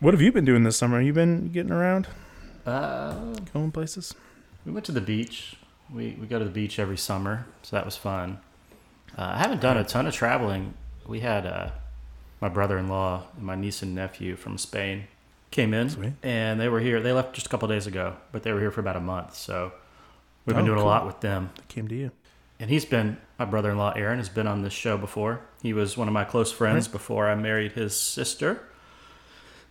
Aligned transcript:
What 0.00 0.14
have 0.14 0.20
you 0.20 0.30
been 0.32 0.44
doing 0.44 0.62
this 0.62 0.76
summer? 0.76 1.00
You 1.00 1.12
been 1.12 1.50
getting 1.50 1.72
around, 1.72 2.06
Uh, 2.66 3.14
going 3.52 3.72
places? 3.72 4.14
we 4.64 4.72
went 4.72 4.84
to 4.86 4.92
the 4.92 5.00
beach. 5.00 5.56
We 5.92 6.16
we 6.20 6.26
go 6.26 6.38
to 6.38 6.44
the 6.44 6.50
beach 6.50 6.78
every 6.78 6.96
summer, 6.98 7.46
so 7.62 7.74
that 7.76 7.84
was 7.84 7.96
fun. 7.96 8.38
Uh, 9.16 9.32
I 9.34 9.38
haven't 9.38 9.60
done 9.60 9.76
a 9.76 9.84
ton 9.84 10.06
of 10.06 10.14
traveling. 10.14 10.74
We 11.06 11.20
had 11.20 11.46
uh, 11.46 11.70
my 12.40 12.48
brother-in-law 12.48 13.22
and 13.36 13.44
my 13.44 13.54
niece 13.56 13.82
and 13.82 13.94
nephew 13.94 14.36
from 14.36 14.58
Spain 14.58 15.04
came 15.50 15.72
in, 15.72 15.88
Sweet. 15.88 16.12
and 16.22 16.60
they 16.60 16.68
were 16.68 16.80
here. 16.80 17.00
They 17.00 17.12
left 17.12 17.32
just 17.34 17.46
a 17.46 17.48
couple 17.50 17.66
days 17.68 17.86
ago, 17.86 18.16
but 18.32 18.42
they 18.42 18.52
were 18.52 18.60
here 18.60 18.70
for 18.70 18.80
about 18.80 18.96
a 18.96 19.00
month. 19.00 19.34
So 19.34 19.72
we've 20.44 20.54
been 20.54 20.64
Oh, 20.64 20.66
doing 20.68 20.78
cool. 20.78 20.86
a 20.86 20.90
lot 20.90 21.06
with 21.06 21.20
them. 21.20 21.50
They 21.56 21.62
came 21.68 21.88
to 21.88 21.94
you. 21.94 22.10
And 22.60 22.68
he's 22.70 22.84
been 22.84 23.16
my 23.38 23.46
brother-in-law 23.46 23.92
Aaron 23.96 24.18
has 24.18 24.28
been 24.28 24.46
on 24.46 24.62
this 24.62 24.72
show 24.74 24.98
before. 24.98 25.40
He 25.62 25.72
was 25.72 25.96
one 25.96 26.06
of 26.06 26.12
my 26.14 26.24
close 26.24 26.52
friends 26.52 26.86
before 26.86 27.28
I 27.28 27.34
married 27.34 27.72
his 27.72 27.98
sister. 27.98 28.60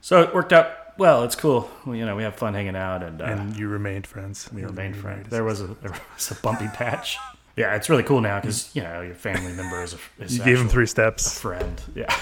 So 0.01 0.21
it 0.21 0.33
worked 0.33 0.53
out 0.53 0.97
well. 0.97 1.23
It's 1.23 1.35
cool. 1.35 1.69
We, 1.85 1.99
you 1.99 2.05
know, 2.05 2.15
we 2.15 2.23
have 2.23 2.35
fun 2.35 2.53
hanging 2.53 2.75
out, 2.75 3.03
and, 3.03 3.21
uh, 3.21 3.25
and 3.25 3.57
you 3.57 3.67
remained 3.67 4.07
friends. 4.07 4.49
we 4.53 4.63
remained 4.63 4.95
friends. 4.95 5.29
There 5.29 5.43
was 5.43 5.61
a 5.61 5.67
there 5.67 5.93
was 6.15 6.31
a 6.31 6.35
bumpy 6.35 6.67
patch. 6.67 7.17
Yeah, 7.55 7.75
it's 7.75 7.89
really 7.89 8.03
cool 8.03 8.21
now 8.21 8.39
because 8.39 8.75
you 8.75 8.83
know 8.83 9.01
your 9.01 9.15
family 9.15 9.51
member 9.53 9.81
is 9.81 9.93
a 9.93 10.23
is 10.23 10.37
You 10.37 10.43
gave 10.43 10.59
him 10.59 10.69
three 10.69 10.85
steps. 10.85 11.39
friend. 11.39 11.81
Yeah, 11.95 12.15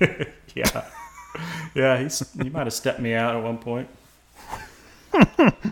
yeah, 0.54 0.84
yeah. 1.74 1.98
He's 1.98 2.22
he 2.42 2.48
might 2.48 2.66
have 2.66 2.72
stepped 2.72 3.00
me 3.00 3.14
out 3.14 3.36
at 3.36 3.42
one 3.42 3.58
point. 3.58 3.88
and 5.38 5.62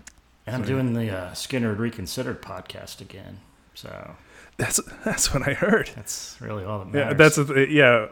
I'm 0.46 0.62
doing 0.62 0.92
the 0.92 1.10
uh, 1.10 1.30
Skynyrd 1.32 1.78
Reconsidered 1.78 2.42
podcast 2.42 3.00
again, 3.00 3.40
so 3.74 4.14
That's 4.58 4.80
that's 5.04 5.34
what 5.34 5.46
I 5.46 5.52
heard. 5.52 5.90
that's 5.94 6.36
really 6.40 6.64
all 6.64 6.78
that 6.78 6.86
matters. 6.92 7.10
Yeah, 7.10 7.14
that's 7.14 7.38
a, 7.38 7.70
yeah. 7.70 8.06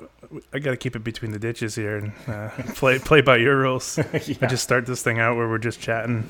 I 0.53 0.59
got 0.59 0.73
to 0.73 0.77
keep 0.77 0.95
it 0.97 1.03
between 1.05 1.31
the 1.31 1.39
ditches 1.39 1.75
here 1.75 1.97
and 1.97 2.13
uh, 2.27 2.49
play 2.75 2.99
play 2.99 3.21
by 3.23 3.37
your 3.37 3.57
rules. 3.57 3.97
yeah. 4.13 4.37
I 4.43 4.47
just 4.47 4.63
start 4.63 4.85
this 4.87 5.03
thing 5.03 5.19
out 5.19 5.37
where 5.37 5.49
we're 5.49 5.59
just 5.59 5.81
chatting 5.81 6.29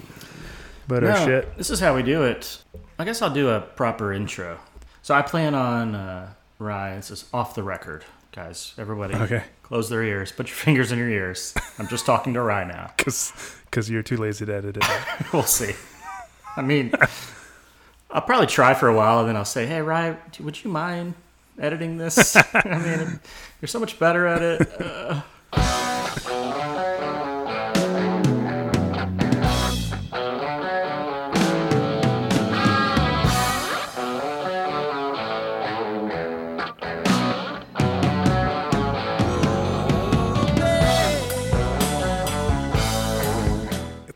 about 0.86 1.04
our 1.04 1.16
shit. 1.24 1.56
This 1.56 1.70
is 1.70 1.80
how 1.80 1.96
we 1.96 2.02
do 2.02 2.22
it. 2.22 2.62
I 2.98 3.04
guess 3.04 3.22
I'll 3.22 3.32
do 3.34 3.48
a 3.48 3.60
proper 3.60 4.12
intro. 4.12 4.58
So 5.02 5.14
I 5.14 5.22
plan 5.22 5.54
on 5.54 5.94
uh, 5.96 6.32
Ryan. 6.60 6.96
This 6.96 7.10
is 7.10 7.24
off 7.34 7.54
the 7.56 7.62
record, 7.64 8.04
guys. 8.32 8.72
Everybody, 8.78 9.14
Okay, 9.16 9.42
close 9.62 9.88
their 9.90 10.02
ears. 10.04 10.30
Put 10.30 10.46
your 10.46 10.54
fingers 10.66 10.92
in 10.92 10.98
your 10.98 11.10
ears. 11.10 11.54
I'm 11.78 11.88
just 11.88 12.06
talking 12.06 12.34
to 12.34 12.40
Ryan 12.40 12.68
now. 12.68 12.92
because 12.96 13.32
because 13.64 13.90
you're 13.90 14.02
too 14.04 14.16
lazy 14.16 14.46
to 14.46 14.54
edit 14.54 14.76
it. 14.76 14.84
We'll 15.32 15.42
see. 15.42 15.74
I 16.56 16.62
mean, 16.62 16.92
I'll 18.14 18.22
probably 18.22 18.46
try 18.46 18.74
for 18.74 18.86
a 18.86 18.94
while, 18.94 19.18
and 19.20 19.28
then 19.28 19.36
I'll 19.36 19.44
say, 19.44 19.66
"Hey, 19.66 19.82
Ryan, 19.82 20.16
would 20.40 20.62
you 20.62 20.70
mind 20.70 21.14
editing 21.58 21.98
this? 21.98 22.36
I 22.54 22.78
mean, 22.78 23.20
you're 23.60 23.66
so 23.66 23.80
much 23.80 23.98
better 23.98 24.26
at 24.26 24.40
it." 24.40 24.80
Uh, 24.80 25.20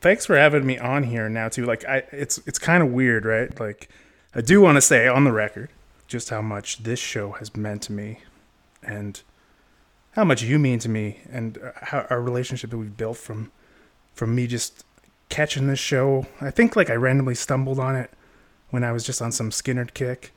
Thanks 0.09 0.25
for 0.25 0.39
having 0.39 0.64
me 0.64 0.78
on 0.78 1.03
here 1.03 1.28
now 1.28 1.51
too. 1.51 1.67
Like 1.67 1.84
I, 1.84 2.03
it's 2.12 2.39
it's 2.47 2.59
kind 2.59 2.83
of 2.83 2.91
weird, 2.91 3.27
right? 3.27 3.61
Like 3.61 3.91
I 4.34 4.41
do 4.41 4.62
want 4.62 4.77
to 4.77 4.81
say 4.81 5.06
on 5.06 5.25
the 5.25 5.33
record 5.33 5.69
just 6.06 6.31
how 6.31 6.41
much 6.41 6.83
this 6.83 6.98
show 6.98 7.33
has 7.33 7.55
meant 7.55 7.83
to 7.83 7.92
me, 7.92 8.20
and 8.83 9.20
how 10.12 10.25
much 10.25 10.41
you 10.42 10.59
mean 10.59 10.78
to 10.78 10.89
me, 10.89 11.20
and 11.31 11.59
uh, 11.59 11.73
how 11.83 12.06
our 12.09 12.23
relationship 12.23 12.70
that 12.70 12.78
we've 12.78 12.97
built 12.97 13.19
from 13.19 13.53
from 14.15 14.34
me 14.34 14.47
just 14.47 14.83
catching 15.28 15.67
this 15.67 15.78
show. 15.78 16.27
I 16.41 16.53
think 16.53 16.75
like 16.75 16.89
I 16.89 16.95
randomly 16.95 17.34
stumbled 17.34 17.78
on 17.78 17.95
it 17.95 18.11
when 18.70 18.84
I 18.84 18.93
was 18.93 19.05
just 19.05 19.20
on 19.20 19.31
some 19.31 19.50
Skynyrd 19.50 19.93
kick 19.93 20.33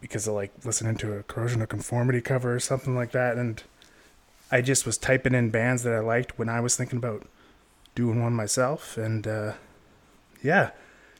because 0.00 0.28
of 0.28 0.34
like 0.34 0.52
listening 0.64 0.94
to 0.98 1.14
a 1.14 1.24
corrosion 1.24 1.62
of 1.62 1.68
conformity 1.68 2.20
cover 2.20 2.54
or 2.54 2.60
something 2.60 2.94
like 2.96 3.12
that 3.12 3.36
and 3.36 3.62
i 4.50 4.60
just 4.60 4.84
was 4.84 4.98
typing 4.98 5.36
in 5.36 5.50
bands 5.50 5.84
that 5.84 5.94
i 5.94 6.00
liked 6.00 6.36
when 6.36 6.48
i 6.48 6.58
was 6.58 6.74
thinking 6.74 6.98
about 6.98 7.28
doing 7.94 8.22
one 8.22 8.32
myself 8.32 8.96
and 8.96 9.26
uh 9.26 9.52
yeah 10.42 10.70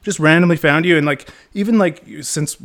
just 0.01 0.19
randomly 0.19 0.57
found 0.57 0.85
you 0.85 0.97
and 0.97 1.05
like 1.05 1.29
even 1.53 1.77
like 1.77 2.03
since 2.21 2.57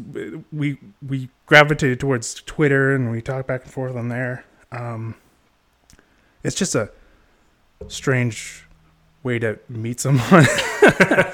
we 0.53 0.79
we 1.07 1.29
gravitated 1.47 2.01
towards 2.01 2.35
twitter 2.43 2.95
and 2.95 3.11
we 3.11 3.21
talked 3.23 3.47
back 3.47 3.63
and 3.65 3.73
forth 3.73 3.95
on 3.97 4.09
there 4.09 4.45
um 4.73 5.15
it's 6.43 6.57
just 6.57 6.75
a 6.75 6.91
strange 7.89 8.65
way 9.23 9.39
to 9.39 9.59
meet 9.69 10.01
someone 10.01 10.47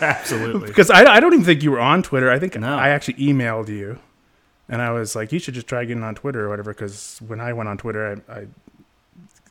absolutely. 0.01 0.69
because 0.69 0.91
I, 0.91 1.05
I 1.15 1.21
don't 1.21 1.33
even 1.33 1.45
think 1.45 1.63
you 1.63 1.71
were 1.71 1.81
on 1.81 2.03
Twitter. 2.03 2.31
I 2.31 2.39
think 2.39 2.57
No. 2.59 2.77
I 2.77 2.89
actually 2.89 3.15
emailed 3.15 3.69
you, 3.69 3.99
and 4.69 4.83
I 4.83 4.91
was 4.91 5.15
like, 5.15 5.33
you 5.33 5.39
should 5.39 5.55
just 5.55 5.67
try 5.67 5.85
getting 5.85 6.03
on 6.03 6.15
Twitter 6.15 6.47
or 6.47 6.49
whatever. 6.49 6.73
Because 6.73 7.21
when 7.27 7.41
I 7.41 7.53
went 7.53 7.69
on 7.69 7.79
Twitter, 7.79 8.23
I, 8.29 8.33
I 8.33 8.47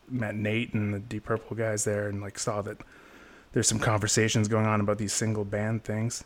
met 0.09 0.35
Nate 0.35 0.73
and 0.73 0.94
the 0.94 1.00
Deep 1.00 1.25
Purple 1.25 1.56
guys 1.56 1.83
there, 1.83 2.07
and 2.07 2.22
like 2.22 2.38
saw 2.39 2.62
that 2.63 2.78
there's 3.53 3.68
some 3.68 3.80
conversations 3.80 4.47
going 4.47 4.66
on 4.66 4.81
about 4.81 4.97
these 4.97 5.14
single 5.14 5.46
band 5.46 5.84
things, 5.84 6.24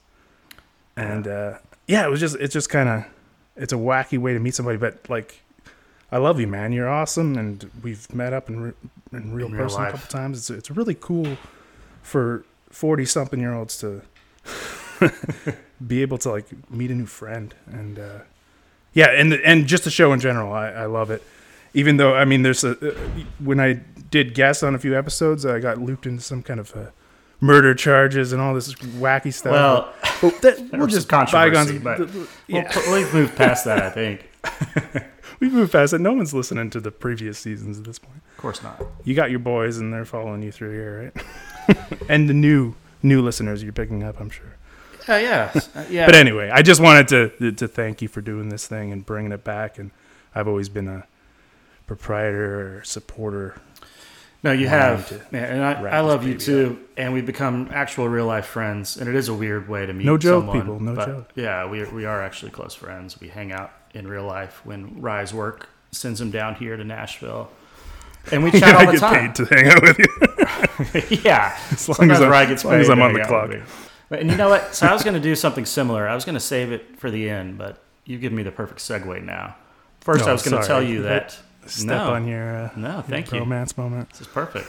and 0.95 1.27
uh, 1.27 1.57
yeah, 1.87 2.05
it 2.05 2.09
was 2.09 2.19
just 2.19 2.35
it's 2.37 2.53
just 2.53 2.69
kind 2.69 2.89
of 2.89 3.05
it's 3.55 3.73
a 3.73 3.77
wacky 3.77 4.17
way 4.17 4.33
to 4.33 4.39
meet 4.39 4.55
somebody, 4.55 4.77
but 4.77 5.09
like. 5.09 5.43
I 6.09 6.19
love 6.19 6.39
you, 6.39 6.47
man. 6.47 6.71
You're 6.71 6.87
awesome, 6.87 7.37
and 7.37 7.69
we've 7.83 8.13
met 8.13 8.31
up 8.31 8.47
in, 8.47 8.61
re- 8.61 8.73
in 9.11 9.33
real 9.33 9.47
In 9.47 9.55
real 9.55 9.65
person 9.65 9.83
a 9.83 9.91
couple 9.91 10.07
times. 10.07 10.37
It's 10.37 10.49
it's 10.49 10.71
really 10.71 10.95
cool 10.97 11.35
for 12.01 12.45
forty 12.69 13.03
something 13.03 13.41
year 13.41 13.53
olds 13.53 13.77
to 13.79 14.03
be 15.85 16.01
able 16.01 16.17
to 16.19 16.31
like 16.31 16.45
meet 16.71 16.91
a 16.91 16.93
new 16.93 17.05
friend 17.05 17.53
and 17.67 17.99
uh 17.99 18.19
yeah 18.93 19.07
and 19.07 19.33
and 19.33 19.67
just 19.67 19.83
the 19.83 19.91
show 19.91 20.13
in 20.13 20.19
general 20.19 20.51
i 20.53 20.69
i 20.69 20.85
love 20.85 21.11
it 21.11 21.21
even 21.73 21.97
though 21.97 22.15
i 22.15 22.25
mean 22.25 22.41
there's 22.41 22.63
a 22.63 22.71
uh, 22.71 22.95
when 23.39 23.59
i 23.59 23.73
did 24.09 24.33
guest 24.33 24.63
on 24.63 24.73
a 24.73 24.79
few 24.79 24.97
episodes 24.97 25.45
i 25.45 25.59
got 25.59 25.77
looped 25.77 26.05
into 26.05 26.21
some 26.23 26.41
kind 26.41 26.59
of 26.59 26.75
uh, 26.75 26.85
murder 27.39 27.73
charges 27.75 28.33
and 28.33 28.41
all 28.41 28.53
this 28.53 28.73
wacky 28.75 29.31
stuff 29.33 29.51
Well, 29.51 29.93
But 30.21 30.41
that, 30.41 30.69
we'll 30.71 30.87
just 30.87 31.07
bygones 31.07 31.31
controversy, 31.31 31.77
but 31.79 31.97
th- 31.97 32.11
th- 32.11 32.27
yeah 32.47 32.71
well, 32.75 32.95
we've 32.99 33.13
moved 33.13 33.35
past 33.35 33.65
that. 33.65 33.83
I 33.83 33.89
think. 33.89 34.29
we've 35.39 35.53
moved 35.53 35.71
past 35.71 35.93
it 35.93 35.99
no 35.99 36.13
one's 36.13 36.33
listening 36.33 36.69
to 36.71 36.79
the 36.79 36.89
previous 36.91 37.37
seasons 37.37 37.77
at 37.77 37.83
this 37.83 37.99
point 37.99 38.21
Of 38.31 38.37
course 38.37 38.63
not. 38.63 38.81
you 39.03 39.13
got 39.13 39.29
your 39.29 39.39
boys 39.39 39.77
and 39.77 39.93
they're 39.93 40.05
following 40.05 40.41
you 40.41 40.51
through 40.51 40.71
here 40.71 41.11
right 41.67 41.87
and 42.09 42.27
the 42.29 42.33
new 42.33 42.73
new 43.03 43.21
listeners 43.21 43.61
you're 43.61 43.73
picking 43.73 44.03
up 44.03 44.19
i'm 44.19 44.29
sure 44.29 44.55
Uh, 45.09 45.15
yeah, 45.15 45.51
uh, 45.75 45.85
yeah. 45.89 46.05
But 46.05 46.15
anyway, 46.15 46.49
I 46.49 46.61
just 46.61 46.81
wanted 46.81 47.07
to 47.09 47.51
to 47.53 47.67
thank 47.67 48.01
you 48.01 48.07
for 48.09 48.19
doing 48.21 48.49
this 48.49 48.67
thing 48.67 48.91
and 48.91 49.05
bringing 49.05 49.31
it 49.31 49.43
back. 49.45 49.77
And 49.79 49.91
I've 50.35 50.49
always 50.49 50.67
been 50.67 50.87
a 50.89 51.05
proprietor 51.85 52.77
or 52.79 52.83
supporter. 52.83 53.55
No, 54.43 54.51
you 54.51 54.67
have, 54.67 55.31
man, 55.31 55.43
and 55.45 55.63
I, 55.63 55.97
I 55.97 55.99
love 56.01 56.23
you 56.23 56.33
baby 56.33 56.43
too. 56.45 56.79
And 56.95 57.11
we've 57.13 57.25
become 57.25 57.69
actual 57.73 58.07
real 58.07 58.25
life 58.27 58.45
friends, 58.45 58.95
and 58.97 59.09
it 59.09 59.15
is 59.15 59.27
a 59.29 59.33
weird 59.33 59.67
way 59.67 59.85
to 59.85 59.93
meet. 59.93 60.05
No 60.05 60.17
joke, 60.17 60.41
someone, 60.43 60.61
people, 60.61 60.79
no 60.79 60.95
but 60.95 61.05
joke. 61.07 61.29
Yeah, 61.35 61.67
we 61.67 61.83
we 61.85 62.05
are 62.05 62.21
actually 62.23 62.51
close 62.51 62.75
friends. 62.75 63.19
We 63.19 63.29
hang 63.29 63.51
out 63.51 63.71
in 63.93 64.07
real 64.07 64.25
life 64.25 64.61
when 64.63 65.01
Ry's 65.01 65.33
work 65.33 65.69
sends 65.91 66.21
him 66.21 66.29
down 66.31 66.55
here 66.55 66.77
to 66.77 66.83
Nashville, 66.83 67.49
and 68.31 68.43
we 68.43 68.51
chat 68.59 68.63
I 68.75 68.85
all 68.85 68.85
the 68.85 68.87
I 68.89 68.91
get 68.91 68.99
time. 68.99 69.33
paid 69.33 69.35
to 69.35 69.45
hang 69.45 69.67
out 69.67 69.81
with 69.81 69.99
you. 69.99 71.17
yeah, 71.23 71.57
As 71.71 71.89
long 71.89 71.95
Sometimes 71.95 72.11
as 72.19 72.21
I'm, 72.21 72.29
Ry 72.31 72.45
gets 72.45 72.61
as, 72.61 72.65
long 72.65 72.73
as 72.75 72.87
paid 72.87 72.91
I'm 72.93 73.01
on 73.01 73.13
the 73.13 73.19
hang 73.19 73.27
clock. 73.27 73.49
But, 74.09 74.19
and 74.19 74.29
you 74.31 74.37
know 74.37 74.49
what? 74.49 74.73
So 74.75 74.85
I 74.87 74.93
was 74.93 75.03
going 75.03 75.15
to 75.15 75.19
do 75.19 75.35
something 75.35 75.65
similar. 75.65 76.07
I 76.07 76.15
was 76.15 76.23
going 76.25 76.35
to 76.35 76.39
save 76.39 76.71
it 76.71 76.97
for 76.99 77.09
the 77.11 77.29
end, 77.29 77.57
but 77.57 77.79
you 78.05 78.17
give 78.17 78.31
me 78.31 78.43
the 78.43 78.51
perfect 78.51 78.79
segue 78.79 79.23
now. 79.23 79.55
First, 79.99 80.23
No, 80.23 80.29
I 80.29 80.33
was 80.33 80.43
going 80.47 80.61
to 80.61 80.65
tell 80.67 80.81
you 80.81 81.01
that. 81.03 81.37
Step 81.69 81.87
no, 81.87 82.13
on 82.13 82.27
your, 82.27 82.55
uh, 82.55 82.71
no, 82.75 82.93
your 82.93 83.03
thank 83.03 83.31
you. 83.31 83.39
romance 83.39 83.77
moment. 83.77 84.09
This 84.11 84.21
is 84.21 84.27
perfect. 84.27 84.67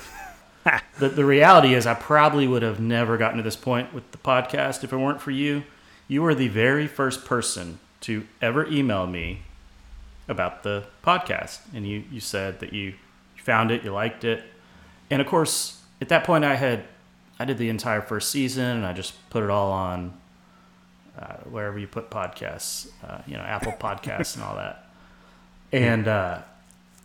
the, 0.98 1.08
the 1.08 1.24
reality 1.24 1.74
is, 1.74 1.86
I 1.86 1.94
probably 1.94 2.46
would 2.46 2.62
have 2.62 2.80
never 2.80 3.16
gotten 3.16 3.38
to 3.38 3.42
this 3.42 3.56
point 3.56 3.92
with 3.94 4.10
the 4.12 4.18
podcast 4.18 4.84
if 4.84 4.92
it 4.92 4.96
weren't 4.96 5.20
for 5.20 5.30
you. 5.30 5.64
You 6.06 6.22
were 6.22 6.34
the 6.34 6.48
very 6.48 6.86
first 6.86 7.24
person 7.24 7.78
to 8.02 8.26
ever 8.40 8.66
email 8.66 9.06
me 9.06 9.42
about 10.28 10.62
the 10.62 10.84
podcast. 11.04 11.60
And 11.74 11.86
you, 11.86 12.04
you 12.10 12.20
said 12.20 12.60
that 12.60 12.72
you 12.72 12.94
found 13.36 13.70
it, 13.70 13.82
you 13.82 13.92
liked 13.92 14.24
it. 14.24 14.44
And 15.10 15.22
of 15.22 15.26
course, 15.26 15.80
at 16.00 16.08
that 16.10 16.24
point, 16.24 16.44
I 16.44 16.56
had 16.56 16.84
I 17.38 17.44
did 17.44 17.58
the 17.58 17.68
entire 17.68 18.02
first 18.02 18.30
season, 18.30 18.76
and 18.76 18.86
I 18.86 18.92
just 18.92 19.14
put 19.30 19.42
it 19.42 19.50
all 19.50 19.70
on 19.70 20.18
uh, 21.18 21.36
wherever 21.50 21.78
you 21.78 21.86
put 21.86 22.10
podcasts, 22.10 22.90
uh, 23.02 23.22
you 23.26 23.36
know, 23.36 23.42
Apple 23.42 23.72
Podcasts 23.72 24.34
and 24.34 24.44
all 24.44 24.56
that. 24.56 24.86
And 25.72 26.08
uh, 26.08 26.42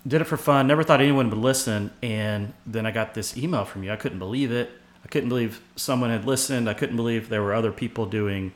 did 0.08 0.22
it 0.22 0.26
for 0.26 0.38
fun. 0.38 0.68
Never 0.68 0.84
thought 0.84 1.02
anyone 1.02 1.30
would 1.30 1.40
listen. 1.40 1.92
And 2.02 2.54
then 2.66 2.86
I 2.86 2.92
got 2.92 3.14
this 3.14 3.38
email 3.38 3.66
from 3.66 3.84
you. 3.84 3.92
I 3.92 3.96
couldn't 3.96 4.20
believe 4.20 4.52
it. 4.52 4.70
I 5.04 5.08
couldn't 5.08 5.30
believe 5.30 5.62
someone 5.76 6.10
had 6.10 6.26
listened. 6.26 6.70
I 6.70 6.74
couldn't 6.74 6.96
believe 6.96 7.30
there 7.30 7.42
were 7.42 7.54
other 7.54 7.72
people 7.72 8.06
doing 8.06 8.54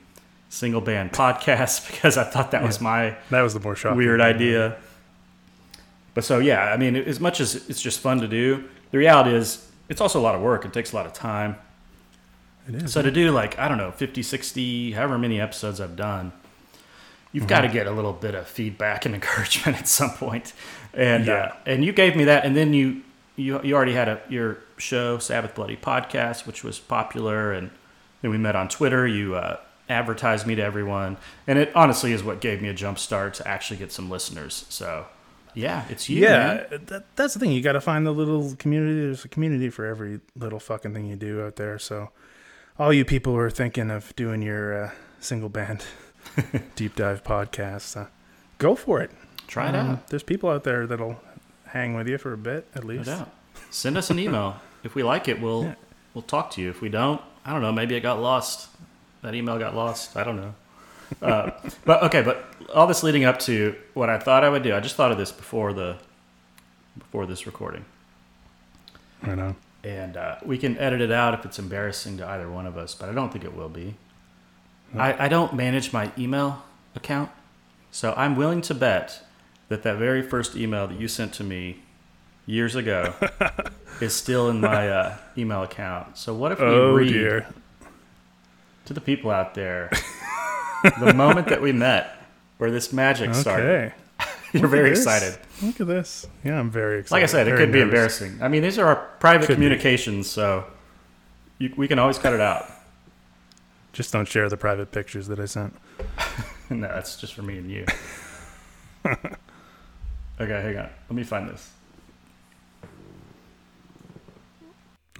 single 0.50 0.82
band 0.82 1.12
podcasts 1.12 1.86
because 1.92 2.18
I 2.18 2.24
thought 2.24 2.52
that 2.52 2.64
was 2.64 2.80
my 2.80 3.16
That 3.30 3.42
was 3.42 3.54
the 3.54 3.60
more 3.60 3.76
shocking. 3.76 3.98
weird 3.98 4.22
idea. 4.22 4.78
But 6.14 6.24
so 6.24 6.40
yeah, 6.40 6.74
I 6.74 6.78
mean, 6.78 6.96
as 6.96 7.20
much 7.20 7.40
as 7.40 7.70
it's 7.70 7.82
just 7.82 8.00
fun 8.00 8.20
to 8.22 8.28
do, 8.28 8.64
the 8.92 8.98
reality 8.98 9.36
is 9.36 9.70
it's 9.90 10.02
also 10.02 10.20
a 10.20 10.24
lot 10.24 10.36
of 10.36 10.42
work. 10.42 10.66
It 10.66 10.74
takes 10.74 10.94
a 10.94 10.96
lot 10.96 11.06
of 11.06 11.14
time. 11.14 11.58
It 12.68 12.76
is. 12.76 12.94
So 12.94 13.02
to 13.02 13.12
do 13.12 13.32
like, 13.32 13.58
I 13.60 13.68
don't 13.68 13.78
know, 13.78 13.92
50, 13.92 14.24
60, 14.24 14.92
however 14.92 15.18
many 15.18 15.40
episodes 15.40 15.80
I've 15.80 15.96
done, 15.96 16.32
you've 17.32 17.44
mm-hmm. 17.44 17.50
got 17.50 17.62
to 17.62 17.70
get 17.70 17.88
a 17.88 17.92
little 17.92 18.14
bit 18.14 18.36
of 18.36 18.48
feedback 18.48 19.06
and 19.06 19.16
encouragement 19.16 19.78
at 19.78 19.88
some 19.88 20.12
point. 20.12 20.54
And 20.98 21.30
uh, 21.30 21.52
and 21.66 21.86
you 21.86 21.94
gave 21.94 22.16
me 22.16 22.26
that 22.26 22.44
and 22.44 22.58
then 22.58 22.74
you 22.74 23.04
you 23.36 23.62
you 23.64 23.76
already 23.76 23.94
had 23.94 24.10
a 24.10 24.22
your 24.30 24.58
show 24.78 25.20
Sabbath 25.20 25.54
Bloody 25.54 25.78
podcast 25.78 26.48
which 26.48 26.64
was 26.64 26.80
popular 26.80 27.54
and 27.54 27.70
then 28.22 28.32
we 28.32 28.38
met 28.38 28.56
on 28.56 28.68
Twitter, 28.68 29.08
you 29.08 29.36
uh, 29.36 29.58
advertised 29.88 30.48
me 30.48 30.56
to 30.56 30.64
everyone 30.64 31.18
and 31.46 31.60
it 31.60 31.72
honestly 31.76 32.14
is 32.14 32.24
what 32.24 32.42
gave 32.42 32.64
me 32.64 32.68
a 32.68 32.74
jump 32.74 32.98
start 32.98 33.36
to 33.36 33.48
actually 33.48 33.78
get 33.78 33.92
some 33.92 34.10
listeners. 34.10 34.66
So 34.70 35.06
yeah, 35.54 35.86
it's 35.90 36.08
you. 36.10 36.22
yeah, 36.22 36.66
that, 36.70 37.16
that's 37.16 37.34
the 37.34 37.40
thing. 37.40 37.52
You 37.52 37.62
got 37.62 37.74
to 37.74 37.82
find 37.82 38.06
the 38.06 38.12
little 38.12 38.56
community. 38.58 39.02
There's 39.02 39.26
a 39.26 39.28
community 39.28 39.70
for 39.70 39.86
every 39.86 40.20
little 40.36 40.60
fucking 40.60 40.94
thing 40.94 41.06
you 41.08 41.16
do 41.16 41.44
out 41.44 41.56
there. 41.56 41.80
So, 41.80 42.12
all 42.78 42.94
you 42.94 43.04
people 43.04 43.34
who 43.34 43.40
are 43.40 43.50
thinking 43.50 43.90
of 43.90 44.16
doing 44.16 44.44
your 44.44 44.86
uh, 44.86 44.92
single 45.20 45.50
band 45.50 45.84
deep 46.76 46.96
dive 46.96 47.24
podcast, 47.24 48.00
uh, 48.00 48.06
go 48.60 48.76
for 48.76 49.02
it. 49.02 49.10
Try 49.48 49.70
it 49.70 49.76
Um, 49.76 49.92
out. 49.92 50.08
There's 50.10 50.24
people 50.24 50.50
out 50.50 50.64
there 50.64 50.86
that'll 50.88 51.20
hang 51.68 51.94
with 51.96 52.08
you 52.08 52.18
for 52.18 52.34
a 52.34 52.38
bit 52.38 52.68
at 52.76 52.84
No 52.84 52.88
least. 52.90 53.06
doubt. 53.06 53.30
Send 53.70 53.98
us 53.98 54.10
an 54.10 54.20
email. 54.20 54.58
if 54.84 54.94
we 54.96 55.04
like 55.04 55.28
it, 55.28 55.42
we'll 55.42 55.64
Yeah. 55.64 55.76
we'll 56.14 56.22
talk 56.22 56.52
to 56.52 56.62
you. 56.62 56.70
If 56.70 56.82
we 56.82 56.90
don't, 56.90 57.22
I 57.46 57.52
don't 57.54 57.62
know. 57.62 57.72
Maybe 57.72 57.96
it 57.96 58.02
got 58.02 58.20
lost. 58.20 58.70
That 59.22 59.34
email 59.36 59.58
got 59.58 59.76
lost. 59.76 60.16
I 60.18 60.24
don't 60.24 60.36
know. 60.38 60.54
Uh, 61.22 61.52
but 61.86 62.04
okay, 62.04 62.22
but 62.22 62.46
all 62.74 62.88
this 62.88 63.02
leading 63.04 63.24
up 63.26 63.40
to 63.40 63.76
what 63.94 64.10
I 64.10 64.20
thought 64.20 64.44
I 64.44 64.50
would 64.50 64.64
do. 64.64 64.76
I 64.76 64.80
just 64.82 64.96
thought 64.96 65.12
of 65.12 65.18
this 65.18 65.32
before 65.32 65.72
the 65.74 65.98
before 66.98 67.26
this 67.26 67.46
recording, 67.46 67.86
I 69.24 69.36
know. 69.36 69.56
and 69.84 70.18
uh, 70.18 70.36
we 70.44 70.58
can 70.58 70.78
edit 70.80 71.00
it 71.00 71.12
out 71.12 71.34
if 71.36 71.46
it's 71.46 71.60
embarrassing 71.60 72.18
to 72.18 72.28
either 72.28 72.50
one 72.50 72.66
of 72.66 72.76
us. 72.76 72.96
But 72.96 73.08
I 73.10 73.14
don't 73.14 73.32
think 73.32 73.46
it 73.46 73.56
will 73.56 73.70
be. 73.70 73.96
I, 74.98 75.26
I 75.26 75.28
don't 75.28 75.54
manage 75.54 75.92
my 75.94 76.12
email 76.18 76.64
account, 76.96 77.30
so 77.92 78.14
I'm 78.18 78.36
willing 78.36 78.62
to 78.62 78.74
bet 78.74 79.22
that 79.70 79.84
that 79.84 79.98
very 79.98 80.22
first 80.22 80.56
email 80.56 80.88
that 80.88 81.00
you 81.00 81.08
sent 81.08 81.34
to 81.36 81.44
me 81.44 81.80
years 82.46 82.76
ago 82.76 83.14
is 84.02 84.16
still 84.16 84.50
in 84.50 84.62
my 84.62 84.90
uh, 84.90 85.18
email 85.38 85.64
account. 85.64 86.18
So 86.18 86.34
what 86.34 86.52
if 86.52 86.60
we 86.60 86.66
Oh 86.66 86.94
read 86.94 87.12
dear. 87.12 87.48
to 88.86 88.94
the 88.94 89.02
people 89.02 89.30
out 89.32 89.54
there 89.54 89.92
the 91.00 91.14
moment 91.14 91.48
that 91.50 91.62
we 91.62 91.72
met, 91.74 92.16
where 92.58 92.72
this 92.72 92.94
magic 92.94 93.34
started? 93.36 93.66
Okay. 93.66 93.94
You're 94.54 94.70
very 94.70 94.92
excited. 94.92 95.38
Look 95.62 95.82
at 95.82 95.88
this. 95.88 96.26
Yeah, 96.44 96.58
I'm 96.58 96.72
very 96.72 97.00
excited. 97.00 97.12
Like 97.22 97.24
I 97.24 97.26
said, 97.32 97.48
it 97.48 97.52
Very 97.52 97.66
could 97.66 97.74
be 97.74 97.82
embarrassing. 97.82 98.40
I 98.42 98.48
mean, 98.48 98.62
these 98.64 98.80
are 98.80 98.88
our 98.88 98.96
private 99.20 99.48
Could 99.48 99.56
be. 99.60 99.66
communications, 99.66 100.30
so 100.30 100.64
you, 101.60 101.74
we 101.76 101.88
can 101.90 102.00
always 102.00 102.18
cut 102.18 102.34
it 102.34 102.40
out. 102.40 102.66
Just 103.92 104.14
don't 104.14 104.28
share 104.28 104.48
the 104.48 104.56
private 104.58 104.92
pictures 104.94 105.28
that 105.28 105.40
I 105.40 105.46
sent. 105.46 105.76
no, 106.70 106.88
that's 106.88 107.20
just 107.20 107.34
for 107.34 107.42
me 107.42 107.58
and 107.58 107.70
you. 107.70 107.86
Okay, 110.40 110.62
hang 110.62 110.78
on. 110.78 110.90
Let 111.10 111.16
me 111.16 111.24
find 111.24 111.50
this. 111.50 111.72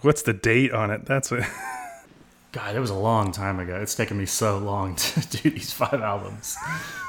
What's 0.02 0.22
the 0.22 0.34
date 0.34 0.72
on 0.74 0.92
it? 0.92 1.06
That's 1.06 1.32
it. 1.32 1.44
God, 2.52 2.76
it 2.76 2.80
was 2.80 2.90
a 2.90 2.96
long 2.96 3.32
time 3.32 3.60
ago. 3.60 3.76
It's 3.82 3.96
taken 3.96 4.18
me 4.18 4.26
so 4.26 4.58
long 4.58 4.96
to 4.98 5.22
do 5.38 5.50
these 5.50 5.74
five 5.74 6.02
albums. 6.02 6.56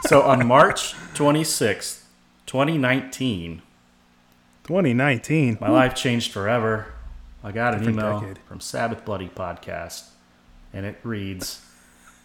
So 0.06 0.22
on 0.22 0.46
March 0.46 0.94
26th, 1.14 2.02
2019, 2.46 3.62
2019. 4.64 5.58
my 5.61 5.69
life 5.70 5.94
changed 5.94 6.32
forever. 6.32 6.93
I 7.44 7.52
got 7.52 7.75
an 7.75 7.81
Different 7.81 7.99
email 8.00 8.20
decade. 8.20 8.38
from 8.38 8.61
Sabbath 8.61 9.04
Bloody 9.04 9.28
Podcast, 9.28 10.08
and 10.72 10.84
it 10.84 10.99
reads 11.02 11.62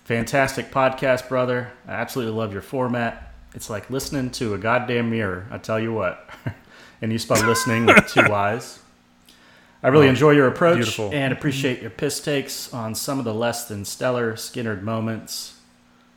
Fantastic 0.06 0.72
podcast, 0.72 1.30
brother. 1.30 1.72
I 1.88 1.92
absolutely 1.92 2.34
love 2.34 2.52
your 2.52 2.62
format. 2.62 3.33
It's 3.56 3.70
like 3.70 3.90
listening 3.90 4.32
to 4.32 4.54
a 4.54 4.58
goddamn 4.58 5.10
mirror, 5.12 5.46
I 5.52 5.58
tell 5.58 5.80
you 5.80 5.94
what. 5.94 6.28
and 7.02 7.12
you 7.12 7.20
spell 7.20 7.46
listening 7.46 7.86
with 7.86 8.08
two 8.08 8.24
Y's. 8.30 8.80
I 9.84 9.90
really 9.90 10.08
Oh, 10.08 10.12
enjoy 10.12 10.32
your 10.32 10.48
approach 10.48 10.78
beautiful. 10.78 11.10
and 11.14 11.34
appreciate 11.34 11.82
your 11.82 11.90
piss 11.92 12.20
takes 12.22 12.74
on 12.74 12.96
some 12.96 13.20
of 13.20 13.26
the 13.26 13.34
less 13.34 13.68
than 13.68 13.84
stellar 13.86 14.34
Skynyrd 14.34 14.82
moments. 14.82 15.60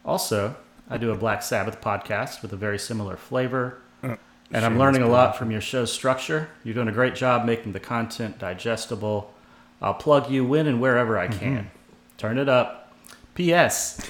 Also, 0.04 0.54
I 0.88 0.98
do 0.98 1.10
a 1.10 1.16
Black 1.16 1.42
Sabbath 1.42 1.80
podcast 1.80 2.42
with 2.42 2.52
a 2.52 2.56
very 2.56 2.78
similar 2.78 3.16
flavor. 3.16 3.78
Uh, 4.04 4.16
And 4.52 4.64
I'm 4.64 4.78
learning 4.78 5.02
a 5.02 5.08
lot 5.08 5.36
from 5.36 5.50
your 5.50 5.60
show's 5.60 5.92
structure. 5.92 6.48
You're 6.62 6.74
doing 6.74 6.86
a 6.88 6.92
great 6.92 7.16
job 7.16 7.44
making 7.44 7.72
the 7.72 7.80
content 7.80 8.38
digestible. 8.38 9.34
I'll 9.82 9.94
plug 9.94 10.30
you 10.30 10.44
when 10.44 10.68
and 10.68 10.80
wherever 10.80 11.18
I 11.18 11.26
can. 11.26 11.70
Turn 12.16 12.38
it 12.38 12.48
up. 12.48 12.92
P.S. 13.34 14.00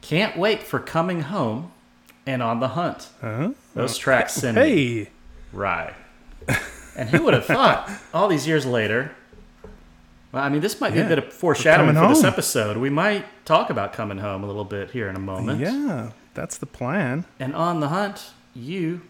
Can't 0.00 0.36
wait 0.38 0.62
for 0.62 0.80
coming 0.80 1.20
home 1.20 1.70
and 2.26 2.42
on 2.42 2.60
the 2.60 2.68
hunt. 2.68 3.08
Huh? 3.20 3.50
Those 3.74 3.96
tracks 3.98 4.34
send 4.34 4.56
me 4.56 4.62
Hey. 4.62 5.10
right. 5.52 5.94
And 6.96 7.08
who 7.08 7.22
would 7.24 7.32
have 7.34 7.46
thought 7.46 7.90
all 8.12 8.28
these 8.28 8.46
years 8.46 8.66
later? 8.66 9.12
Well, 10.30 10.42
I 10.44 10.48
mean, 10.50 10.60
this 10.60 10.80
might 10.80 10.92
be 10.92 11.00
a 11.00 11.08
bit 11.08 11.18
of 11.18 11.32
foreshadowing 11.32 11.94
for 11.94 12.08
this 12.08 12.24
episode. 12.24 12.76
We 12.76 12.90
might 12.90 13.24
talk 13.44 13.70
about 13.70 13.92
coming 13.92 14.18
home 14.18 14.44
a 14.44 14.46
little 14.46 14.64
bit 14.64 14.90
here 14.90 15.08
in 15.08 15.16
a 15.16 15.18
moment. 15.20 15.60
Yeah, 15.60 16.10
that's 16.34 16.58
the 16.58 16.66
plan. 16.66 17.24
And 17.38 17.54
on 17.54 17.80
the 17.80 17.88
hunt, 17.88 18.32
you 18.54 19.02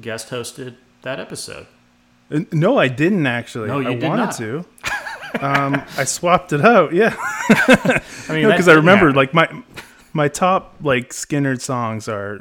guest 0.00 0.30
hosted 0.30 0.74
that 1.02 1.18
episode. 1.20 1.66
Uh, 2.32 2.40
No, 2.52 2.78
I 2.78 2.88
didn't 2.88 3.26
actually. 3.26 3.68
No, 3.68 3.78
you 3.80 3.88
I 3.90 3.94
did 3.94 4.08
wanted 4.08 4.22
not. 4.24 4.36
to. 4.36 4.64
Um, 5.40 5.80
I 5.96 6.02
swapped 6.04 6.52
it 6.52 6.60
out. 6.60 6.92
Yeah, 6.92 7.14
I 7.48 8.00
mean, 8.30 8.48
because 8.48 8.66
I 8.66 8.72
didn't 8.72 8.78
remember 8.78 9.06
happen. 9.06 9.14
like 9.16 9.32
my 9.32 9.62
my 10.12 10.26
top 10.26 10.74
like 10.82 11.10
Skynyrd 11.10 11.60
songs 11.60 12.08
are. 12.08 12.40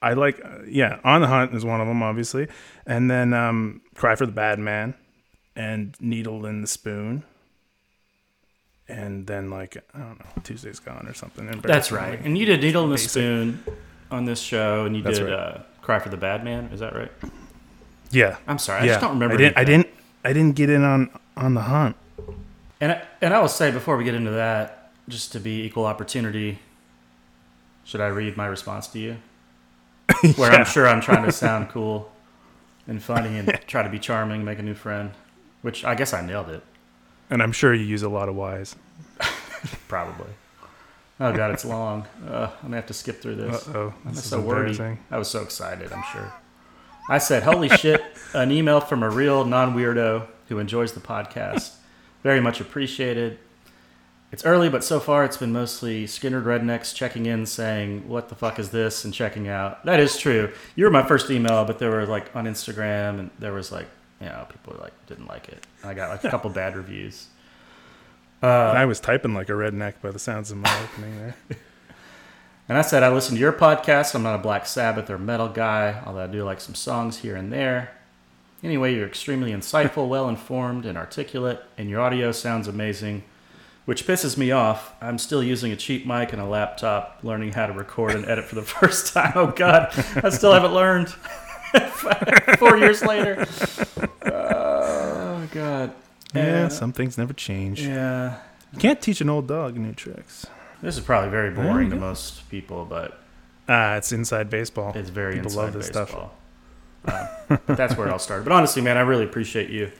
I 0.00 0.14
like 0.14 0.44
uh, 0.44 0.62
yeah, 0.66 0.98
on 1.04 1.20
the 1.20 1.26
hunt 1.26 1.54
is 1.54 1.64
one 1.64 1.80
of 1.80 1.86
them 1.86 2.02
obviously, 2.02 2.48
and 2.86 3.10
then 3.10 3.32
um, 3.34 3.80
cry 3.94 4.14
for 4.14 4.26
the 4.26 4.32
bad 4.32 4.58
man, 4.58 4.94
and 5.56 5.96
needle 6.00 6.46
in 6.46 6.60
the 6.60 6.66
spoon. 6.66 7.24
And 8.88 9.26
then 9.26 9.48
like 9.48 9.76
I 9.94 9.98
don't 9.98 10.18
know, 10.18 10.42
Tuesday's 10.42 10.80
gone 10.80 11.06
or 11.06 11.14
something. 11.14 11.46
That's 11.62 11.92
right. 11.92 12.20
And 12.22 12.36
you 12.36 12.44
did 12.44 12.60
Needle 12.60 12.84
in 12.84 12.90
the 12.90 12.98
Spoon 12.98 13.64
on 14.10 14.26
this 14.26 14.40
show, 14.40 14.84
and 14.84 14.94
you 14.94 15.02
That's 15.02 15.18
did 15.18 15.30
right. 15.30 15.32
uh, 15.32 15.58
Cry 15.80 15.98
for 15.98 16.10
the 16.10 16.16
Bad 16.16 16.44
Man. 16.44 16.68
Is 16.72 16.80
that 16.80 16.94
right? 16.94 17.10
Yeah, 18.10 18.36
I'm 18.46 18.58
sorry, 18.58 18.82
I 18.82 18.84
yeah. 18.84 18.88
just 18.90 19.00
don't 19.00 19.12
remember. 19.12 19.34
I 19.34 19.38
didn't. 19.38 19.56
I 19.56 19.64
didn't. 19.64 19.88
I 20.24 20.32
didn't 20.32 20.56
get 20.56 20.68
in 20.68 20.84
on 20.84 21.10
on 21.36 21.54
the 21.54 21.62
hunt. 21.62 21.96
And 22.80 22.92
I, 22.92 23.02
and 23.20 23.32
I 23.32 23.38
will 23.38 23.48
say 23.48 23.70
before 23.70 23.96
we 23.96 24.04
get 24.04 24.14
into 24.14 24.32
that, 24.32 24.90
just 25.08 25.32
to 25.32 25.40
be 25.40 25.62
equal 25.62 25.86
opportunity, 25.86 26.58
should 27.84 28.00
I 28.00 28.08
read 28.08 28.36
my 28.36 28.46
response 28.46 28.88
to 28.88 28.98
you? 28.98 29.16
Where 30.36 30.50
I'm 30.52 30.64
sure 30.64 30.86
I'm 30.88 31.00
trying 31.00 31.24
to 31.24 31.32
sound 31.32 31.68
cool 31.70 32.10
and 32.86 33.02
funny 33.02 33.38
and 33.38 33.60
try 33.66 33.82
to 33.82 33.88
be 33.88 33.98
charming, 33.98 34.44
make 34.44 34.58
a 34.58 34.62
new 34.62 34.74
friend, 34.74 35.12
which 35.62 35.84
I 35.84 35.94
guess 35.94 36.12
I 36.12 36.24
nailed 36.24 36.48
it, 36.50 36.62
And 37.30 37.42
I'm 37.42 37.52
sure 37.52 37.72
you 37.74 37.84
use 37.84 38.02
a 38.02 38.08
lot 38.08 38.28
of 38.28 38.34
Y's. 38.36 38.76
probably. 39.88 40.30
Oh 41.20 41.32
god, 41.32 41.52
it's 41.52 41.64
long. 41.64 42.06
Uh, 42.26 42.48
I'm 42.62 42.62
gonna 42.68 42.76
have 42.76 42.86
to 42.86 42.94
skip 42.94 43.20
through 43.22 43.34
Uh 43.34 43.50
this. 43.52 43.68
oh, 43.68 43.94
this 44.06 44.24
so 44.24 44.40
wordy. 44.40 44.98
I 45.10 45.18
was 45.18 45.28
so 45.28 45.42
excited, 45.42 45.92
I'm 45.92 46.02
sure. 46.12 46.32
I 47.08 47.18
said, 47.18 47.42
Holy 47.44 47.68
shit, 47.68 48.02
an 48.34 48.50
email 48.50 48.80
from 48.80 49.02
a 49.02 49.10
real 49.10 49.44
non 49.44 49.74
weirdo 49.74 50.26
who 50.48 50.58
enjoys 50.58 50.92
the 50.92 51.00
podcast. 51.00 51.74
Very 52.22 52.40
much 52.40 52.60
appreciated. 52.60 53.38
It's 54.32 54.46
early, 54.46 54.70
but 54.70 54.82
so 54.82 54.98
far 54.98 55.24
it's 55.24 55.36
been 55.36 55.52
mostly 55.52 56.06
Skynyrd 56.06 56.44
rednecks 56.44 56.94
checking 56.94 57.26
in 57.26 57.44
saying, 57.44 58.08
What 58.08 58.30
the 58.30 58.34
fuck 58.34 58.58
is 58.58 58.70
this? 58.70 59.04
and 59.04 59.12
checking 59.12 59.46
out. 59.46 59.84
That 59.84 60.00
is 60.00 60.16
true. 60.16 60.50
You 60.74 60.84
were 60.86 60.90
my 60.90 61.02
first 61.02 61.30
email, 61.30 61.64
but 61.66 61.78
there 61.78 61.90
were 61.90 62.06
like 62.06 62.34
on 62.34 62.46
Instagram 62.46 63.18
and 63.18 63.30
there 63.38 63.52
was 63.52 63.70
like, 63.70 63.86
you 64.20 64.26
know, 64.26 64.46
people 64.48 64.74
like 64.80 64.94
didn't 65.06 65.26
like 65.26 65.48
it. 65.50 65.66
I 65.84 65.92
got 65.94 66.08
like 66.10 66.24
a 66.24 66.30
couple 66.30 66.48
bad 66.62 66.76
reviews. 66.76 67.28
Uh, 68.42 68.46
I 68.46 68.86
was 68.86 68.98
typing 68.98 69.34
like 69.34 69.50
a 69.50 69.52
redneck 69.52 70.00
by 70.00 70.10
the 70.10 70.18
sounds 70.18 70.50
of 70.50 70.56
my 70.56 70.82
opening 70.82 71.18
there. 71.18 71.36
And 72.68 72.78
I 72.78 72.82
said, 72.82 73.02
I 73.02 73.12
listen 73.12 73.34
to 73.34 73.40
your 73.40 73.52
podcast. 73.52 74.14
I'm 74.14 74.22
not 74.22 74.36
a 74.36 74.42
Black 74.42 74.66
Sabbath 74.66 75.10
or 75.10 75.18
metal 75.18 75.48
guy, 75.48 76.00
although 76.06 76.24
I 76.24 76.26
do 76.26 76.44
like 76.44 76.60
some 76.60 76.74
songs 76.74 77.18
here 77.18 77.36
and 77.36 77.52
there. 77.52 77.90
Anyway, 78.62 78.94
you're 78.94 79.06
extremely 79.06 79.50
insightful, 79.52 80.08
well 80.08 80.28
informed, 80.28 80.86
and 80.86 80.96
articulate, 80.96 81.60
and 81.76 81.90
your 81.90 82.00
audio 82.00 82.30
sounds 82.30 82.68
amazing, 82.68 83.24
which 83.84 84.06
pisses 84.06 84.36
me 84.36 84.50
off. 84.52 84.94
I'm 85.00 85.18
still 85.18 85.42
using 85.42 85.72
a 85.72 85.76
cheap 85.76 86.06
mic 86.06 86.32
and 86.32 86.40
a 86.40 86.44
laptop, 86.46 87.18
learning 87.22 87.52
how 87.52 87.66
to 87.66 87.72
record 87.72 88.14
and 88.14 88.24
edit 88.26 88.44
for 88.44 88.54
the 88.54 88.62
first 88.78 89.12
time. 89.12 89.32
Oh, 89.34 89.48
God, 89.48 89.92
I 90.22 90.30
still 90.30 90.52
haven't 90.52 90.74
learned. 90.74 91.08
Four 92.58 92.76
years 92.76 93.02
later. 93.02 93.46
Oh, 94.24 95.48
God. 95.50 95.92
Yeah, 96.34 96.64
Uh, 96.64 96.68
some 96.68 96.92
things 96.92 97.18
never 97.18 97.32
change. 97.32 97.82
Yeah. 97.86 98.38
You 98.72 98.78
can't 98.78 99.00
teach 99.00 99.20
an 99.20 99.28
old 99.28 99.46
dog 99.48 99.76
new 99.76 99.92
tricks. 99.92 100.46
This 100.80 100.96
is 100.96 101.04
probably 101.04 101.30
very 101.30 101.50
boring 101.50 101.90
to 101.90 101.96
most 101.96 102.48
people, 102.50 102.84
but 102.84 103.18
Ah, 103.68 103.94
it's 103.96 104.10
inside 104.12 104.50
baseball. 104.50 104.92
It's 104.94 105.10
very 105.10 105.34
People 105.34 105.46
inside 105.50 105.60
love 105.62 105.72
this 105.74 105.86
stuff. 105.86 106.08
baseball. 106.08 106.34
Uh, 107.04 107.26
but 107.48 107.66
that's 107.76 107.96
where 107.96 108.06
it 108.08 108.10
all 108.12 108.18
started. 108.18 108.44
But 108.44 108.52
honestly, 108.52 108.82
man, 108.82 108.96
I 108.96 109.00
really 109.00 109.24
appreciate 109.24 109.70
you. 109.70 109.90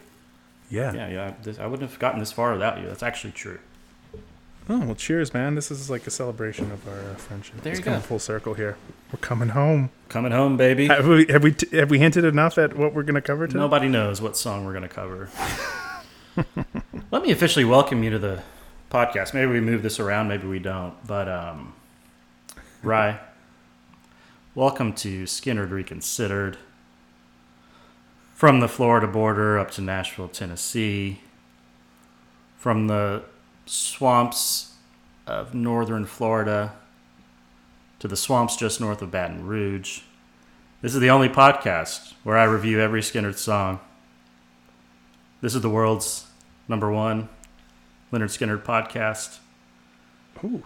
Yeah. 0.71 0.93
Yeah, 0.95 1.09
yeah. 1.09 1.35
This, 1.43 1.59
I 1.59 1.67
wouldn't 1.67 1.89
have 1.89 1.99
gotten 1.99 2.19
this 2.21 2.33
far 2.33 2.53
without 2.53 2.81
you. 2.81 2.87
That's 2.89 3.03
actually 3.03 3.33
true. 3.33 3.59
Oh 4.69 4.79
well, 4.79 4.95
cheers, 4.95 5.35
man. 5.35 5.57
This 5.57 5.71
is 5.73 5.91
like 5.91 6.07
a 6.07 6.11
celebration 6.11 6.71
of 6.71 6.87
our 6.87 7.13
uh, 7.13 7.15
friendship. 7.17 7.61
There 7.63 7.73
it's 7.73 7.81
you 7.81 7.85
coming 7.85 8.01
go. 8.01 8.07
full 8.07 8.19
circle 8.21 8.55
here. 8.55 8.77
We're 9.13 9.19
coming 9.19 9.49
home. 9.49 9.91
Coming 10.09 10.31
home, 10.31 10.57
baby. 10.57 10.87
Have 10.87 11.09
we 11.09 11.27
have 11.27 11.43
we, 11.43 11.55
have 11.73 11.91
we 11.91 11.99
hinted 11.99 12.25
enough 12.25 12.59
at 12.59 12.77
what 12.77 12.95
we're 12.95 13.03
going 13.03 13.17
to 13.17 13.21
cover 13.21 13.47
today? 13.49 13.59
Nobody 13.59 13.89
knows 13.89 14.23
what 14.23 14.37
song 14.37 14.65
we're 14.65 14.73
going 14.73 14.83
to 14.83 14.89
cover. 14.89 15.29
Let 17.11 17.23
me 17.23 17.33
officially 17.33 17.65
welcome 17.65 18.05
you 18.05 18.11
to 18.11 18.19
the 18.21 18.43
podcast. 18.91 19.35
Maybe 19.35 19.51
we 19.51 19.61
move 19.61 19.83
this 19.83 19.99
around, 19.99 20.29
maybe 20.29 20.47
we 20.47 20.61
don't. 20.61 20.95
But, 21.07 21.29
um, 21.29 21.75
Ry, 22.85 23.19
welcome 24.55 24.93
to 24.95 25.25
Skynyrd 25.25 25.71
Reconsidered. 25.71 26.57
From 28.35 28.61
the 28.61 28.69
Florida 28.69 29.07
border 29.07 29.59
up 29.59 29.71
to 29.73 29.81
Nashville, 29.81 30.29
Tennessee. 30.29 31.21
From 32.59 32.87
the 32.87 33.25
swamps 33.67 34.75
of 35.27 35.55
northern 35.55 36.05
Florida 36.07 36.73
to 37.99 38.09
the 38.09 38.17
swamps 38.17 38.57
just 38.57 38.81
north 38.81 39.03
of 39.03 39.11
Baton 39.11 39.47
Rouge. 39.47 40.01
This 40.81 40.95
is 40.95 41.01
the 41.01 41.11
only 41.11 41.29
podcast 41.29 42.15
where 42.25 42.37
I 42.37 42.45
review 42.45 42.81
every 42.81 43.01
Skynyrd 43.03 43.37
song. 43.39 43.79
This 45.41 45.55
is 45.55 45.63
the 45.63 45.71
world's 45.71 46.27
number 46.69 46.91
one 46.91 47.29
Lynyrd 48.13 48.25
Skynyrd 48.37 48.63
podcast. 48.65 49.39
Ooh, 50.45 50.65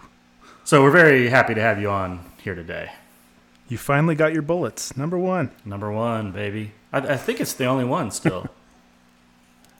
So 0.63 0.81
we're 0.83 0.91
very 0.91 1.29
happy 1.29 1.53
to 1.53 1.61
have 1.61 1.79
you 1.79 1.89
on 1.89 2.25
here 2.43 2.55
today. 2.55 2.91
you 3.69 3.77
finally 3.77 4.15
got 4.15 4.33
your 4.33 4.41
bullets. 4.41 4.97
Number 4.97 5.17
one. 5.17 5.51
Number 5.63 5.91
one, 5.91 6.31
baby. 6.31 6.71
I, 6.91 6.99
I 6.99 7.17
think 7.17 7.39
it's 7.39 7.53
the 7.53 7.65
only 7.65 7.85
one 7.85 8.11
still, 8.11 8.47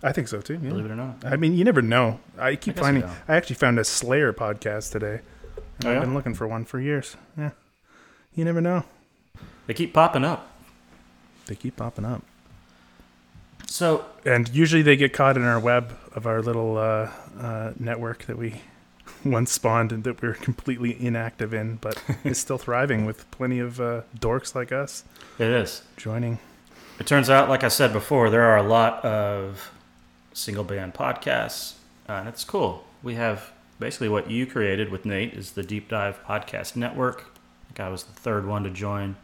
I 0.04 0.12
think 0.12 0.28
so 0.28 0.42
too. 0.42 0.54
Yeah. 0.62 0.70
believe 0.70 0.86
it 0.86 0.92
or 0.92 0.96
not. 0.96 1.24
I 1.26 1.36
mean, 1.38 1.54
you 1.54 1.64
never 1.64 1.82
know. 1.82 2.20
I 2.38 2.56
keep 2.56 2.76
guess 2.76 2.84
finding. 2.84 3.04
I 3.04 3.36
actually 3.36 3.56
found 3.56 3.80
a 3.80 3.84
Slayer 3.84 4.32
podcast 4.34 4.92
today. 4.92 5.22
Oh, 5.86 5.92
I've 5.94 6.02
been 6.02 6.14
looking 6.14 6.34
for 6.34 6.48
one 6.48 6.66
for 6.66 6.80
years. 6.80 7.16
Yeah. 7.38 7.52
You 8.36 8.46
never 8.46 8.62
know. 8.62 8.84
They 9.66 9.74
keep 9.74 9.94
popping 9.94 10.24
up. 10.24 10.48
They 11.48 11.56
keep 11.56 11.78
popping 11.78 12.06
up. 12.06 12.24
So 13.66 14.06
And 14.26 14.48
usually 14.50 14.82
they 14.82 14.96
get 14.96 15.14
caught 15.14 15.36
in 15.38 15.44
our 15.44 15.60
web 15.60 15.98
of 16.14 16.26
our 16.26 16.42
little 16.42 16.78
uh, 16.78 17.10
uh, 17.40 17.74
network 17.80 18.26
that 18.26 18.38
we 18.38 18.62
once 19.26 19.52
spawned 19.52 19.92
and 19.92 20.04
that 20.04 20.22
we're 20.22 20.34
completely 20.34 20.96
inactive 21.06 21.54
in, 21.54 21.76
but 21.78 22.02
is 22.24 22.38
still 22.40 22.58
thriving 22.58 23.06
with 23.06 23.30
plenty 23.32 23.60
of 23.60 23.80
uh, 23.82 24.02
dorks 24.18 24.56
like 24.56 24.72
us 24.72 25.04
it 25.40 25.48
is. 25.48 25.82
joining. 25.98 26.40
It 27.00 27.06
turns 27.06 27.30
out, 27.30 27.50
like 27.50 27.64
I 27.64 27.68
said 27.68 27.94
before, 27.94 28.30
there 28.30 28.44
are 28.44 28.58
a 28.58 28.64
lot 28.64 29.04
of 29.06 29.72
single 30.38 30.64
band 30.64 30.94
podcasts, 30.94 31.74
uh, 32.08 32.14
and 32.14 32.30
it's 32.30 32.44
cool. 32.44 32.86
We 33.04 33.16
have 33.16 33.52
basically 33.80 34.10
what 34.10 34.30
you 34.30 34.46
created 34.46 34.90
with 34.90 35.06
Nate 35.06 35.34
is 35.34 35.52
the 35.52 35.64
Deep 35.64 35.90
Dive 35.90 36.24
Podcast 36.26 36.76
Network. 36.76 37.22
I 37.22 37.68
think 37.68 37.80
I 37.80 37.90
was 37.90 38.04
the 38.04 38.14
third 38.14 38.46
one 38.46 38.64
to 38.64 38.70
join. 38.70 39.16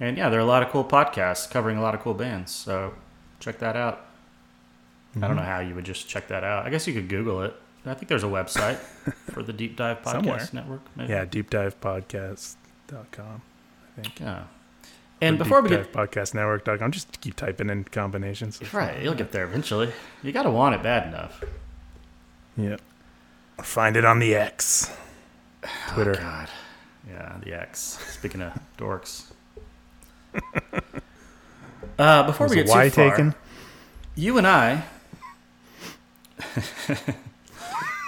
And 0.00 0.16
yeah, 0.16 0.28
there 0.28 0.38
are 0.38 0.42
a 0.42 0.46
lot 0.46 0.62
of 0.62 0.70
cool 0.70 0.84
podcasts 0.84 1.50
covering 1.50 1.78
a 1.78 1.82
lot 1.82 1.94
of 1.94 2.00
cool 2.00 2.14
bands. 2.14 2.52
So 2.52 2.94
check 3.40 3.58
that 3.58 3.76
out. 3.76 4.04
I 5.16 5.26
don't 5.26 5.36
know 5.36 5.42
how 5.42 5.58
you 5.58 5.74
would 5.74 5.84
just 5.84 6.08
check 6.08 6.28
that 6.28 6.44
out. 6.44 6.64
I 6.66 6.70
guess 6.70 6.86
you 6.86 6.94
could 6.94 7.08
Google 7.08 7.42
it. 7.42 7.56
I 7.84 7.94
think 7.94 8.08
there's 8.08 8.22
a 8.22 8.28
website 8.28 8.76
for 9.30 9.42
the 9.42 9.52
Deep 9.52 9.76
Dive 9.76 10.02
Podcast 10.02 10.12
Somewhere. 10.12 10.48
Network. 10.52 10.82
Maybe. 10.94 11.10
Yeah, 11.10 11.24
deepdivepodcast.com, 11.24 13.42
I 13.98 14.00
think. 14.00 14.20
Yeah. 14.20 14.44
And 15.20 15.36
Or 15.36 15.38
before 15.44 15.62
we 15.62 15.68
get 15.70 15.92
deepdivepodcastnetwork.com, 15.92 16.92
just 16.92 17.20
keep 17.20 17.34
typing 17.34 17.70
in 17.70 17.84
combinations. 17.84 18.60
right, 18.72 19.02
you'll 19.02 19.14
get 19.14 19.32
there 19.32 19.44
eventually. 19.44 19.90
You 20.22 20.30
got 20.32 20.44
to 20.44 20.50
want 20.50 20.74
it 20.76 20.82
bad 20.82 21.08
enough. 21.08 21.42
Yep. 22.56 22.80
Find 23.62 23.96
it 23.96 24.04
on 24.04 24.20
the 24.20 24.34
X. 24.36 24.92
Twitter. 25.88 26.14
Oh, 26.16 26.22
God. 26.22 26.48
Yeah, 27.08 27.36
the 27.42 27.52
X. 27.54 27.80
Speaking 28.10 28.42
of 28.42 28.52
dorks. 28.78 29.32
Uh, 31.98 32.22
before 32.24 32.44
Was 32.46 32.50
we 32.54 32.56
get 32.62 32.66
too 32.66 32.72
Y 32.72 32.90
far, 32.90 33.10
taken? 33.10 33.34
you 34.14 34.38
and 34.38 34.46
I. 34.46 34.84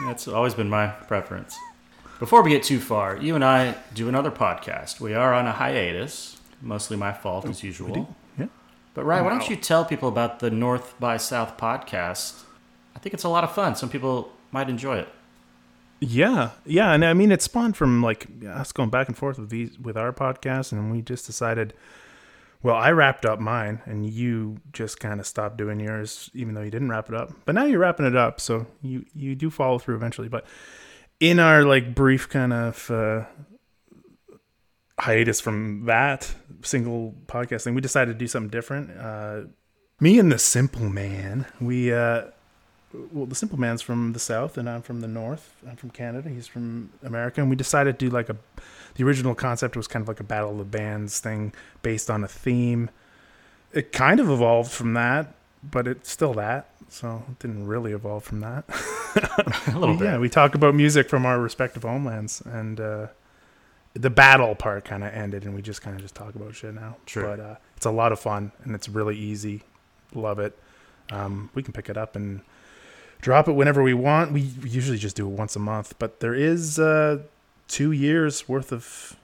That's 0.04 0.28
always 0.28 0.54
been 0.54 0.68
my 0.70 0.86
preference. 0.88 1.56
Before 2.20 2.42
we 2.42 2.50
get 2.50 2.62
too 2.62 2.78
far, 2.78 3.16
you 3.16 3.34
and 3.34 3.44
I 3.44 3.74
do 3.92 4.08
another 4.08 4.30
podcast. 4.30 5.00
We 5.00 5.14
are 5.14 5.34
on 5.34 5.46
a 5.48 5.52
hiatus, 5.52 6.39
mostly 6.60 6.96
my 6.96 7.12
fault 7.12 7.46
as 7.46 7.62
usual. 7.62 8.14
Yeah. 8.38 8.46
But 8.94 9.04
Ryan, 9.04 9.24
why 9.24 9.30
don't 9.30 9.48
you 9.48 9.56
tell 9.56 9.84
people 9.84 10.08
about 10.08 10.40
the 10.40 10.50
North 10.50 10.98
by 10.98 11.16
South 11.16 11.56
podcast? 11.56 12.42
I 12.94 12.98
think 12.98 13.14
it's 13.14 13.24
a 13.24 13.28
lot 13.28 13.44
of 13.44 13.52
fun. 13.52 13.76
Some 13.76 13.88
people 13.88 14.32
might 14.52 14.68
enjoy 14.68 14.98
it. 14.98 15.08
Yeah, 16.00 16.50
yeah, 16.64 16.92
and 16.92 17.04
I 17.04 17.12
mean 17.12 17.30
it 17.30 17.42
spawned 17.42 17.76
from 17.76 18.02
like 18.02 18.26
us 18.46 18.72
going 18.72 18.88
back 18.88 19.08
and 19.08 19.16
forth 19.16 19.38
with 19.38 19.50
these 19.50 19.78
with 19.78 19.96
our 19.96 20.12
podcast, 20.12 20.72
and 20.72 20.90
we 20.90 21.02
just 21.02 21.26
decided. 21.26 21.74
Well, 22.62 22.76
I 22.76 22.90
wrapped 22.90 23.24
up 23.24 23.40
mine, 23.40 23.80
and 23.86 24.06
you 24.06 24.58
just 24.74 25.00
kind 25.00 25.18
of 25.18 25.26
stopped 25.26 25.56
doing 25.56 25.80
yours, 25.80 26.30
even 26.34 26.52
though 26.52 26.60
you 26.60 26.70
didn't 26.70 26.90
wrap 26.90 27.08
it 27.08 27.14
up. 27.14 27.32
But 27.46 27.54
now 27.54 27.64
you're 27.64 27.78
wrapping 27.78 28.04
it 28.04 28.16
up, 28.16 28.38
so 28.38 28.66
you 28.82 29.06
you 29.14 29.34
do 29.34 29.48
follow 29.48 29.78
through 29.78 29.94
eventually. 29.94 30.28
But 30.28 30.44
in 31.20 31.38
our 31.38 31.62
like 31.64 31.94
brief 31.94 32.28
kind 32.28 32.52
of 32.52 32.90
uh, 32.90 33.24
hiatus 35.00 35.40
from 35.40 35.86
that 35.86 36.32
single 36.62 37.14
podcast 37.26 37.64
thing, 37.64 37.74
we 37.74 37.80
decided 37.80 38.12
to 38.12 38.18
do 38.18 38.26
something 38.26 38.50
different. 38.50 38.96
Uh, 38.96 39.42
me 39.98 40.18
and 40.18 40.30
the 40.30 40.38
Simple 40.38 40.88
Man, 40.88 41.46
we 41.60 41.92
uh, 41.92 42.24
well, 43.12 43.26
the 43.26 43.34
Simple 43.34 43.58
Man's 43.58 43.82
from 43.82 44.12
the 44.12 44.18
South, 44.18 44.58
and 44.58 44.68
I'm 44.68 44.82
from 44.82 45.00
the 45.00 45.08
North. 45.08 45.54
I'm 45.68 45.76
from 45.76 45.90
Canada. 45.90 46.28
He's 46.28 46.46
from 46.46 46.90
America, 47.02 47.40
and 47.40 47.48
we 47.48 47.56
decided 47.56 47.98
to 47.98 48.06
do 48.06 48.10
like 48.10 48.28
a. 48.28 48.36
The 48.96 49.04
original 49.04 49.34
concept 49.34 49.76
was 49.76 49.86
kind 49.86 50.02
of 50.02 50.08
like 50.08 50.20
a 50.20 50.24
battle 50.24 50.50
of 50.50 50.58
the 50.58 50.64
bands 50.64 51.20
thing 51.20 51.54
based 51.82 52.10
on 52.10 52.24
a 52.24 52.28
theme. 52.28 52.90
It 53.72 53.92
kind 53.92 54.18
of 54.18 54.28
evolved 54.28 54.72
from 54.72 54.94
that, 54.94 55.34
but 55.62 55.86
it's 55.86 56.10
still 56.10 56.34
that. 56.34 56.68
So 56.88 57.22
it 57.30 57.38
didn't 57.38 57.66
really 57.66 57.92
evolve 57.92 58.24
from 58.24 58.40
that. 58.40 58.64
A 59.72 59.78
little 59.78 59.96
bit. 59.96 60.06
Yeah, 60.06 60.18
we 60.18 60.28
talk 60.28 60.56
about 60.56 60.74
music 60.74 61.08
from 61.08 61.24
our 61.24 61.38
respective 61.40 61.84
homelands, 61.84 62.42
and 62.44 62.80
uh, 62.80 63.06
the 63.94 64.10
battle 64.10 64.54
part 64.54 64.84
kind 64.84 65.02
of 65.02 65.12
ended, 65.12 65.44
and 65.44 65.54
we 65.54 65.62
just 65.62 65.82
kind 65.82 65.96
of 65.96 66.02
just 66.02 66.14
talk 66.14 66.34
about 66.34 66.54
shit 66.54 66.74
now. 66.74 66.96
Sure. 67.06 67.24
But 67.24 67.40
uh, 67.40 67.56
it's 67.76 67.86
a 67.86 67.90
lot 67.90 68.12
of 68.12 68.20
fun, 68.20 68.52
and 68.64 68.74
it's 68.74 68.88
really 68.88 69.16
easy. 69.16 69.62
Love 70.14 70.38
it. 70.38 70.56
Um, 71.10 71.50
we 71.54 71.62
can 71.62 71.72
pick 71.72 71.88
it 71.88 71.96
up 71.96 72.14
and 72.14 72.40
drop 73.20 73.48
it 73.48 73.52
whenever 73.52 73.82
we 73.82 73.94
want. 73.94 74.32
We 74.32 74.40
usually 74.40 74.98
just 74.98 75.16
do 75.16 75.26
it 75.26 75.32
once 75.32 75.56
a 75.56 75.58
month, 75.58 75.94
but 75.98 76.20
there 76.20 76.34
is 76.34 76.78
uh, 76.78 77.18
two 77.68 77.92
years 77.92 78.48
worth 78.48 78.72
of 78.72 79.16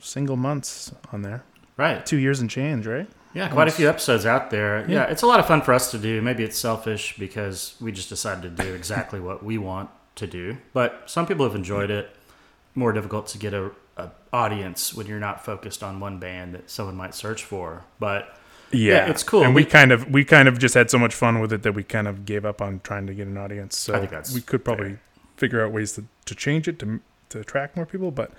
single 0.00 0.36
months 0.36 0.92
on 1.12 1.22
there. 1.22 1.44
Right. 1.76 2.04
Two 2.04 2.18
years 2.18 2.40
and 2.40 2.50
change, 2.50 2.86
right? 2.86 3.08
Yeah, 3.32 3.48
quite 3.48 3.68
a 3.68 3.70
few 3.70 3.88
episodes 3.88 4.26
out 4.26 4.50
there. 4.50 4.80
Yeah. 4.88 4.94
Yeah. 4.94 5.02
it's 5.04 5.22
a 5.22 5.26
lot 5.26 5.38
of 5.38 5.46
fun 5.46 5.62
for 5.62 5.72
us 5.72 5.92
to 5.92 5.98
do. 5.98 6.20
Maybe 6.20 6.42
it's 6.42 6.58
selfish 6.58 7.16
because 7.16 7.76
we 7.80 7.92
just 7.92 8.08
decided 8.08 8.56
to 8.56 8.64
do 8.64 8.74
exactly 8.74 9.20
what 9.20 9.44
we 9.44 9.56
want 9.56 9.88
to 10.16 10.26
do. 10.26 10.56
But 10.72 11.02
some 11.06 11.26
people 11.26 11.46
have 11.46 11.54
enjoyed 11.54 11.90
it. 11.90 12.14
More 12.74 12.92
difficult 12.92 13.28
to 13.28 13.38
get 13.38 13.54
a, 13.54 13.70
a 14.00 14.12
audience 14.32 14.94
when 14.94 15.06
you're 15.06 15.18
not 15.20 15.44
focused 15.44 15.82
on 15.82 16.00
one 16.00 16.18
band 16.18 16.54
that 16.54 16.70
someone 16.70 16.96
might 16.96 17.14
search 17.14 17.42
for. 17.44 17.84
But 17.98 18.36
Yeah, 18.72 19.06
it's 19.10 19.22
cool. 19.24 19.42
And 19.44 19.54
we, 19.54 19.62
We- 19.64 19.70
kind 19.70 19.90
of 19.92 20.10
we 20.10 20.24
kind 20.24 20.48
of 20.48 20.58
just 20.58 20.74
had 20.74 20.90
so 20.90 20.98
much 20.98 21.14
fun 21.14 21.40
with 21.40 21.52
it 21.52 21.62
that 21.64 21.72
we 21.74 21.82
kind 21.82 22.06
of 22.08 22.24
gave 22.24 22.44
up 22.44 22.60
on 22.62 22.80
trying 22.84 23.06
to 23.08 23.14
get 23.14 23.26
an 23.26 23.36
audience. 23.36 23.76
So 23.76 23.94
I 23.94 23.98
think 23.98 24.10
that's 24.10 24.32
we 24.34 24.40
could 24.40 24.64
probably 24.64 24.98
figure 25.36 25.64
out 25.64 25.72
ways 25.72 25.92
to, 25.94 26.04
to 26.26 26.34
change 26.34 26.68
it 26.68 26.78
to 26.80 27.00
to 27.30 27.40
attract 27.40 27.76
more 27.76 27.86
people. 27.86 28.10
But 28.10 28.30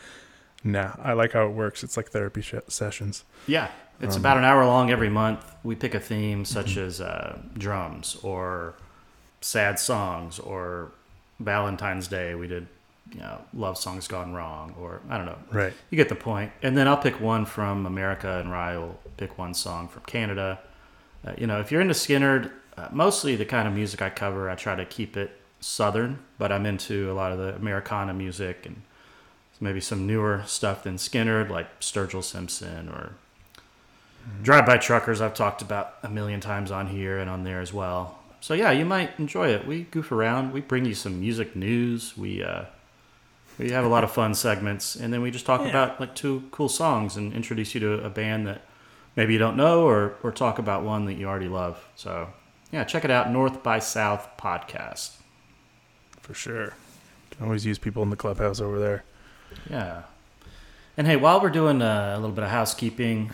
nah, 0.63 0.91
I 1.01 1.13
like 1.13 1.34
how 1.34 1.46
it 1.48 1.51
works. 1.51 1.84
It's 1.84 1.98
like 1.98 2.10
therapy 2.10 2.41
sh- 2.41 2.56
sessions. 2.68 3.24
yeah, 3.48 3.68
it's 4.00 4.15
Um, 4.15 4.22
about 4.22 4.38
an 4.38 4.44
hour 4.46 4.65
long 4.65 4.91
every 4.91 5.10
month. 5.10 5.44
We 5.63 5.75
pick 5.75 5.94
a 5.96 6.00
theme 6.00 6.46
such 6.46 6.77
as 6.77 7.01
uh, 7.01 7.38
drums 7.58 8.18
or 8.24 8.75
sad 9.41 9.80
songs 9.80 10.39
or 10.39 10.91
Valentine's 11.39 12.08
Day. 12.08 12.36
We 12.36 12.48
did, 12.48 12.68
you 13.13 13.20
know, 13.20 13.41
love 13.53 13.77
songs 13.77 14.08
gone 14.08 14.34
wrong 14.34 14.75
or 14.80 15.01
I 15.10 15.18
don't 15.18 15.25
know. 15.25 15.38
Right. 15.51 15.74
You 15.89 15.96
get 15.96 16.10
the 16.10 16.15
point. 16.15 16.51
And 16.62 16.77
then 16.77 16.88
I'll 16.88 16.98
pick 16.98 17.20
one 17.20 17.46
from 17.46 17.86
America, 17.86 18.39
and 18.39 18.51
Ry 18.51 18.77
will 18.77 19.00
pick 19.18 19.38
one 19.38 19.53
song 19.53 19.88
from 19.88 20.03
Canada. 20.03 20.60
Uh, 21.25 21.34
you 21.38 21.48
know, 21.48 21.60
if 21.60 21.72
you're 21.72 21.82
into 21.82 21.94
Skynyrd, 21.94 22.51
uh, 22.77 22.88
mostly 22.91 23.36
the 23.36 23.46
kind 23.46 23.68
of 23.68 23.74
music 23.74 24.01
I 24.01 24.10
cover, 24.10 24.50
I 24.50 24.56
try 24.56 24.75
to 24.75 24.86
keep 24.86 25.18
it 25.18 25.32
southern, 25.60 26.20
but 26.38 26.51
I'm 26.51 26.65
into 26.65 27.12
a 27.12 27.13
lot 27.13 27.32
of 27.32 27.38
the 27.38 27.56
Americana 27.56 28.13
music 28.13 28.65
and 28.65 28.82
maybe 29.60 29.80
some 29.80 30.08
newer 30.08 30.41
stuff 30.48 30.84
than 30.84 30.96
Skynyrd, 30.96 31.50
like 31.50 31.80
Sturgill 31.80 32.24
Simpson 32.24 32.89
or 32.89 33.13
Drive 34.41 34.65
By 34.65 34.77
Truckers. 34.77 35.22
I've 35.22 35.36
talked 35.36 35.62
about 35.62 35.96
a 36.01 36.10
million 36.10 36.39
times 36.39 36.72
on 36.72 36.88
here 36.88 37.20
and 37.20 37.30
on 37.30 37.44
there 37.44 37.62
as 37.62 37.72
well. 37.72 38.18
So 38.39 38.56
yeah, 38.56 38.72
you 38.72 38.86
might 38.86 39.12
enjoy 39.20 39.50
it. 39.50 39.68
We 39.68 39.84
goof 39.84 40.12
around. 40.12 40.51
We 40.51 40.62
bring 40.62 40.86
you 40.86 40.96
some 40.96 41.20
music 41.20 41.56
news. 41.56 42.18
We 42.18 42.44
uh, 42.44 42.63
we 43.62 43.72
have 43.72 43.86
a 43.86 43.89
lot 43.89 44.03
of 44.03 44.12
fun 44.12 44.34
segments, 44.34 44.96
and 44.96 45.13
then 45.13 45.22
we 45.22 45.32
just 45.32 45.46
talk 45.46 45.62
Yeah. 45.62 45.70
about 45.70 46.00
like 46.00 46.15
two 46.15 46.44
cool 46.51 46.70
songs 46.70 47.15
and 47.18 47.34
introduce 47.34 47.74
you 47.74 47.80
to 47.82 48.03
a 48.03 48.10
band 48.10 48.48
that 48.48 48.62
maybe 49.15 49.34
you 49.34 49.39
don't 49.39 49.56
know, 49.58 49.84
or 49.88 50.15
or 50.24 50.32
talk 50.32 50.60
about 50.60 50.84
one 50.84 51.06
that 51.06 51.13
you 51.13 51.27
already 51.27 51.48
love. 51.50 51.84
So 51.96 52.30
yeah, 52.72 52.84
check 52.84 53.03
it 53.06 53.12
out. 53.12 53.30
North 53.32 53.62
by 53.63 53.80
South 53.80 54.27
podcast. 54.38 55.12
For 56.22 56.34
sure. 56.34 56.74
Can 57.32 57.46
always 57.46 57.65
use 57.65 57.77
people 57.77 58.03
in 58.03 58.10
the 58.10 58.15
clubhouse 58.15 58.60
over 58.62 58.80
there. 58.80 59.03
Yeah. 59.70 60.03
And 60.98 61.08
hey, 61.08 61.15
while 61.15 61.41
we're 61.41 61.50
doing 61.50 61.82
uh, 61.82 62.13
a 62.15 62.20
little 62.20 62.36
bit 62.36 62.44
of 62.44 62.50
housekeeping, 62.51 63.32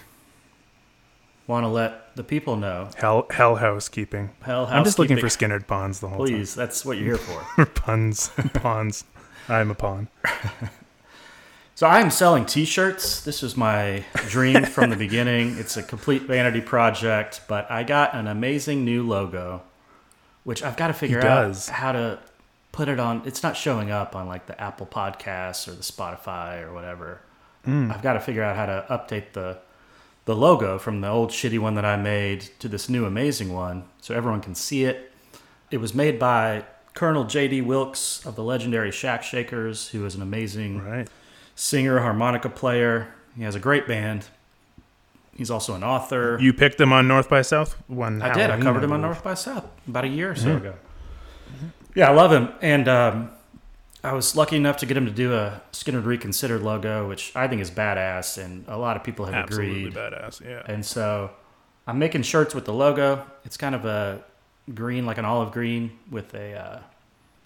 want 1.48 1.64
to 1.64 1.68
let 1.68 2.16
the 2.16 2.24
people 2.24 2.56
know. 2.56 2.90
Hell, 2.96 3.26
hell 3.32 3.56
housekeeping. 3.56 4.32
Hell, 4.42 4.66
housekeeping. 4.66 4.78
I'm 4.78 4.84
just 4.86 5.00
looking 5.00 5.18
for 5.18 5.26
housekeeping. 5.26 5.60
Skynyrd 5.60 5.68
Ponds 5.68 6.00
the 6.00 6.08
whole 6.10 6.26
time. 6.26 6.36
Please, 6.36 6.56
that's 6.56 6.86
what 6.86 6.98
you're 6.98 7.18
here 7.18 7.18
for. 7.18 7.66
puns, 7.76 8.30
Puns. 8.54 9.04
I'm 9.50 9.72
a 9.72 9.76
pawn. 9.76 10.10
So 11.78 11.86
I'm 11.86 12.10
selling 12.10 12.48
T-shirts. 12.48 13.22
This 13.22 13.44
was 13.44 13.56
my 13.56 14.04
dream 14.30 14.66
from 14.66 14.90
the 14.90 14.96
beginning. 15.06 15.60
It's 15.60 15.78
a 15.78 15.84
complete 15.84 16.24
vanity 16.24 16.60
project, 16.60 17.42
but 17.48 17.70
I 17.70 17.84
got 17.84 18.16
an 18.16 18.26
amazing 18.26 18.84
new 18.84 19.04
logo, 19.08 19.62
which 20.44 20.64
I've 20.64 20.76
got 20.76 20.88
to 20.88 20.94
figure 20.94 21.24
out 21.24 21.56
how 21.68 21.92
to 21.92 22.18
put 22.72 22.90
it 22.90 23.00
on. 23.00 23.22
It's 23.26 23.44
not 23.44 23.56
showing 23.56 23.92
up 23.92 24.16
on 24.16 24.28
like 24.28 24.48
the 24.48 24.60
Apple 24.60 24.88
Podcasts 24.88 25.68
or 25.68 25.74
the 25.74 25.84
Spotify 25.84 26.64
or 26.64 26.74
whatever. 26.74 27.22
Hmm. 27.64 27.92
I've 27.92 28.02
got 28.02 28.14
to 28.14 28.22
figure 28.22 28.42
out 28.42 28.56
how 28.56 28.66
to 28.66 28.86
update 28.90 29.34
the 29.34 29.60
the 30.26 30.36
logo 30.36 30.80
from 30.80 31.02
the 31.02 31.08
old 31.08 31.30
shitty 31.30 31.60
one 31.60 31.76
that 31.76 31.86
I 31.86 31.96
made 31.96 32.42
to 32.58 32.68
this 32.68 32.90
new 32.90 33.06
amazing 33.06 33.54
one, 33.54 33.84
so 34.02 34.16
everyone 34.16 34.42
can 34.42 34.56
see 34.56 34.84
it. 34.84 35.12
It 35.70 35.78
was 35.78 35.94
made 35.94 36.18
by 36.18 36.66
Colonel 36.98 37.26
J.D. 37.26 37.62
Wilkes 37.62 38.26
of 38.26 38.36
the 38.36 38.44
legendary 38.44 38.92
Shack 38.92 39.22
Shakers, 39.22 39.90
who 39.90 40.04
is 40.08 40.16
an 40.16 40.24
amazing 40.24 40.84
Right. 40.84 41.08
singer, 41.54 42.00
harmonica 42.00 42.50
player. 42.50 43.14
He 43.38 43.44
has 43.44 43.54
a 43.54 43.60
great 43.60 43.88
band. 43.88 44.26
He's 45.36 45.52
also 45.52 45.76
an 45.76 45.84
author. 45.84 46.40
You 46.42 46.54
picked 46.54 46.82
him 46.82 46.92
on 46.92 47.08
North 47.08 47.30
by 47.30 47.44
South 47.44 47.74
one. 47.88 48.20
I 48.24 48.34
did. 48.34 48.50
I 48.50 48.60
covered 48.60 48.84
him 48.84 48.92
on. 48.92 49.02
North 49.02 49.24
by 49.24 49.36
South 49.36 49.66
about 49.88 50.06
a 50.06 50.08
year 50.08 50.32
or 50.32 50.36
so 50.36 50.58
ago. 50.58 50.74
Yeah, 51.94 52.10
I 52.10 52.14
love 52.16 52.32
him. 52.32 52.50
And 52.64 52.88
um, 52.88 53.30
I 54.04 54.14
was 54.14 54.36
lucky 54.36 54.56
enough 54.56 54.78
to 54.78 54.88
get 54.88 54.98
him 54.98 55.06
to 55.06 55.12
do 55.12 55.36
a 55.36 55.62
Skynyrd 55.74 56.06
Reconsidered 56.06 56.64
logo, 56.64 57.08
which 57.08 57.32
I 57.36 57.48
think 57.48 57.62
is 57.62 57.70
badass, 57.70 58.44
and 58.44 58.66
a 58.68 58.78
lot 58.78 58.98
of 58.98 59.04
people 59.04 59.26
have 59.26 59.36
Absolutely 59.36 59.86
agreed. 59.86 59.94
badass. 59.94 60.44
Yeah. 60.44 60.64
And 60.66 60.84
so 60.84 61.30
I'm 61.86 62.00
making 62.00 62.24
shirts 62.24 62.56
with 62.56 62.66
the 62.66 62.74
logo. 62.74 63.24
It's 63.46 63.58
kind 63.58 63.76
of 63.76 63.86
a 63.86 64.24
green, 64.74 65.06
like 65.06 65.18
an 65.18 65.26
olive 65.26 65.52
green, 65.52 65.98
with 66.12 66.34
a 66.34 66.54
uh, 66.54 66.80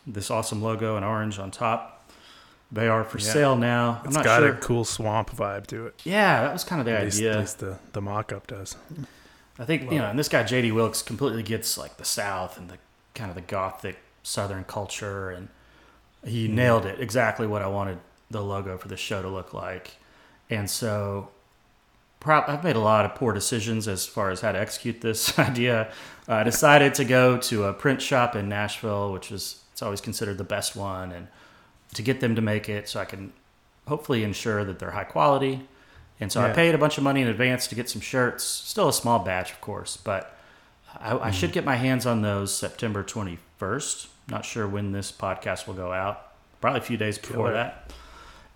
this 0.07 0.29
awesome 0.31 0.61
logo 0.61 0.95
and 0.95 1.05
orange 1.05 1.39
on 1.39 1.51
top. 1.51 1.97
They 2.71 2.87
are 2.87 3.03
for 3.03 3.17
Yeah. 3.19 3.33
sale 3.33 3.55
now. 3.57 3.99
I'm 4.01 4.07
It's 4.07 4.15
not 4.15 4.23
got 4.23 4.39
sure. 4.39 4.53
a 4.53 4.57
cool 4.57 4.85
swamp 4.85 5.29
vibe 5.31 5.67
to 5.67 5.87
it. 5.87 5.99
Yeah, 6.05 6.41
that 6.43 6.53
was 6.53 6.63
kind 6.63 6.79
of 6.79 6.85
the 6.85 6.93
At 6.97 7.03
least, 7.03 7.17
idea. 7.17 7.33
at 7.33 7.39
least 7.39 7.59
the, 7.59 7.79
the 7.91 8.01
mock 8.01 8.31
up 8.31 8.47
does. 8.47 8.75
I 9.59 9.65
think 9.65 9.91
you 9.91 9.99
know, 9.99 10.05
and 10.05 10.17
this 10.17 10.29
guy 10.29 10.43
JD 10.43 10.71
Wilkes 10.73 11.01
completely 11.01 11.43
gets 11.43 11.77
like 11.77 11.97
the 11.97 12.05
South 12.05 12.57
and 12.57 12.69
the 12.69 12.77
kind 13.13 13.29
of 13.29 13.35
the 13.35 13.41
gothic 13.41 13.97
Southern 14.23 14.63
culture, 14.63 15.29
and 15.31 15.49
he 16.25 16.47
nailed 16.47 16.85
it 16.85 16.99
exactly 16.99 17.45
what 17.45 17.61
I 17.61 17.67
wanted 17.67 17.97
the 18.31 18.41
logo 18.41 18.77
for 18.77 18.87
the 18.87 18.95
show 18.97 19.21
to 19.21 19.27
look 19.27 19.53
like. 19.53 19.97
And 20.49 20.69
so, 20.69 21.29
prob- 22.21 22.45
I've 22.47 22.63
made 22.63 22.77
a 22.77 22.79
lot 22.79 23.03
of 23.03 23.15
poor 23.15 23.33
decisions 23.33 23.89
as 23.89 24.05
far 24.05 24.29
as 24.29 24.39
how 24.39 24.53
to 24.53 24.59
execute 24.59 25.01
this 25.01 25.37
idea. 25.39 25.91
I 26.29 26.43
decided 26.43 26.93
to 26.95 27.03
go 27.03 27.37
to 27.37 27.65
a 27.65 27.73
print 27.73 28.01
shop 28.01 28.37
in 28.37 28.47
Nashville, 28.47 29.11
which 29.11 29.33
is 29.33 29.61
it's 29.73 29.81
always 29.81 29.99
considered 29.99 30.37
the 30.37 30.45
best 30.45 30.77
one, 30.77 31.11
and 31.11 31.27
to 31.95 32.01
get 32.01 32.21
them 32.21 32.35
to 32.35 32.41
make 32.41 32.69
it 32.69 32.87
so 32.87 33.01
I 33.01 33.05
can 33.05 33.33
hopefully 33.87 34.23
ensure 34.23 34.63
that 34.63 34.79
they're 34.79 34.91
high 34.91 35.03
quality. 35.03 35.67
And 36.21 36.31
so 36.31 36.39
I 36.39 36.51
paid 36.51 36.75
a 36.75 36.77
bunch 36.77 36.99
of 36.99 37.03
money 37.03 37.23
in 37.23 37.27
advance 37.27 37.65
to 37.67 37.75
get 37.75 37.89
some 37.89 37.99
shirts. 37.99 38.43
Still 38.43 38.87
a 38.87 38.93
small 38.93 39.19
batch, 39.19 39.51
of 39.51 39.59
course, 39.59 39.97
but 39.97 40.37
I, 40.99 41.17
I 41.17 41.31
should 41.31 41.51
get 41.51 41.65
my 41.65 41.75
hands 41.75 42.05
on 42.05 42.21
those 42.21 42.53
September 42.53 43.03
21st. 43.03 44.07
Not 44.27 44.45
sure 44.45 44.67
when 44.67 44.91
this 44.91 45.11
podcast 45.11 45.65
will 45.65 45.73
go 45.73 45.91
out. 45.91 46.27
Probably 46.61 46.79
a 46.79 46.83
few 46.83 46.95
days 46.95 47.17
before 47.17 47.51
that. 47.53 47.91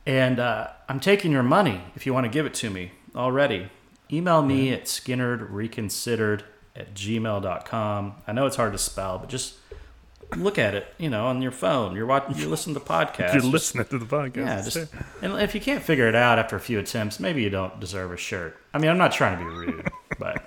And 0.06 0.40
uh, 0.40 0.68
I'm 0.88 1.00
taking 1.00 1.32
your 1.32 1.42
money 1.42 1.82
if 1.96 2.06
you 2.06 2.14
want 2.14 2.26
to 2.26 2.30
give 2.30 2.46
it 2.46 2.54
to 2.56 2.70
me 2.70 2.92
already. 3.16 3.70
Email 4.12 4.42
me 4.44 4.72
at 4.72 4.86
skynyrdreconsidered 4.86 6.44
at 6.76 6.94
gmail.com. 6.94 8.16
I 8.28 8.32
know 8.34 8.46
it's 8.46 8.56
hard 8.56 8.74
to 8.74 8.78
spell, 8.78 9.18
but 9.18 9.30
just 9.30 9.56
look 10.36 10.58
at 10.60 10.76
it, 10.76 10.88
you 10.98 11.10
know, 11.10 11.28
on 11.28 11.42
your 11.42 11.52
phone. 11.52 11.96
You're 11.96 12.06
watching, 12.06 12.36
you're 12.38 12.50
listening 12.50 12.76
to 12.76 12.82
podcasts. 12.82 13.34
You're 13.34 13.44
listening 13.44 13.86
to 13.86 13.98
the 13.98 14.06
podcast. 14.06 14.36
yeah, 14.36 14.62
just 14.62 14.94
and 15.22 15.34
if 15.42 15.56
you 15.56 15.62
can't 15.62 15.84
figure 15.84 16.08
it 16.08 16.16
out 16.16 16.40
after 16.40 16.56
a 16.56 16.60
few 16.60 16.80
attempts, 16.80 17.20
maybe 17.20 17.42
you 17.42 17.50
don't 17.50 17.80
deserve 17.80 18.12
a 18.12 18.18
shirt. 18.18 18.58
I 18.74 18.78
mean, 18.78 18.92
I'm 18.92 18.98
not 18.98 19.12
trying 19.12 19.40
to 19.40 19.44
be 19.44 19.50
rude, 19.50 19.90
but 20.20 20.46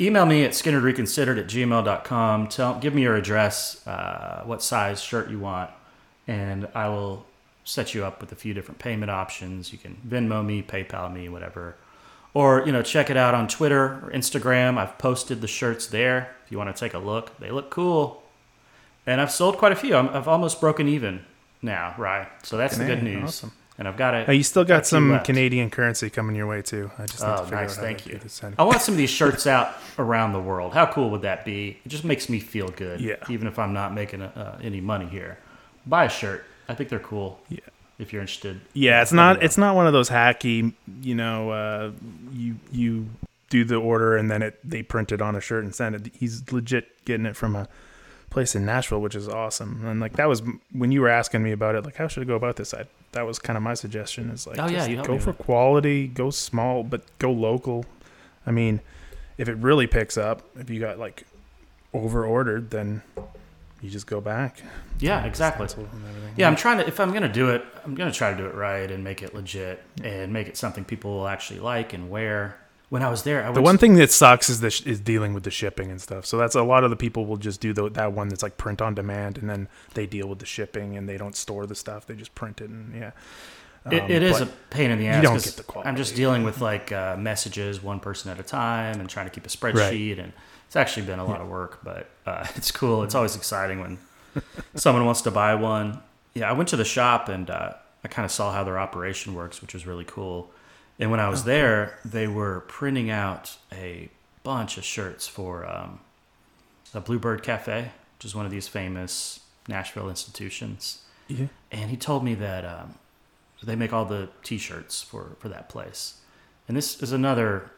email 0.00 0.26
me 0.26 0.44
at 0.44 0.52
skynyrdreconsidered 0.52 1.38
at 1.38 1.46
gmail.com. 1.46 2.48
Tell, 2.48 2.78
give 2.78 2.94
me 2.94 3.02
your 3.02 3.16
address, 3.16 3.86
uh, 3.86 4.42
what 4.44 4.62
size 4.62 5.00
shirt 5.00 5.30
you 5.30 5.38
want, 5.38 5.70
and 6.26 6.68
I 6.74 6.88
will 6.88 7.26
set 7.68 7.94
you 7.94 8.04
up 8.04 8.20
with 8.20 8.32
a 8.32 8.34
few 8.34 8.54
different 8.54 8.78
payment 8.78 9.10
options. 9.10 9.72
You 9.72 9.78
can 9.78 9.96
Venmo 10.08 10.44
me, 10.44 10.62
PayPal 10.62 11.12
me, 11.12 11.28
whatever. 11.28 11.76
Or, 12.34 12.62
you 12.64 12.72
know, 12.72 12.82
check 12.82 13.10
it 13.10 13.16
out 13.16 13.34
on 13.34 13.46
Twitter 13.48 14.00
or 14.04 14.10
Instagram. 14.14 14.78
I've 14.78 14.96
posted 14.98 15.40
the 15.40 15.46
shirts 15.48 15.86
there 15.86 16.34
if 16.44 16.52
you 16.52 16.58
want 16.58 16.74
to 16.74 16.78
take 16.78 16.94
a 16.94 16.98
look. 16.98 17.38
They 17.38 17.50
look 17.50 17.70
cool. 17.70 18.22
And 19.06 19.20
I've 19.20 19.30
sold 19.30 19.58
quite 19.58 19.72
a 19.72 19.76
few. 19.76 19.96
I'm, 19.96 20.08
I've 20.10 20.28
almost 20.28 20.60
broken 20.60 20.88
even 20.88 21.24
now, 21.62 21.94
right? 21.98 22.28
So 22.42 22.56
that's 22.56 22.76
the 22.76 22.84
good 22.84 23.02
news. 23.02 23.24
awesome. 23.24 23.52
And 23.78 23.86
I've 23.86 23.96
got 23.96 24.14
it. 24.14 24.34
you 24.34 24.42
still 24.42 24.64
got 24.64 24.86
some 24.86 25.12
left. 25.12 25.26
Canadian 25.26 25.70
currency 25.70 26.10
coming 26.10 26.34
your 26.34 26.46
way 26.48 26.62
too. 26.62 26.90
I 26.98 27.06
just 27.06 27.22
need 27.22 27.28
Oh, 27.28 27.36
to 27.36 27.42
figure 27.44 27.56
nice. 27.60 27.78
out 27.78 27.84
Thank 27.84 28.06
you. 28.06 28.12
get 28.12 28.22
this 28.22 28.32
sent. 28.32 28.54
I 28.58 28.64
want 28.64 28.80
some 28.82 28.94
of 28.94 28.98
these 28.98 29.10
shirts 29.10 29.46
out 29.46 29.72
around 29.98 30.32
the 30.32 30.40
world. 30.40 30.72
How 30.74 30.86
cool 30.86 31.10
would 31.10 31.22
that 31.22 31.44
be? 31.44 31.78
It 31.84 31.88
just 31.88 32.04
makes 32.04 32.28
me 32.28 32.40
feel 32.40 32.68
good. 32.68 33.00
Yeah. 33.00 33.16
Even 33.28 33.46
if 33.46 33.58
I'm 33.58 33.72
not 33.72 33.94
making 33.94 34.22
uh, 34.22 34.58
any 34.62 34.80
money 34.80 35.06
here. 35.06 35.38
Buy 35.86 36.04
a 36.06 36.08
shirt. 36.08 36.44
I 36.68 36.74
think 36.74 36.90
they're 36.90 36.98
cool. 36.98 37.40
Yeah. 37.48 37.60
If 37.98 38.12
you're 38.12 38.22
interested. 38.22 38.60
Yeah, 38.74 39.02
it's 39.02 39.12
not 39.12 39.42
it's 39.42 39.58
not 39.58 39.74
one 39.74 39.88
of 39.88 39.92
those 39.92 40.08
hacky, 40.08 40.72
you 41.02 41.14
know, 41.16 41.50
uh, 41.50 41.90
you 42.32 42.56
you 42.70 43.08
do 43.50 43.64
the 43.64 43.76
order 43.76 44.16
and 44.16 44.30
then 44.30 44.42
it 44.42 44.58
they 44.62 44.82
print 44.82 45.10
it 45.10 45.20
on 45.20 45.34
a 45.34 45.40
shirt 45.40 45.64
and 45.64 45.74
send 45.74 45.96
it. 45.96 46.12
He's 46.14 46.50
legit 46.52 47.04
getting 47.04 47.26
it 47.26 47.34
from 47.34 47.56
a 47.56 47.66
place 48.30 48.54
in 48.54 48.64
Nashville, 48.64 49.00
which 49.00 49.16
is 49.16 49.28
awesome. 49.28 49.84
And 49.84 49.98
like 49.98 50.12
that 50.12 50.28
was 50.28 50.42
when 50.70 50.92
you 50.92 51.00
were 51.00 51.08
asking 51.08 51.42
me 51.42 51.50
about 51.50 51.74
it, 51.74 51.84
like 51.84 51.96
how 51.96 52.06
should 52.06 52.22
I 52.22 52.26
go 52.26 52.36
about 52.36 52.54
this? 52.54 52.72
I 52.72 52.84
that 53.12 53.26
was 53.26 53.40
kind 53.40 53.56
of 53.56 53.64
my 53.64 53.74
suggestion 53.74 54.30
is 54.30 54.46
like 54.46 54.60
Oh, 54.60 54.68
yeah, 54.68 54.86
you 54.86 55.02
go 55.02 55.18
for 55.18 55.32
quality, 55.32 56.06
go 56.06 56.30
small, 56.30 56.84
but 56.84 57.02
go 57.18 57.32
local. 57.32 57.84
I 58.46 58.52
mean, 58.52 58.80
if 59.38 59.48
it 59.48 59.56
really 59.56 59.88
picks 59.88 60.16
up, 60.16 60.42
if 60.56 60.70
you 60.70 60.78
got 60.78 61.00
like 61.00 61.24
over 61.92 62.24
ordered, 62.24 62.70
then 62.70 63.02
you 63.80 63.90
just 63.90 64.06
go 64.06 64.20
back. 64.20 64.60
Yeah, 64.98 65.24
exactly. 65.24 65.68
Stencil 65.68 65.88
and 65.92 66.04
everything. 66.08 66.34
Yeah, 66.36 66.48
I'm 66.48 66.56
trying 66.56 66.78
to. 66.78 66.86
If 66.86 66.98
I'm 67.00 67.12
gonna 67.12 67.32
do 67.32 67.50
it, 67.50 67.64
I'm 67.84 67.94
gonna 67.94 68.12
try 68.12 68.30
to 68.32 68.36
do 68.36 68.46
it 68.46 68.54
right 68.54 68.90
and 68.90 69.02
make 69.04 69.22
it 69.22 69.34
legit 69.34 69.82
and 70.02 70.32
make 70.32 70.48
it 70.48 70.56
something 70.56 70.84
people 70.84 71.12
will 71.18 71.28
actually 71.28 71.60
like 71.60 71.92
and 71.92 72.10
wear. 72.10 72.58
When 72.90 73.02
I 73.02 73.10
was 73.10 73.22
there, 73.22 73.46
I 73.46 73.52
The 73.52 73.60
one 73.60 73.76
thing 73.76 73.96
that 73.96 74.10
sucks 74.10 74.48
is 74.48 74.60
the 74.60 74.70
sh- 74.70 74.86
is 74.86 74.98
dealing 74.98 75.34
with 75.34 75.42
the 75.44 75.50
shipping 75.50 75.90
and 75.90 76.00
stuff. 76.00 76.24
So 76.24 76.38
that's 76.38 76.54
a 76.54 76.62
lot 76.62 76.84
of 76.84 76.90
the 76.90 76.96
people 76.96 77.26
will 77.26 77.36
just 77.36 77.60
do 77.60 77.74
the, 77.74 77.90
that 77.90 78.14
one 78.14 78.28
that's 78.30 78.42
like 78.42 78.56
print 78.56 78.80
on 78.80 78.94
demand, 78.94 79.36
and 79.36 79.48
then 79.50 79.68
they 79.92 80.06
deal 80.06 80.26
with 80.26 80.38
the 80.38 80.46
shipping 80.46 80.96
and 80.96 81.06
they 81.06 81.18
don't 81.18 81.36
store 81.36 81.66
the 81.66 81.74
stuff. 81.74 82.06
They 82.06 82.14
just 82.14 82.34
print 82.34 82.62
it 82.62 82.70
and 82.70 82.94
yeah. 82.94 83.10
It, 83.90 84.02
Um, 84.04 84.10
it 84.10 84.22
is 84.22 84.40
a 84.40 84.46
pain 84.70 84.90
in 84.90 84.98
the 84.98 85.04
you 85.04 85.10
ass. 85.10 85.22
don't 85.22 85.32
'cause 85.34 85.54
get 85.54 85.66
the 85.66 85.80
I'm 85.86 85.96
just 85.96 86.16
dealing 86.16 86.44
with 86.44 86.60
like 86.62 86.90
uh, 86.90 87.16
messages, 87.18 87.82
one 87.82 88.00
person 88.00 88.30
at 88.30 88.40
a 88.40 88.42
time, 88.42 89.00
and 89.00 89.08
trying 89.08 89.26
to 89.26 89.30
keep 89.30 89.44
a 89.44 89.50
spreadsheet. 89.50 90.18
And 90.18 90.32
it's 90.68 90.76
actually 90.76 91.06
been 91.06 91.18
a 91.18 91.24
lot 91.24 91.40
of 91.40 91.48
work, 91.48 91.80
but 91.82 92.08
uh, 92.24 92.46
it's 92.54 92.70
cool. 92.70 93.02
It's 93.02 93.16
always 93.16 93.34
exciting 93.34 93.80
when 93.80 93.98
someone 94.76 95.04
wants 95.04 95.22
to 95.22 95.32
buy 95.32 95.56
one. 95.56 96.00
Yeah, 96.34 96.48
I 96.48 96.52
went 96.52 96.68
to 96.68 96.76
the 96.76 96.84
shop 96.84 97.28
and 97.28 97.50
uh, 97.50 97.72
I 98.04 98.08
kind 98.08 98.24
of 98.24 98.30
saw 98.30 98.52
how 98.52 98.62
their 98.62 98.78
operation 98.78 99.34
works, 99.34 99.60
which 99.60 99.74
was 99.74 99.86
really 99.86 100.04
cool. 100.04 100.50
And 101.00 101.10
when 101.10 101.18
I 101.18 101.26
Oh, 101.26 101.30
was 101.30 101.44
there, 101.44 101.98
they 102.04 102.28
were 102.28 102.60
printing 102.68 103.10
out 103.10 103.56
a 103.72 104.08
bunch 104.44 104.78
of 104.78 104.84
shirts 104.84 105.26
for 105.26 105.66
um, 105.68 106.00
a 106.94 107.00
Bluebird 107.00 107.42
Cafe, 107.42 107.90
which 108.18 108.24
is 108.24 108.34
one 108.34 108.44
of 108.44 108.52
these 108.52 108.68
famous 108.68 109.40
Nashville 109.66 110.08
institutions 110.08 111.02
yeah. 111.28 111.46
and 111.70 111.90
he 111.90 111.96
told 111.96 112.24
me 112.24 112.34
that 112.34 112.64
um, 112.64 112.94
they 113.62 113.76
make 113.76 113.92
all 113.92 114.04
the 114.04 114.28
T-shirts 114.42 115.02
for 115.02 115.36
for 115.38 115.48
that 115.48 115.68
place. 115.68 116.14
And 116.66 116.76
this 116.76 117.02
is 117.02 117.12
another. 117.12 117.70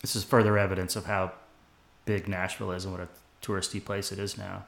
This 0.00 0.16
is 0.16 0.24
further 0.24 0.56
evidence 0.56 0.96
of 0.96 1.06
how 1.06 1.32
big 2.08 2.26
Nashville 2.26 2.72
is 2.72 2.86
and 2.86 2.94
what 2.94 3.02
a 3.02 3.08
touristy 3.46 3.84
place 3.84 4.10
it 4.10 4.18
is 4.18 4.38
now. 4.38 4.64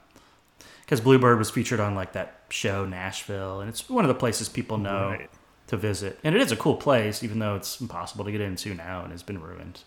Because 0.83 1.01
Bluebird 1.01 1.39
was 1.39 1.49
featured 1.51 1.81
on 1.81 1.95
like 1.95 2.13
that 2.13 2.41
show 2.51 2.85
Nashville, 2.85 3.61
and 3.61 3.71
it's 3.71 3.89
one 3.89 4.05
of 4.05 4.09
the 4.09 4.15
places 4.15 4.49
people 4.51 4.77
know 4.77 5.09
Right. 5.13 5.31
to 5.69 5.79
visit. 5.79 6.19
And 6.23 6.35
it 6.35 6.43
is 6.43 6.53
a 6.53 6.57
cool 6.57 6.77
place, 6.77 7.23
even 7.25 7.39
though 7.39 7.57
it's 7.57 7.81
impossible 7.81 8.27
to 8.27 8.31
get 8.33 8.43
into 8.43 8.75
now 8.75 9.03
and 9.03 9.11
has 9.11 9.23
been 9.23 9.41
ruined. 9.41 9.81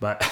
But 0.00 0.28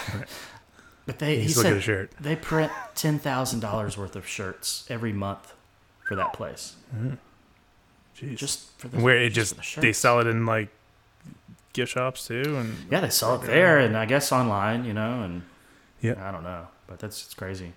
but 1.06 1.20
they 1.20 1.38
he 1.38 1.48
said 1.48 1.80
shirt. 1.82 2.10
they 2.18 2.34
print 2.34 2.72
ten 2.96 3.20
thousand 3.20 3.60
dollars 3.60 3.96
worth 3.96 4.16
of 4.16 4.26
shirts 4.26 4.84
every 4.90 5.12
month 5.12 5.54
for 6.08 6.16
that 6.16 6.32
place, 6.32 6.74
mm-hmm. 6.94 7.14
Jeez. 8.18 8.36
just 8.38 8.76
for 8.78 8.88
the 8.88 8.98
Where 8.98 9.18
it 9.18 9.30
just 9.30 9.54
just 9.56 9.74
the 9.76 9.80
they 9.82 9.92
sell 9.92 10.18
it 10.18 10.26
in 10.26 10.46
like 10.46 10.70
gift 11.74 11.92
shops 11.92 12.26
too, 12.26 12.56
and 12.56 12.74
Yeah, 12.90 13.00
they 13.00 13.10
sell 13.10 13.36
it 13.36 13.46
there, 13.46 13.78
and 13.78 13.96
I 13.96 14.06
guess 14.06 14.32
online, 14.32 14.84
you 14.84 14.94
know, 14.94 15.22
and 15.22 15.42
yeah. 16.00 16.28
I 16.28 16.30
don't 16.30 16.42
know, 16.42 16.66
but 16.86 16.98
that's 16.98 17.24
it's 17.24 17.34
crazy. 17.34 17.72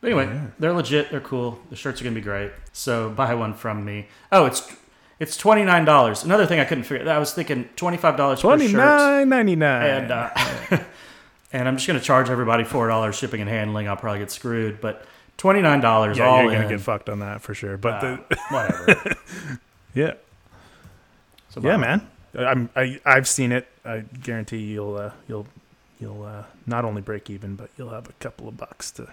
But 0.00 0.08
anyway, 0.08 0.26
yeah. 0.26 0.46
they're 0.58 0.72
legit. 0.72 1.10
They're 1.10 1.20
cool. 1.20 1.58
The 1.70 1.76
shirts 1.76 2.00
are 2.00 2.04
gonna 2.04 2.14
be 2.14 2.20
great. 2.20 2.52
So 2.72 3.10
buy 3.10 3.34
one 3.34 3.54
from 3.54 3.84
me. 3.84 4.08
Oh, 4.30 4.46
it's 4.46 4.70
it's 5.18 5.36
twenty 5.36 5.64
nine 5.64 5.84
dollars. 5.84 6.24
Another 6.24 6.46
thing 6.46 6.60
I 6.60 6.64
couldn't 6.64 6.84
figure. 6.84 7.08
I 7.10 7.18
was 7.18 7.32
thinking 7.32 7.68
twenty 7.76 7.96
five 7.96 8.16
dollars. 8.16 8.40
Twenty 8.40 8.72
nine 8.72 9.28
ninety 9.28 9.56
nine. 9.56 9.86
And 9.86 10.12
uh, 10.12 10.30
and 11.52 11.68
I'm 11.68 11.76
just 11.76 11.86
gonna 11.86 12.00
charge 12.00 12.30
everybody 12.30 12.64
four 12.64 12.88
dollars 12.88 13.16
shipping 13.16 13.40
and 13.40 13.50
handling. 13.50 13.88
I'll 13.88 13.96
probably 13.96 14.20
get 14.20 14.30
screwed, 14.30 14.80
but. 14.80 15.06
Twenty 15.38 15.60
nine 15.60 15.82
dollars. 15.82 16.16
Yeah, 16.16 16.40
you're 16.40 16.52
gonna 16.52 16.62
in. 16.62 16.68
get 16.70 16.80
fucked 16.80 17.10
on 17.10 17.18
that 17.18 17.42
for 17.42 17.52
sure. 17.52 17.76
But 17.76 18.02
uh, 18.02 18.16
the 18.28 18.38
whatever. 18.48 19.16
yeah. 19.94 20.14
So 21.50 21.60
yeah, 21.60 21.76
man. 21.76 22.08
I'm 22.34 22.70
I 22.74 23.00
I've 23.04 23.28
seen 23.28 23.52
it. 23.52 23.68
I 23.84 24.00
guarantee 24.22 24.58
you'll 24.58 24.96
uh, 24.96 25.10
you'll 25.28 25.46
you'll 25.98 26.24
uh, 26.24 26.44
not 26.66 26.84
only 26.84 27.02
break 27.02 27.30
even, 27.30 27.56
but 27.56 27.70
you'll 27.76 27.90
have 27.90 28.08
a 28.08 28.12
couple 28.14 28.48
of 28.48 28.56
bucks 28.56 28.90
to 28.92 29.12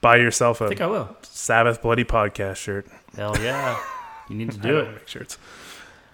buy 0.00 0.16
yourself 0.16 0.60
a 0.60 0.64
I 0.64 0.68
think 0.68 0.80
I 0.80 0.86
will. 0.86 1.16
Sabbath 1.22 1.82
Bloody 1.82 2.04
Podcast 2.04 2.56
shirt. 2.56 2.86
Hell 3.16 3.36
yeah. 3.40 3.80
You 4.28 4.36
need 4.36 4.50
to 4.52 4.58
do 4.68 4.78
it. 4.78 4.92
Make 4.92 5.08
shirts. 5.08 5.38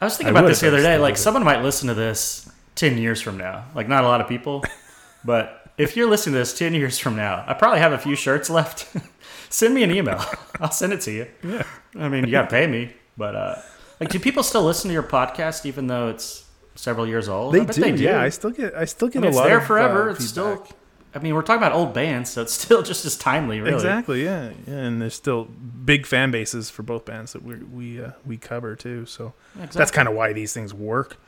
I 0.00 0.06
was 0.06 0.16
thinking 0.16 0.36
I 0.36 0.38
about 0.40 0.48
this 0.48 0.60
the 0.60 0.68
other 0.68 0.82
day. 0.82 0.98
Like, 0.98 1.16
someone 1.16 1.44
might 1.44 1.62
listen 1.62 1.88
to 1.88 1.94
this 1.94 2.50
10 2.74 2.98
years 2.98 3.20
from 3.20 3.38
now. 3.38 3.66
Like, 3.74 3.88
not 3.88 4.04
a 4.04 4.08
lot 4.08 4.20
of 4.20 4.28
people, 4.28 4.64
but 5.24 5.72
if 5.78 5.96
you're 5.96 6.08
listening 6.08 6.34
to 6.34 6.38
this 6.38 6.56
10 6.56 6.74
years 6.74 6.98
from 6.98 7.16
now, 7.16 7.44
I 7.46 7.54
probably 7.54 7.80
have 7.80 7.92
a 7.92 7.98
few 7.98 8.16
shirts 8.16 8.50
left. 8.50 8.94
send 9.48 9.74
me 9.74 9.82
an 9.82 9.90
email. 9.90 10.22
I'll 10.60 10.70
send 10.70 10.92
it 10.92 11.00
to 11.02 11.12
you. 11.12 11.26
Yeah. 11.42 11.64
I 11.96 12.08
mean, 12.08 12.24
you 12.24 12.30
got 12.30 12.42
to 12.42 12.48
pay 12.48 12.66
me, 12.66 12.92
but 13.16 13.34
uh, 13.36 13.56
like, 14.00 14.10
do 14.10 14.18
people 14.18 14.42
still 14.42 14.62
listen 14.62 14.88
to 14.88 14.92
your 14.92 15.02
podcast 15.02 15.64
even 15.66 15.86
though 15.86 16.08
it's 16.08 16.43
several 16.84 17.06
years 17.06 17.28
old. 17.28 17.54
They, 17.54 17.64
do, 17.64 17.80
they 17.80 17.92
do, 17.92 18.02
Yeah, 18.02 18.20
I 18.20 18.28
still 18.28 18.50
get 18.50 18.74
I 18.74 18.84
still 18.84 19.08
get 19.08 19.20
I 19.20 19.22
mean, 19.22 19.32
a 19.32 19.36
lot. 19.36 19.42
It's 19.42 19.48
there 19.48 19.58
of, 19.58 19.66
forever. 19.66 20.08
Uh, 20.08 20.12
it's 20.12 20.32
feedback. 20.32 20.66
still. 20.66 20.78
I 21.16 21.20
mean, 21.20 21.34
we're 21.34 21.42
talking 21.42 21.62
about 21.62 21.72
old 21.72 21.94
bands, 21.94 22.30
so 22.30 22.42
it's 22.42 22.52
still 22.64 22.82
just 22.82 23.04
as 23.04 23.16
timely, 23.16 23.60
really. 23.60 23.74
Exactly. 23.74 24.24
Yeah, 24.24 24.50
yeah 24.66 24.74
and 24.74 25.00
there's 25.00 25.14
still 25.14 25.44
big 25.44 26.06
fan 26.06 26.30
bases 26.30 26.70
for 26.70 26.82
both 26.82 27.04
bands 27.04 27.32
that 27.32 27.42
we 27.42 27.56
we 27.56 28.04
uh, 28.04 28.12
we 28.24 28.36
cover 28.36 28.76
too. 28.76 29.06
So 29.06 29.32
exactly. 29.54 29.78
that's 29.78 29.90
kind 29.90 30.08
of 30.08 30.14
why 30.14 30.32
these 30.32 30.52
things 30.52 30.72
work. 30.72 31.18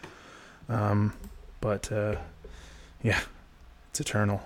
Um, 0.68 1.14
but 1.60 1.90
uh, 1.90 2.16
yeah, 3.02 3.20
it's 3.90 4.00
eternal. 4.00 4.42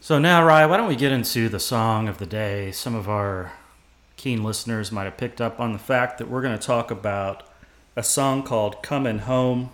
So 0.00 0.20
now, 0.20 0.44
Ry, 0.44 0.64
why 0.66 0.76
don't 0.76 0.86
we 0.86 0.94
get 0.94 1.10
into 1.10 1.48
the 1.48 1.58
song 1.58 2.08
of 2.08 2.18
the 2.18 2.26
day? 2.26 2.70
Some 2.70 2.94
of 2.94 3.08
our 3.08 3.52
keen 4.16 4.44
listeners 4.44 4.92
might 4.92 5.04
have 5.04 5.16
picked 5.16 5.40
up 5.40 5.58
on 5.58 5.72
the 5.72 5.80
fact 5.80 6.18
that 6.18 6.30
we're 6.30 6.42
going 6.42 6.56
to 6.56 6.64
talk 6.64 6.92
about 6.92 7.42
a 7.96 8.02
song 8.02 8.42
called 8.42 8.82
Coming 8.82 9.20
Home, 9.20 9.70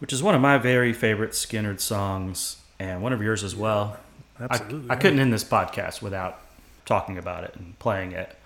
which 0.00 0.12
is 0.12 0.22
one 0.22 0.34
of 0.34 0.40
my 0.40 0.58
very 0.58 0.92
favorite 0.92 1.30
Skynyrd 1.30 1.80
songs 1.80 2.56
and 2.78 3.02
one 3.02 3.12
of 3.12 3.22
yours 3.22 3.42
as 3.44 3.56
well. 3.56 3.96
Absolutely. 4.38 4.90
I, 4.90 4.94
I 4.94 4.96
couldn't 4.96 5.20
end 5.20 5.32
this 5.32 5.44
podcast 5.44 6.02
without 6.02 6.40
talking 6.84 7.16
about 7.16 7.44
it 7.44 7.54
and 7.54 7.78
playing 7.78 8.12
it. 8.12 8.36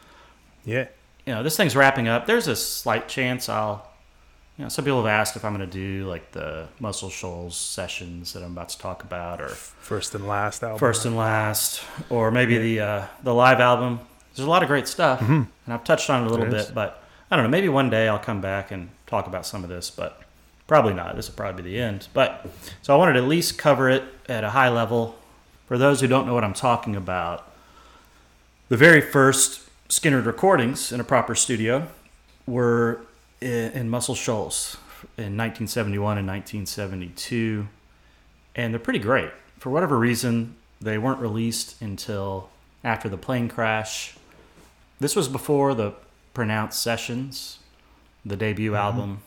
Yeah. 0.65 0.87
You 1.27 1.35
know, 1.35 1.43
this 1.43 1.57
thing's 1.57 1.75
wrapping 1.75 2.07
up. 2.07 2.27
There's 2.27 2.47
a 2.47 2.57
slight 2.57 3.09
chance 3.09 3.49
I'll 3.49 3.91
you 4.61 4.65
know, 4.65 4.69
some 4.69 4.85
people 4.85 5.03
have 5.03 5.11
asked 5.11 5.37
if 5.37 5.45
I'm 5.47 5.57
going 5.57 5.67
to 5.67 5.73
do 5.73 6.07
like 6.07 6.33
the 6.33 6.69
Muscle 6.81 7.09
Shoals 7.09 7.57
sessions 7.57 8.35
that 8.35 8.43
I'm 8.43 8.53
about 8.53 8.69
to 8.69 8.79
talk 8.79 9.03
about, 9.03 9.41
or 9.41 9.49
first 9.49 10.15
and 10.15 10.29
last 10.29 10.63
album, 10.63 10.79
first 10.79 11.07
and 11.07 11.17
last, 11.17 11.83
or 12.11 12.31
maybe 12.31 12.57
yeah. 12.57 12.61
the 12.61 12.81
uh, 12.81 13.07
the 13.23 13.35
live 13.35 13.61
album. 13.61 14.01
There's 14.35 14.47
a 14.47 14.51
lot 14.51 14.63
of 14.63 14.69
great 14.69 14.87
stuff, 14.87 15.21
mm-hmm. 15.21 15.33
and 15.33 15.49
I've 15.67 15.83
touched 15.83 16.11
on 16.11 16.25
it 16.25 16.27
a 16.27 16.29
little 16.29 16.45
bit, 16.45 16.73
but 16.75 17.03
I 17.31 17.37
don't 17.37 17.45
know. 17.45 17.51
Maybe 17.51 17.69
one 17.69 17.91
day 17.91 18.09
I'll 18.09 18.19
come 18.19 18.41
back 18.41 18.71
and 18.71 18.91
talk 19.07 19.27
about 19.27 19.47
some 19.47 19.63
of 19.63 19.71
this, 19.71 19.91
but 19.91 20.21
probably 20.67 20.95
not. 20.95 21.15
This 21.15 21.29
will 21.29 21.37
probably 21.37 21.63
be 21.63 21.71
the 21.71 21.81
end. 21.81 22.09
But 22.13 22.47
so 22.83 22.95
I 22.95 22.97
wanted 22.97 23.13
to 23.15 23.21
at 23.21 23.29
least 23.29 23.57
cover 23.57 23.89
it 23.89 24.03
at 24.29 24.43
a 24.43 24.51
high 24.51 24.69
level. 24.69 25.17
For 25.67 25.79
those 25.79 26.01
who 26.01 26.09
don't 26.09 26.27
know 26.27 26.35
what 26.35 26.43
I'm 26.43 26.55
talking 26.55 26.97
about, 26.97 27.49
the 28.69 28.77
very 28.77 29.01
first 29.01 29.69
Skynyrd 29.89 30.27
recordings 30.27 30.91
in 30.91 31.01
a 31.01 31.05
proper 31.05 31.35
studio 31.35 31.87
were 32.47 33.01
in 33.41 33.89
Muscle 33.89 34.15
Shoals 34.15 34.77
in 35.17 35.37
1971 35.37 36.19
and 36.19 36.27
1972, 36.27 37.69
and 38.55 38.75
they're 38.75 38.81
pretty 38.81 38.99
great. 38.99 39.31
For 39.59 39.71
whatever 39.71 39.99
reason, 39.99 40.57
they 40.81 40.99
weren't 40.99 41.21
released 41.21 41.81
until 41.81 42.51
after 42.83 43.09
the 43.09 43.17
plane 43.17 43.49
crash. 43.49 44.17
This 44.99 45.15
was 45.15 45.29
before 45.29 45.75
the 45.75 45.95
pronounced 46.35 46.83
sessions 46.83 47.59
the 48.25 48.37
debut 48.37 48.73
mm-hmm. 48.73 48.81
album. 48.81 49.23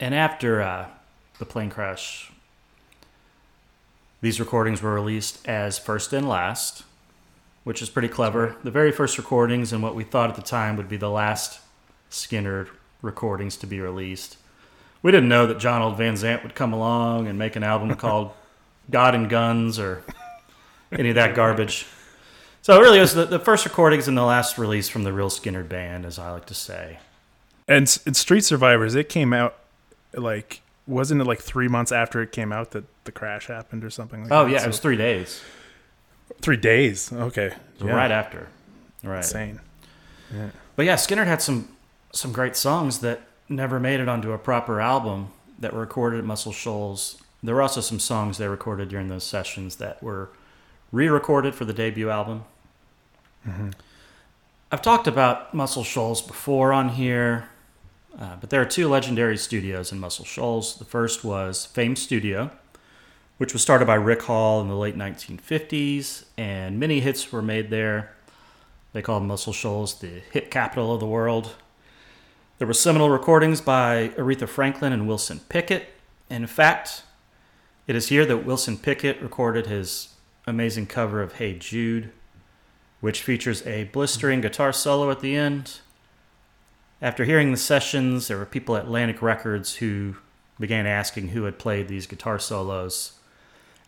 And 0.00 0.14
after 0.14 0.60
uh, 0.60 0.88
the 1.38 1.44
plane 1.44 1.70
crash 1.70 2.32
these 4.20 4.38
recordings 4.38 4.80
were 4.80 4.94
released 4.94 5.46
as 5.48 5.78
first 5.78 6.12
and 6.12 6.28
last 6.28 6.84
which 7.64 7.80
is 7.80 7.88
pretty 7.88 8.08
clever. 8.08 8.56
The 8.64 8.70
very 8.70 8.90
first 8.90 9.18
recordings 9.18 9.72
and 9.72 9.82
what 9.82 9.94
we 9.94 10.04
thought 10.04 10.30
at 10.30 10.36
the 10.36 10.42
time 10.42 10.76
would 10.76 10.88
be 10.88 10.96
the 10.96 11.10
last 11.10 11.60
Skynyrd 12.10 12.68
recordings 13.00 13.56
to 13.58 13.66
be 13.66 13.80
released. 13.80 14.36
We 15.02 15.10
didn't 15.10 15.28
know 15.28 15.46
that 15.46 15.58
john 15.58 15.82
old 15.82 15.96
van 15.96 16.14
zant 16.14 16.42
would 16.42 16.54
come 16.54 16.72
along 16.72 17.26
and 17.26 17.38
make 17.38 17.56
an 17.56 17.64
album 17.64 17.94
called 17.96 18.32
god 18.90 19.14
and 19.14 19.28
guns 19.28 19.78
or 19.78 20.04
any 20.92 21.10
of 21.10 21.14
that 21.14 21.34
garbage. 21.34 21.86
So 22.62 22.78
it 22.78 22.80
really 22.80 23.00
was 23.00 23.12
the, 23.12 23.24
the 23.24 23.40
first 23.40 23.64
recordings 23.64 24.06
and 24.06 24.16
the 24.16 24.22
last 24.22 24.56
release 24.56 24.88
from 24.88 25.02
the 25.02 25.12
Real 25.12 25.28
Skynyrd 25.28 25.68
Band, 25.68 26.06
as 26.06 26.18
I 26.18 26.30
like 26.30 26.46
to 26.46 26.54
say. 26.54 27.00
And, 27.66 27.98
and 28.06 28.16
Street 28.16 28.44
Survivors, 28.44 28.94
it 28.94 29.08
came 29.08 29.32
out 29.32 29.56
like 30.14 30.62
wasn't 30.86 31.20
it 31.20 31.24
like 31.24 31.40
three 31.40 31.68
months 31.68 31.92
after 31.92 32.22
it 32.22 32.32
came 32.32 32.52
out 32.52 32.72
that 32.72 32.84
the 33.04 33.12
crash 33.12 33.46
happened 33.46 33.84
or 33.84 33.90
something? 33.90 34.22
Like 34.22 34.32
oh 34.32 34.44
that? 34.44 34.50
yeah, 34.50 34.58
so 34.58 34.64
it 34.64 34.68
was 34.68 34.78
three 34.78 34.96
days. 34.96 35.40
Three 36.40 36.56
days. 36.56 37.12
Okay. 37.12 37.54
Yeah. 37.78 37.92
Right 37.92 38.10
after. 38.10 38.48
Right. 39.02 39.18
Insane. 39.18 39.60
Yeah. 40.34 40.50
But 40.76 40.86
yeah, 40.86 40.94
Skynyrd 40.94 41.26
had 41.26 41.42
some 41.42 41.68
some 42.12 42.32
great 42.32 42.56
songs 42.56 42.98
that 43.00 43.22
never 43.48 43.80
made 43.80 44.00
it 44.00 44.08
onto 44.08 44.32
a 44.32 44.38
proper 44.38 44.80
album 44.80 45.28
that 45.58 45.72
were 45.72 45.80
recorded 45.80 46.18
at 46.18 46.24
Muscle 46.24 46.52
Shoals. 46.52 47.22
There 47.42 47.54
were 47.54 47.62
also 47.62 47.80
some 47.80 47.98
songs 47.98 48.38
they 48.38 48.48
recorded 48.48 48.88
during 48.88 49.08
those 49.08 49.24
sessions 49.24 49.76
that 49.76 50.02
were 50.02 50.30
re-recorded 50.92 51.54
for 51.54 51.64
the 51.64 51.72
debut 51.72 52.10
album 52.10 52.44
Mm-hmm. 53.46 53.70
I've 54.70 54.82
talked 54.82 55.06
about 55.06 55.52
Muscle 55.52 55.84
Shoals 55.84 56.22
before 56.22 56.72
on 56.72 56.90
here, 56.90 57.48
uh, 58.18 58.36
but 58.40 58.50
there 58.50 58.60
are 58.60 58.66
two 58.66 58.88
legendary 58.88 59.36
studios 59.36 59.92
in 59.92 59.98
Muscle 59.98 60.24
Shoals. 60.24 60.76
The 60.76 60.84
first 60.84 61.24
was 61.24 61.66
Fame 61.66 61.96
Studio, 61.96 62.50
which 63.38 63.52
was 63.52 63.62
started 63.62 63.86
by 63.86 63.96
Rick 63.96 64.22
Hall 64.22 64.60
in 64.60 64.68
the 64.68 64.76
late 64.76 64.96
1950s, 64.96 66.24
and 66.38 66.80
many 66.80 67.00
hits 67.00 67.30
were 67.32 67.42
made 67.42 67.70
there. 67.70 68.14
They 68.92 69.02
called 69.02 69.24
Muscle 69.24 69.52
Shoals 69.52 69.98
the 69.98 70.22
hit 70.30 70.50
capital 70.50 70.94
of 70.94 71.00
the 71.00 71.06
world. 71.06 71.54
There 72.58 72.66
were 72.66 72.74
seminal 72.74 73.10
recordings 73.10 73.60
by 73.60 74.12
Aretha 74.16 74.48
Franklin 74.48 74.92
and 74.92 75.08
Wilson 75.08 75.40
Pickett. 75.48 75.88
In 76.30 76.46
fact, 76.46 77.02
it 77.86 77.96
is 77.96 78.08
here 78.08 78.24
that 78.24 78.46
Wilson 78.46 78.78
Pickett 78.78 79.20
recorded 79.20 79.66
his 79.66 80.14
amazing 80.46 80.86
cover 80.86 81.20
of 81.20 81.34
Hey 81.34 81.58
Jude 81.58 82.10
which 83.02 83.20
features 83.20 83.66
a 83.66 83.84
blistering 83.84 84.40
guitar 84.40 84.72
solo 84.72 85.10
at 85.10 85.20
the 85.20 85.36
end. 85.36 85.80
After 87.02 87.24
hearing 87.24 87.50
the 87.50 87.58
sessions, 87.58 88.28
there 88.28 88.38
were 88.38 88.46
people 88.46 88.76
at 88.76 88.84
Atlantic 88.84 89.20
Records 89.20 89.74
who 89.76 90.16
began 90.60 90.86
asking 90.86 91.30
who 91.30 91.42
had 91.42 91.58
played 91.58 91.88
these 91.88 92.06
guitar 92.06 92.38
solos, 92.38 93.18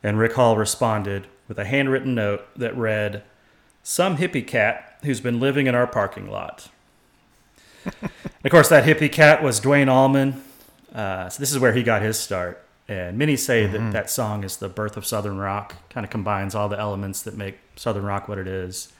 and 0.03 0.19
Rick 0.19 0.33
Hall 0.33 0.57
responded 0.57 1.29
with 1.47 1.61
a 1.61 1.65
handwritten 1.65 2.17
note 2.17 2.45
that 2.59 2.77
read, 2.77 3.23
Some 3.85 4.17
hippie 4.17 4.45
cat 4.45 4.99
who's 5.05 5.21
been 5.21 5.39
living 5.39 5.69
in 5.69 5.77
our 5.77 5.87
parking 5.87 6.29
lot. 6.29 6.69
And 8.45 8.51
of 8.51 8.53
course, 8.53 8.69
that 8.69 8.85
hippie 8.85 9.11
cat 9.11 9.43
was 9.43 9.59
Duane 9.59 9.89
Allman. 9.89 10.43
Uh, 10.95 11.31
so 11.31 11.41
this 11.41 11.51
is 11.51 11.59
where 11.59 11.73
he 11.73 11.83
got 11.83 12.03
his 12.03 12.19
start. 12.19 12.63
And 12.89 13.17
many 13.17 13.37
say 13.37 13.65
mm-hmm. 13.65 13.73
that 13.87 13.93
that 13.93 14.11
song 14.11 14.45
is 14.45 14.59
the 14.59 14.69
birth 14.69 14.99
of 14.99 15.07
Southern 15.07 15.39
rock, 15.39 15.77
kind 15.89 16.05
of 16.05 16.11
combines 16.11 16.55
all 16.55 16.69
the 16.69 16.79
elements 16.79 17.23
that 17.23 17.39
make 17.39 17.59
Southern 17.75 18.05
rock 18.05 18.29
what 18.29 18.37
it 18.37 18.47
is. 18.47 18.93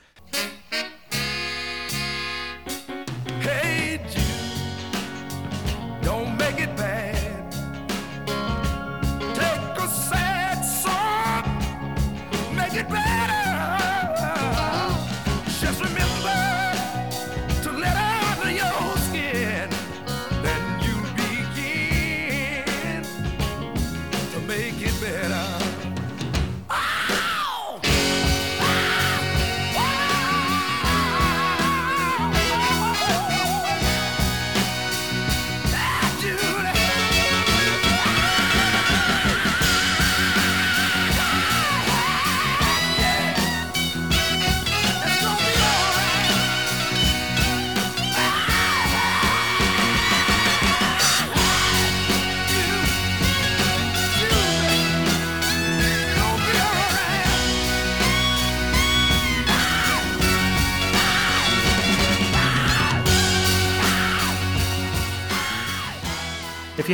make 24.57 24.83
it 24.83 25.01
better. 25.01 25.64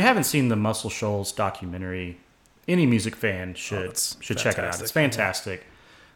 You 0.01 0.07
haven't 0.07 0.23
seen 0.23 0.47
the 0.47 0.55
Muscle 0.55 0.89
Shoals 0.89 1.31
documentary, 1.31 2.17
any 2.67 2.87
music 2.87 3.15
fan 3.15 3.51
oh, 3.51 3.53
should 3.53 3.85
it's 3.91 4.17
should 4.19 4.39
check 4.39 4.57
it 4.57 4.63
out. 4.63 4.81
It's 4.81 4.89
fantastic. 4.89 5.65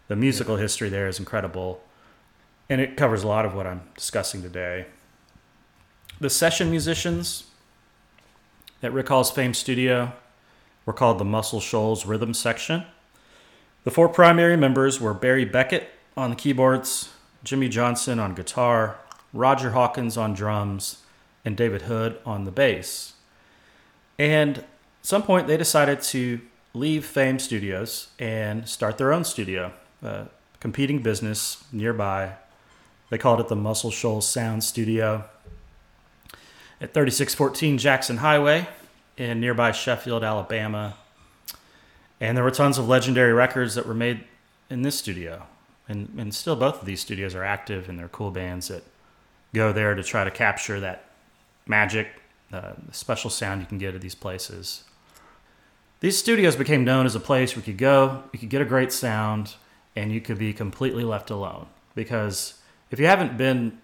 The 0.07 0.15
musical 0.15 0.55
history 0.55 0.89
there 0.89 1.07
is 1.07 1.19
incredible, 1.19 1.83
and 2.67 2.81
it 2.81 2.97
covers 2.97 3.21
a 3.21 3.27
lot 3.27 3.45
of 3.45 3.53
what 3.53 3.67
I'm 3.67 3.83
discussing 3.93 4.41
today. 4.41 4.87
The 6.19 6.31
session 6.31 6.71
musicians 6.71 7.45
at 8.81 8.91
Rick 8.91 9.09
Hall's 9.09 9.29
Fame 9.29 9.53
Studio 9.53 10.13
were 10.87 10.93
called 10.93 11.19
the 11.19 11.25
Muscle 11.25 11.59
Shoals 11.59 12.07
Rhythm 12.07 12.33
Section. 12.33 12.85
The 13.83 13.91
four 13.91 14.09
primary 14.09 14.57
members 14.57 14.99
were 14.99 15.13
Barry 15.13 15.45
Beckett 15.45 15.89
on 16.17 16.31
the 16.31 16.35
keyboards, 16.35 17.09
Jimmy 17.43 17.69
Johnson 17.69 18.19
on 18.19 18.33
guitar, 18.33 18.97
Roger 19.31 19.71
Hawkins 19.71 20.17
on 20.17 20.33
drums, 20.33 21.03
and 21.43 21.55
David 21.55 21.83
Hood 21.83 22.17
on 22.25 22.45
the 22.45 22.51
bass. 22.51 23.14
And 24.17 24.59
at 24.59 24.65
some 25.01 25.23
point, 25.23 25.47
they 25.47 25.57
decided 25.57 26.01
to 26.03 26.41
leave 26.73 27.05
Fame 27.05 27.39
Studios 27.39 28.09
and 28.19 28.67
start 28.67 28.97
their 28.97 29.13
own 29.13 29.23
studio, 29.23 29.73
a 30.01 30.27
competing 30.59 31.01
business 31.01 31.63
nearby. 31.71 32.33
They 33.09 33.17
called 33.17 33.39
it 33.39 33.47
the 33.47 33.55
Muscle 33.55 33.91
Shoals 33.91 34.27
Sound 34.27 34.63
Studio 34.63 35.25
at 36.81 36.93
3614 36.93 37.77
Jackson 37.77 38.17
Highway 38.17 38.67
in 39.17 39.39
nearby 39.39 39.71
Sheffield, 39.71 40.23
Alabama. 40.23 40.95
And 42.19 42.35
there 42.35 42.43
were 42.43 42.51
tons 42.51 42.77
of 42.77 42.87
legendary 42.87 43.33
records 43.33 43.75
that 43.75 43.85
were 43.85 43.93
made 43.93 44.23
in 44.69 44.81
this 44.81 44.97
studio. 44.97 45.43
And, 45.87 46.13
and 46.17 46.33
still, 46.33 46.55
both 46.55 46.79
of 46.81 46.85
these 46.85 46.99
studios 46.99 47.35
are 47.35 47.43
active, 47.43 47.87
and 47.87 47.99
they're 47.99 48.07
cool 48.07 48.31
bands 48.31 48.69
that 48.69 48.83
go 49.53 49.71
there 49.71 49.93
to 49.95 50.03
try 50.03 50.23
to 50.23 50.31
capture 50.31 50.79
that 50.79 51.05
magic, 51.67 52.07
uh, 52.55 52.73
special 52.91 53.29
sound 53.29 53.61
you 53.61 53.67
can 53.67 53.77
get 53.77 53.95
at 53.95 54.01
these 54.01 54.15
places. 54.15 54.83
These 55.99 56.17
studios 56.17 56.55
became 56.55 56.83
known 56.83 57.05
as 57.05 57.15
a 57.15 57.19
place 57.19 57.55
where 57.55 57.61
you 57.61 57.73
could 57.73 57.77
go, 57.77 58.23
you 58.31 58.39
could 58.39 58.49
get 58.49 58.61
a 58.61 58.65
great 58.65 58.91
sound, 58.91 59.55
and 59.95 60.11
you 60.11 60.21
could 60.21 60.37
be 60.37 60.53
completely 60.53 61.03
left 61.03 61.29
alone. 61.29 61.67
Because 61.95 62.55
if 62.91 62.99
you 62.99 63.07
haven't 63.07 63.37
been 63.37 63.79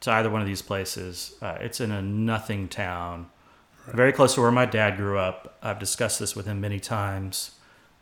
to 0.00 0.10
either 0.10 0.30
one 0.30 0.40
of 0.40 0.46
these 0.46 0.62
places, 0.62 1.34
uh, 1.42 1.58
it's 1.60 1.80
in 1.80 1.90
a 1.90 2.02
nothing 2.02 2.68
town, 2.68 3.26
very 3.86 4.12
close 4.12 4.34
to 4.34 4.40
where 4.40 4.52
my 4.52 4.66
dad 4.66 4.96
grew 4.96 5.18
up. 5.18 5.58
I've 5.62 5.78
discussed 5.78 6.18
this 6.18 6.34
with 6.34 6.46
him 6.46 6.60
many 6.60 6.80
times. 6.80 7.52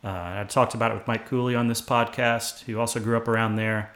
Uh, 0.03 0.41
I 0.41 0.45
talked 0.47 0.73
about 0.73 0.91
it 0.91 0.95
with 0.95 1.07
Mike 1.07 1.27
Cooley 1.27 1.55
on 1.55 1.67
this 1.67 1.81
podcast, 1.81 2.63
who 2.63 2.79
also 2.79 2.99
grew 2.99 3.17
up 3.17 3.27
around 3.27 3.55
there. 3.55 3.93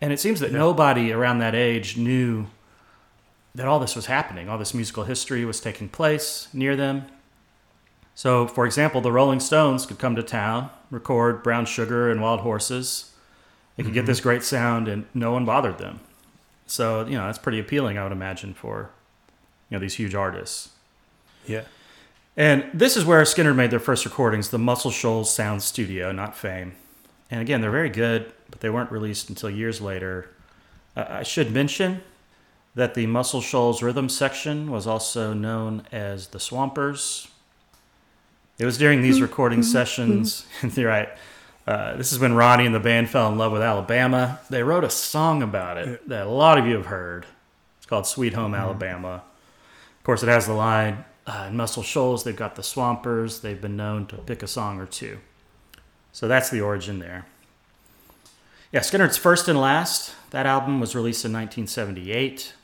And 0.00 0.12
it 0.12 0.20
seems 0.20 0.40
that 0.40 0.52
nobody 0.52 1.12
around 1.12 1.38
that 1.38 1.54
age 1.54 1.96
knew 1.96 2.46
that 3.54 3.66
all 3.66 3.80
this 3.80 3.96
was 3.96 4.06
happening. 4.06 4.48
All 4.48 4.58
this 4.58 4.74
musical 4.74 5.04
history 5.04 5.44
was 5.44 5.60
taking 5.60 5.88
place 5.88 6.48
near 6.52 6.76
them. 6.76 7.06
So, 8.14 8.46
for 8.46 8.66
example, 8.66 9.00
the 9.00 9.12
Rolling 9.12 9.40
Stones 9.40 9.86
could 9.86 9.98
come 9.98 10.14
to 10.16 10.22
town, 10.22 10.70
record 10.90 11.42
Brown 11.42 11.64
Sugar 11.64 12.10
and 12.10 12.20
Wild 12.20 12.40
Horses. 12.40 13.12
They 13.76 13.82
could 13.82 13.94
get 13.94 14.06
this 14.06 14.20
great 14.20 14.42
sound, 14.42 14.88
and 14.88 15.06
no 15.14 15.32
one 15.32 15.44
bothered 15.44 15.78
them. 15.78 16.00
So, 16.66 17.06
you 17.06 17.16
know, 17.16 17.26
that's 17.26 17.38
pretty 17.38 17.58
appealing, 17.58 17.98
I 17.98 18.02
would 18.02 18.12
imagine, 18.12 18.54
for 18.54 18.90
you 19.68 19.76
know 19.76 19.80
these 19.80 19.94
huge 19.94 20.14
artists. 20.14 20.70
Yeah. 21.46 21.62
And 22.36 22.66
this 22.72 22.96
is 22.96 23.04
where 23.04 23.22
Skynyrd 23.22 23.56
made 23.56 23.70
their 23.70 23.80
first 23.80 24.04
recordings, 24.04 24.50
the 24.50 24.58
Muscle 24.58 24.90
Shoals 24.90 25.34
Sound 25.34 25.62
Studio, 25.62 26.12
not 26.12 26.36
Fame. 26.36 26.74
And 27.30 27.40
again, 27.40 27.60
they're 27.60 27.70
very 27.70 27.90
good, 27.90 28.32
but 28.50 28.60
they 28.60 28.70
weren't 28.70 28.90
released 28.90 29.28
until 29.28 29.50
years 29.50 29.80
later. 29.80 30.30
Uh, 30.96 31.06
I 31.08 31.22
should 31.22 31.52
mention 31.52 32.02
that 32.74 32.94
the 32.94 33.06
Muscle 33.06 33.40
Shoals 33.40 33.82
rhythm 33.82 34.08
section 34.08 34.70
was 34.70 34.86
also 34.86 35.32
known 35.32 35.82
as 35.90 36.28
the 36.28 36.40
Swampers. 36.40 37.28
It 38.58 38.64
was 38.64 38.78
during 38.78 39.02
these 39.02 39.20
recording 39.20 39.62
sessions, 39.62 40.46
you're 40.74 40.88
right. 40.88 41.08
Uh, 41.66 41.96
this 41.96 42.12
is 42.12 42.18
when 42.18 42.34
Ronnie 42.34 42.66
and 42.66 42.74
the 42.74 42.80
band 42.80 43.08
fell 43.10 43.30
in 43.30 43.38
love 43.38 43.52
with 43.52 43.62
Alabama. 43.62 44.40
They 44.50 44.62
wrote 44.62 44.84
a 44.84 44.90
song 44.90 45.42
about 45.42 45.78
it 45.78 46.08
that 46.08 46.26
a 46.26 46.30
lot 46.30 46.58
of 46.58 46.66
you 46.66 46.74
have 46.74 46.86
heard. 46.86 47.26
It's 47.78 47.86
called 47.86 48.06
Sweet 48.06 48.34
Home 48.34 48.54
Alabama. 48.54 49.22
Of 49.98 50.04
course, 50.04 50.22
it 50.22 50.28
has 50.28 50.46
the 50.46 50.54
line 50.54 51.04
uh, 51.30 51.46
in 51.48 51.56
Muscle 51.56 51.82
Shoals, 51.82 52.24
they've 52.24 52.34
got 52.34 52.56
the 52.56 52.62
Swampers. 52.62 53.40
They've 53.40 53.60
been 53.60 53.76
known 53.76 54.06
to 54.06 54.16
pick 54.16 54.42
a 54.42 54.48
song 54.48 54.80
or 54.80 54.86
two. 54.86 55.18
So 56.12 56.26
that's 56.26 56.50
the 56.50 56.60
origin 56.60 56.98
there. 56.98 57.26
Yeah, 58.72 58.80
Skynyrd's 58.80 59.16
First 59.16 59.46
and 59.46 59.60
Last. 59.60 60.14
That 60.30 60.46
album 60.46 60.80
was 60.80 60.94
released 60.94 61.24
in 61.24 61.32
1978. 61.32 62.54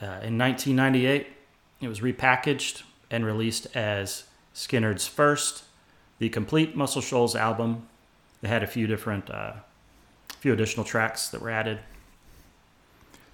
Uh, 0.00 0.20
in 0.22 0.38
1998, 0.38 1.26
it 1.80 1.88
was 1.88 2.00
repackaged 2.00 2.82
and 3.10 3.24
released 3.26 3.66
as 3.76 4.24
Skynyrd's 4.54 5.06
First, 5.06 5.64
the 6.18 6.28
complete 6.28 6.76
Muscle 6.76 7.02
Shoals 7.02 7.36
album. 7.36 7.86
They 8.40 8.48
had 8.48 8.62
a 8.62 8.66
few 8.66 8.86
different, 8.86 9.30
uh, 9.30 9.54
few 10.38 10.52
additional 10.52 10.84
tracks 10.84 11.28
that 11.28 11.42
were 11.42 11.50
added. 11.50 11.80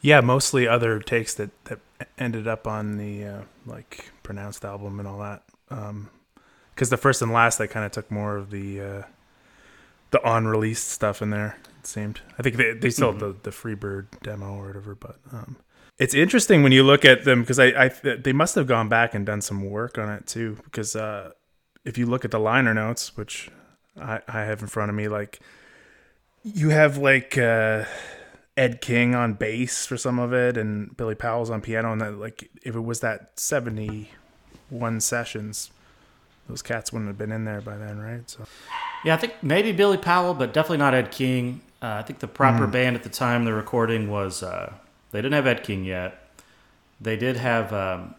Yeah, 0.01 0.21
mostly 0.21 0.69
other 0.69 1.01
takes 1.01 1.35
that 1.35 1.51
that 1.65 1.81
ended 2.19 2.47
up 2.47 2.67
on 2.67 2.97
the 2.97 3.25
uh, 3.25 3.41
like 3.65 4.11
pronounced 4.23 4.65
album 4.65 4.99
and 5.01 5.09
all 5.09 5.19
that. 5.19 5.43
Um 5.71 6.11
'cause 6.35 6.41
because 6.75 6.91
the 6.91 6.97
first 6.99 7.23
and 7.23 7.33
last, 7.33 7.59
they 7.59 7.67
kind 7.67 7.87
of 7.87 7.93
took 7.93 8.11
more 8.11 8.37
of 8.37 8.51
the 8.51 8.81
uh, 8.81 9.03
the 10.11 10.21
unreleased 10.31 10.89
stuff 10.89 11.23
in 11.23 11.31
there. 11.31 11.57
It 11.81 11.87
seemed. 11.87 12.21
I 12.39 12.43
think 12.43 12.57
they 12.57 12.73
they 12.75 12.91
still 12.91 13.13
have 13.13 13.21
the 13.21 13.35
the 13.43 13.51
Freebird 13.51 14.07
demo 14.23 14.55
or 14.55 14.67
whatever, 14.67 14.95
but 14.95 15.17
um, 15.33 15.57
it's 15.99 16.15
interesting 16.15 16.63
when 16.63 16.73
you 16.73 16.83
look 16.83 17.05
at 17.05 17.25
them 17.25 17.41
because 17.41 17.59
I, 17.59 17.67
I 17.67 17.89
they 17.89 18.33
must 18.33 18.55
have 18.55 18.67
gone 18.67 18.89
back 18.89 19.15
and 19.15 19.25
done 19.25 19.41
some 19.41 19.71
work 19.71 19.99
on 19.99 20.11
it 20.11 20.27
too. 20.27 20.59
Because 20.65 20.95
uh, 20.95 21.31
if 21.85 21.97
you 21.97 22.07
look 22.07 22.25
at 22.25 22.31
the 22.31 22.41
liner 22.41 22.75
notes, 22.75 23.17
which 23.17 23.51
I, 24.01 24.21
I 24.29 24.43
have 24.43 24.61
in 24.61 24.69
front 24.69 24.91
of 24.91 24.95
me, 24.95 25.09
like 25.09 25.41
you 26.45 26.69
have 26.69 26.99
like 26.99 27.39
uh, 27.39 27.85
Ed 28.57 28.81
King 28.81 29.15
on 29.15 29.35
bass 29.35 29.87
for 29.87 29.97
some 29.97 30.19
of 30.19 30.35
it, 30.35 30.59
and 30.59 30.95
Billy 30.97 31.15
Powell's 31.15 31.51
on 31.51 31.63
piano, 31.63 31.93
and 31.93 32.01
that 32.01 32.13
like 32.19 32.51
if 32.63 32.75
it 32.75 32.81
was 32.81 33.01
that 33.01 33.41
seventy 33.41 34.11
one 34.69 35.01
sessions, 35.01 35.71
those 36.49 36.61
cats 36.61 36.93
wouldn't 36.93 37.09
have 37.09 37.19
been 37.19 37.33
in 37.33 37.45
there 37.45 37.63
by 37.63 37.77
then, 37.79 37.99
right? 37.99 38.29
So 38.29 38.45
Yeah, 39.05 39.15
I 39.15 39.17
think 39.17 39.35
maybe 39.43 39.73
Billy 39.73 39.97
Powell, 39.97 40.35
but 40.35 40.53
definitely 40.53 40.79
not 40.79 40.93
Ed 40.93 41.11
King. 41.11 41.63
Uh, 41.81 41.95
I 41.99 42.03
think 42.03 42.19
the 42.19 42.29
proper 42.29 42.67
band 42.67 42.97
at 42.97 43.03
the 43.03 43.09
time 43.09 43.45
the 43.45 43.53
recording 43.53 44.11
was 44.11 44.43
uh, 44.43 44.73
they 45.17 45.23
didn't 45.23 45.35
have 45.35 45.47
Ed 45.47 45.65
King 45.65 45.85
yet. 45.85 46.29
They 47.01 47.17
did 47.17 47.37
have 47.39 47.73
um, 47.73 48.15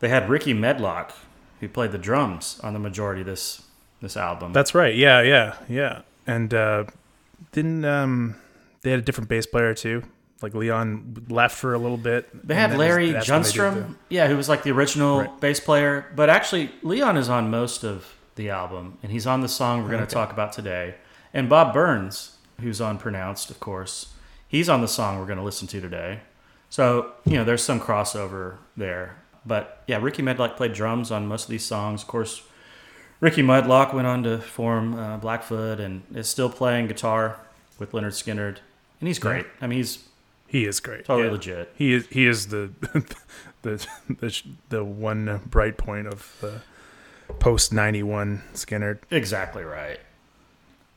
they 0.00 0.08
had 0.08 0.28
Rickey 0.28 0.52
Medlocke 0.52 1.12
who 1.60 1.68
played 1.68 1.92
the 1.92 1.98
drums 1.98 2.60
on 2.62 2.72
the 2.74 2.78
majority 2.78 3.22
of 3.22 3.26
this 3.26 3.62
this 4.02 4.16
album. 4.16 4.52
that's 4.52 4.74
right. 4.74 4.94
Yeah, 4.94 5.22
yeah, 5.22 5.54
yeah. 5.68 6.02
And 6.26 6.52
uh, 6.52 6.84
didn't 7.52 7.84
um, 7.84 8.36
they 8.82 8.90
had 8.90 8.98
a 8.98 9.02
different 9.02 9.28
bass 9.30 9.46
player 9.46 9.72
too? 9.74 10.02
Like 10.42 10.54
Leon 10.54 11.26
left 11.30 11.56
for 11.56 11.72
a 11.72 11.78
little 11.78 11.96
bit. 11.96 12.28
They 12.46 12.54
had 12.56 12.70
was- 12.70 12.78
Larry 12.80 13.12
that's 13.12 13.30
when 13.30 13.42
they 13.42 13.48
did 13.48 13.54
Junstrom, 13.58 13.94
yeah, 14.10 14.26
who 14.28 14.36
was 14.36 14.48
like 14.48 14.62
the 14.64 14.72
original 14.72 15.20
Right. 15.20 15.40
bass 15.40 15.60
player. 15.60 16.04
But 16.16 16.28
actually, 16.30 16.70
Leon 16.82 17.16
is 17.16 17.28
on 17.28 17.48
most 17.50 17.84
of 17.84 18.14
the 18.34 18.50
album, 18.50 18.98
and 19.02 19.12
he's 19.12 19.26
on 19.26 19.40
the 19.40 19.48
song 19.48 19.82
we're 19.82 19.88
going 19.90 19.98
to 20.00 20.04
Okay. 20.04 20.12
talk 20.14 20.32
about 20.32 20.52
today. 20.52 20.96
And 21.32 21.48
Bob 21.48 21.72
Burns, 21.72 22.36
who's 22.60 22.80
on 22.80 22.98
Pronounced, 22.98 23.50
of 23.50 23.60
course, 23.60 24.14
he's 24.48 24.68
on 24.68 24.80
the 24.80 24.88
song 24.88 25.18
we're 25.20 25.26
going 25.26 25.38
to 25.38 25.44
listen 25.44 25.68
to 25.68 25.80
today. 25.80 26.20
So 26.72 27.12
you 27.26 27.34
know, 27.34 27.44
there's 27.44 27.62
some 27.62 27.78
crossover 27.78 28.56
there. 28.78 29.16
But 29.44 29.82
yeah, 29.86 29.98
Rickey 30.00 30.22
Medlocke 30.22 30.56
played 30.56 30.72
drums 30.72 31.10
on 31.10 31.26
most 31.26 31.44
of 31.44 31.50
these 31.50 31.66
songs. 31.66 32.00
Of 32.00 32.08
course, 32.08 32.42
Rickey 33.20 33.42
Medlocke 33.42 33.92
went 33.92 34.06
on 34.06 34.22
to 34.22 34.38
form 34.38 34.98
uh, 34.98 35.18
Blackfoot 35.18 35.80
and 35.80 36.02
is 36.14 36.30
still 36.30 36.48
playing 36.48 36.86
guitar 36.86 37.38
with 37.78 37.92
Lynyrd 37.92 38.14
Skynyrd, 38.14 38.56
and 39.00 39.06
he's 39.06 39.18
great. 39.18 39.44
I 39.60 39.66
mean, 39.66 39.80
he's 39.80 40.08
He 40.46 40.64
is 40.64 40.80
great. 40.80 41.04
totally 41.04 41.26
yeah. 41.26 41.32
legit. 41.32 41.72
He 41.76 41.92
is 41.92 42.06
he 42.06 42.26
is 42.26 42.46
the 42.46 42.70
the 43.60 43.86
the 44.08 44.42
the 44.70 44.82
one 44.82 45.42
bright 45.44 45.76
point 45.76 46.06
of 46.06 46.34
the 46.40 46.62
post 47.38 47.70
ninety 47.74 48.02
one 48.02 48.44
Skynyrd. 48.54 49.00
Exactly 49.10 49.62
right. 49.62 50.00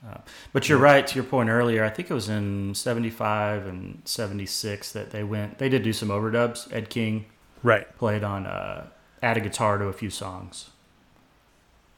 Uh, 0.07 0.17
but 0.53 0.69
you're 0.69 0.77
right 0.77 1.07
to 1.07 1.15
your 1.15 1.23
point 1.23 1.49
earlier. 1.49 1.83
I 1.83 1.89
think 1.89 2.11
it 2.11 2.13
was 2.13 2.29
in 2.29 2.75
'75 2.75 3.65
and 3.65 4.01
'76 4.05 4.91
that 4.91 5.11
they 5.11 5.23
went. 5.23 5.57
They 5.57 5.67
did 5.69 5.81
do 5.83 5.93
some 5.93 6.09
overdubs. 6.09 6.71
Ed 6.71 6.89
King 6.89 7.25
Right. 7.63 7.97
played 7.97 8.23
on, 8.23 8.45
uh, 8.45 8.87
add 9.23 9.37
a 9.37 9.39
guitar 9.41 9.77
to 9.79 9.85
a 9.85 9.93
few 9.93 10.11
songs. 10.11 10.69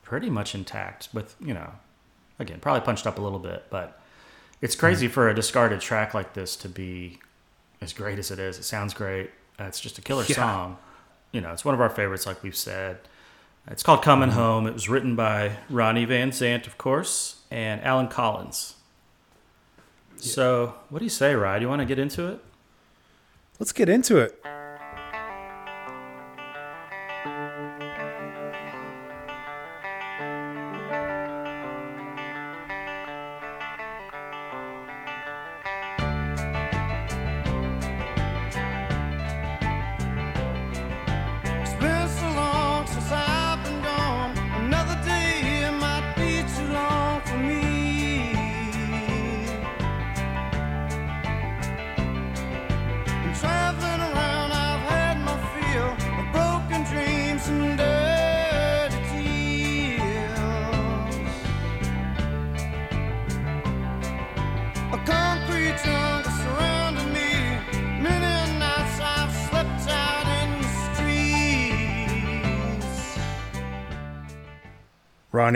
Pretty 0.04 0.30
much 0.30 0.56
intact, 0.56 1.10
with 1.14 1.36
you 1.42 1.54
know, 1.54 1.72
again 2.40 2.60
probably 2.62 2.82
punched 2.82 3.06
up 3.06 3.20
a 3.20 3.22
little 3.22 3.40
bit, 3.40 3.66
but 3.70 4.00
it's 4.62 4.76
crazy 4.76 5.10
for 5.10 5.28
a 5.28 5.36
discarded 5.36 5.82
track 5.82 6.14
like 6.14 6.34
this 6.34 6.56
to 6.58 6.70
be 6.70 7.20
as 7.82 7.92
great 7.92 8.18
as 8.18 8.32
it 8.32 8.40
is. 8.40 8.58
It 8.58 8.64
sounds 8.64 8.94
great. 8.94 9.32
It's 9.60 9.82
just 9.82 9.98
a 9.98 10.02
killer 10.02 10.24
Yeah. 10.28 10.36
song. 10.38 10.78
You 11.34 11.42
know, 11.42 11.52
it's 11.52 11.66
one 11.66 11.76
of 11.76 11.82
our 11.82 11.90
favorites, 11.90 12.26
like 12.26 12.42
we've 12.42 12.56
said. 12.56 13.00
It's 13.70 13.84
called 13.84 14.02
Coming 14.02 14.30
Home. 14.30 14.66
It 14.66 14.74
was 14.74 14.88
written 14.88 15.18
by 15.18 15.58
Ronnie 15.70 16.06
Van 16.06 16.32
Zant, 16.32 16.68
of 16.68 16.78
course, 16.78 17.42
and 17.52 17.84
Allen 17.84 18.08
Collins. 18.08 18.76
So, 20.16 20.76
what 20.90 21.00
do 21.00 21.06
you 21.06 21.10
say, 21.10 21.36
Ryan? 21.36 21.60
Do 21.60 21.66
you 21.66 21.70
want 21.70 21.82
to 21.82 21.86
get 21.86 22.00
into 22.00 22.28
it? 22.28 22.40
Let's 23.60 23.74
get 23.74 23.90
into 23.90 24.20
it. 24.20 24.42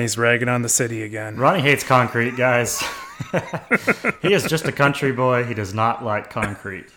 Ronnie's 0.01 0.17
ragging 0.17 0.49
on 0.49 0.63
the 0.63 0.69
city 0.69 1.03
again. 1.03 1.35
Ronnie 1.37 1.61
hates 1.61 1.83
concrete, 1.83 2.35
guys. 2.35 2.81
he 4.23 4.33
is 4.33 4.43
just 4.45 4.65
a 4.67 4.71
country 4.71 5.11
boy. 5.11 5.43
He 5.43 5.53
does 5.53 5.75
not 5.75 6.03
like 6.03 6.31
concrete, 6.31 6.87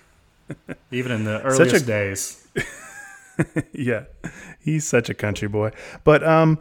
even 0.91 1.13
in 1.13 1.25
the 1.25 1.39
Such 1.51 1.59
a- 1.59 1.63
earliest 1.65 1.87
days. 1.87 2.49
yeah, 3.75 4.05
he's 4.59 4.87
such 4.87 5.11
a 5.11 5.15
country 5.15 5.49
boy. 5.49 5.73
But 6.03 6.27
um, 6.27 6.59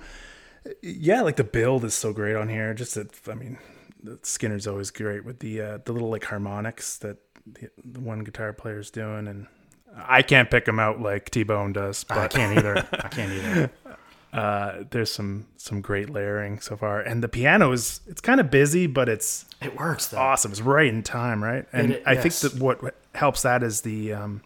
yeah, 0.82 1.22
like 1.22 1.38
the 1.38 1.46
build 1.46 1.86
is 1.86 1.94
so 1.94 2.12
great 2.12 2.36
on 2.36 2.50
here. 2.50 2.74
Just 2.74 2.96
that, 2.96 3.18
I 3.30 3.36
mean, 3.36 3.58
the 4.04 4.18
Skynyrd's 4.18 4.68
always 4.68 4.92
great 4.92 5.24
with 5.24 5.40
the 5.40 5.62
uh, 5.62 5.78
the 5.86 5.94
little 5.94 6.10
like 6.10 6.26
harmonics 6.26 6.98
that 6.98 7.20
the, 7.46 7.70
the 7.86 8.02
one 8.02 8.20
guitar 8.26 8.52
player's 8.52 8.92
doing, 8.92 9.30
and 9.30 9.48
I 9.96 10.22
can't 10.24 10.52
pick 10.52 10.66
them 10.66 10.78
out 10.78 11.00
like 11.00 11.30
T 11.30 11.44
Bone 11.44 11.72
does, 11.72 12.06
I 12.10 12.28
can't 12.28 12.58
either. 12.58 12.86
I 12.92 13.08
can't 13.08 13.32
either. 13.32 13.72
uh, 14.34 14.84
there's 14.90 15.12
some 15.12 15.46
some 15.58 15.80
great 15.82 16.10
layering 16.10 16.60
so 16.60 16.76
far, 16.76 17.00
and 17.00 17.24
the 17.24 17.28
piano 17.30 17.72
is 17.72 18.02
it's 18.08 18.20
kind 18.22 18.40
of 18.40 18.50
busy, 18.50 18.88
but 18.88 19.08
it's 19.08 19.46
It 19.62 19.78
works 19.78 20.08
though. 20.08 20.18
awesome. 20.18 20.52
It's 20.52 20.62
right 20.62 20.88
in 20.88 21.04
time, 21.04 21.44
right? 21.44 21.66
And 21.72 21.92
It- 21.92 22.04
I 22.06 22.16
think 22.16 22.34
that 22.36 22.56
what 22.62 22.96
helps 23.16 23.44
that 23.44 23.62
is 23.64 23.82
the 23.82 24.14
um, 24.14 24.42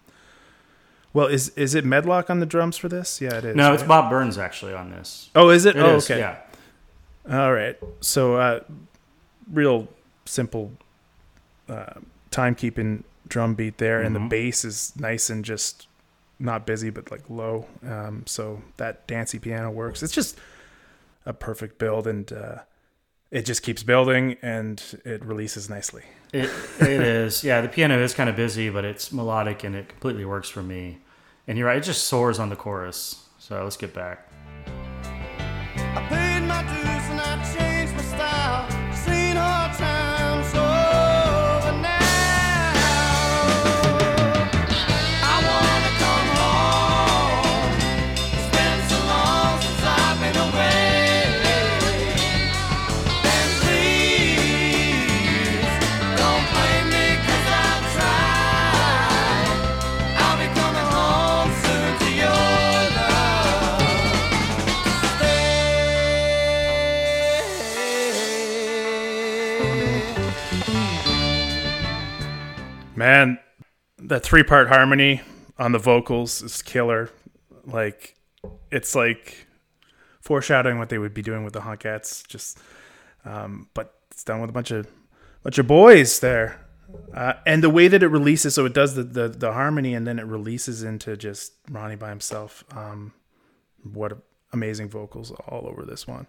well, 1.14 1.28
is 1.28 1.50
is 1.50 1.74
it 1.74 1.86
Medlocke 1.86 2.30
on 2.30 2.40
the 2.42 2.46
drums 2.46 2.78
for 2.78 2.90
this? 2.90 3.22
Yeah, 3.22 3.36
it 3.38 3.46
is. 3.46 3.56
No, 3.56 3.74
it's? 3.74 3.82
Bob 3.84 4.10
Burns 4.10 4.38
actually 4.38 4.74
on 4.74 4.92
this. 4.92 5.30
Oh, 5.36 5.50
is 5.50 5.66
it? 5.66 5.76
It 5.76 5.82
oh, 5.82 5.96
is, 5.96 6.12
okay. 6.12 6.20
Yeah. 6.20 6.38
All 7.32 7.54
right. 7.54 7.78
So, 8.02 8.36
uh, 8.36 8.60
real 9.52 9.88
simple 10.26 10.72
uh, 11.70 11.94
timekeeping 12.32 13.04
drum 13.28 13.56
beat 13.56 13.78
there, 13.78 14.02
and 14.02 14.16
the 14.16 14.20
Mhm. 14.20 14.30
bass 14.30 14.64
is 14.66 14.94
nice 14.98 15.30
and 15.30 15.44
just 15.44 15.88
not 16.40 16.66
busy, 16.66 16.90
but 16.90 17.12
like 17.12 17.30
low. 17.30 17.66
Um, 17.86 18.24
so 18.26 18.62
that 18.78 19.08
dancey 19.08 19.40
piano 19.40 19.72
works. 19.72 20.04
It's 20.04 20.14
just 20.14 20.38
a 21.26 21.34
perfect 21.34 21.78
build, 21.80 22.08
and 22.08 22.32
uh, 22.32 22.58
it 23.32 23.44
just 23.46 23.64
keeps 23.64 23.84
building, 23.84 24.38
and 24.42 24.82
it 25.04 25.24
releases 25.26 25.70
nicely. 25.70 26.04
It 26.34 26.50
it 26.80 27.02
is. 27.02 27.44
Yeah, 27.44 27.62
the 27.62 27.70
piano 27.70 28.02
is 28.02 28.14
kind 28.14 28.30
of 28.30 28.36
busy, 28.36 28.70
but 28.70 28.86
it's 28.86 29.12
melodic 29.12 29.64
and 29.64 29.76
it 29.76 29.90
completely 29.90 30.26
works 30.26 30.50
for 30.50 30.62
me. 30.62 31.00
And 31.48 31.58
you're 31.58 31.68
right, 31.68 31.78
it 31.78 31.84
just 31.84 32.04
soars 32.04 32.40
on 32.40 32.50
the 32.50 32.56
chorus. 32.56 33.24
So 33.40 33.64
let's 33.64 33.78
get 33.78 33.94
back. 33.94 34.27
Man, 72.98 73.38
that 74.00 74.24
three 74.24 74.42
part 74.42 74.70
harmony 74.70 75.22
on 75.60 75.72
the 75.72 75.78
vocals 75.78 76.42
is 76.42 76.64
killer. 76.64 77.12
Like, 77.64 78.16
it's 78.72 78.96
like 78.96 79.46
foreshadowing 80.20 80.80
what 80.80 80.90
they 80.90 80.98
would 80.98 81.14
be 81.14 81.22
doing 81.22 81.44
with 81.44 81.54
the 81.54 81.60
Honkettes. 81.60 82.28
Just, 82.28 82.58
um, 83.24 83.70
but 83.76 83.94
it's 84.10 84.24
done 84.24 84.42
with 84.42 84.50
a 84.50 84.54
bunch 84.54 84.72
of 84.72 84.88
bunch 85.44 85.60
of 85.60 85.68
boys 85.68 86.22
there, 86.22 86.66
uh, 87.14 87.34
and 87.46 87.62
the 87.62 87.70
way 87.70 87.88
that 87.88 88.02
it 88.02 88.08
releases, 88.08 88.56
so 88.56 88.66
it 88.66 88.74
does 88.74 88.96
the, 88.96 89.04
the 89.04 89.28
the 89.30 89.54
harmony, 89.54 89.94
and 89.94 90.08
then 90.08 90.18
it 90.18 90.26
releases 90.26 90.82
into 90.82 91.16
just 91.16 91.54
Ronnie 91.70 91.98
by 91.98 92.10
himself. 92.10 92.64
Um, 92.72 93.14
what 93.84 94.18
amazing 94.54 94.90
vocals 94.90 95.30
all 95.48 95.68
over 95.68 95.86
this 95.86 96.08
one. 96.08 96.26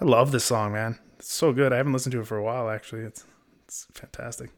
I 0.00 0.06
love 0.06 0.32
this 0.32 0.44
song, 0.44 0.72
man. 0.72 0.98
It's 1.20 1.32
so 1.32 1.52
good. 1.52 1.72
I 1.72 1.76
haven't 1.76 1.92
listened 1.92 2.12
to 2.14 2.20
it 2.20 2.26
for 2.26 2.36
a 2.36 2.42
while. 2.42 2.68
Actually, 2.68 3.02
it's 3.02 3.24
it's 3.64 3.86
fantastic. 3.94 4.50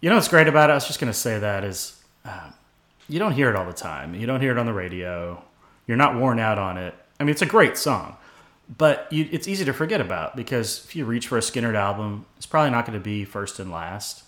You 0.00 0.10
know 0.10 0.16
what's 0.16 0.28
great 0.28 0.48
about 0.48 0.70
it? 0.70 0.72
I 0.72 0.76
was 0.76 0.86
just 0.86 1.00
going 1.00 1.12
to 1.12 1.18
say 1.18 1.38
that 1.38 1.64
is 1.64 2.02
uh, 2.24 2.50
you 3.08 3.18
don't 3.18 3.32
hear 3.32 3.48
it 3.50 3.56
all 3.56 3.66
the 3.66 3.72
time. 3.72 4.14
You 4.14 4.26
don't 4.26 4.40
hear 4.40 4.52
it 4.52 4.58
on 4.58 4.66
the 4.66 4.72
radio. 4.72 5.42
You're 5.86 5.96
not 5.96 6.16
worn 6.16 6.38
out 6.38 6.58
on 6.58 6.76
it. 6.78 6.94
I 7.18 7.24
mean, 7.24 7.30
it's 7.30 7.42
a 7.42 7.46
great 7.46 7.78
song, 7.78 8.16
but 8.76 9.08
you, 9.10 9.28
it's 9.32 9.48
easy 9.48 9.64
to 9.64 9.72
forget 9.72 10.00
about 10.00 10.36
because 10.36 10.84
if 10.84 10.94
you 10.94 11.04
reach 11.06 11.28
for 11.28 11.38
a 11.38 11.40
Skynyrd 11.40 11.74
album, 11.76 12.26
it's 12.36 12.46
probably 12.46 12.70
not 12.70 12.86
going 12.86 12.98
to 12.98 13.02
be 13.02 13.24
first 13.24 13.58
and 13.58 13.70
last. 13.70 14.24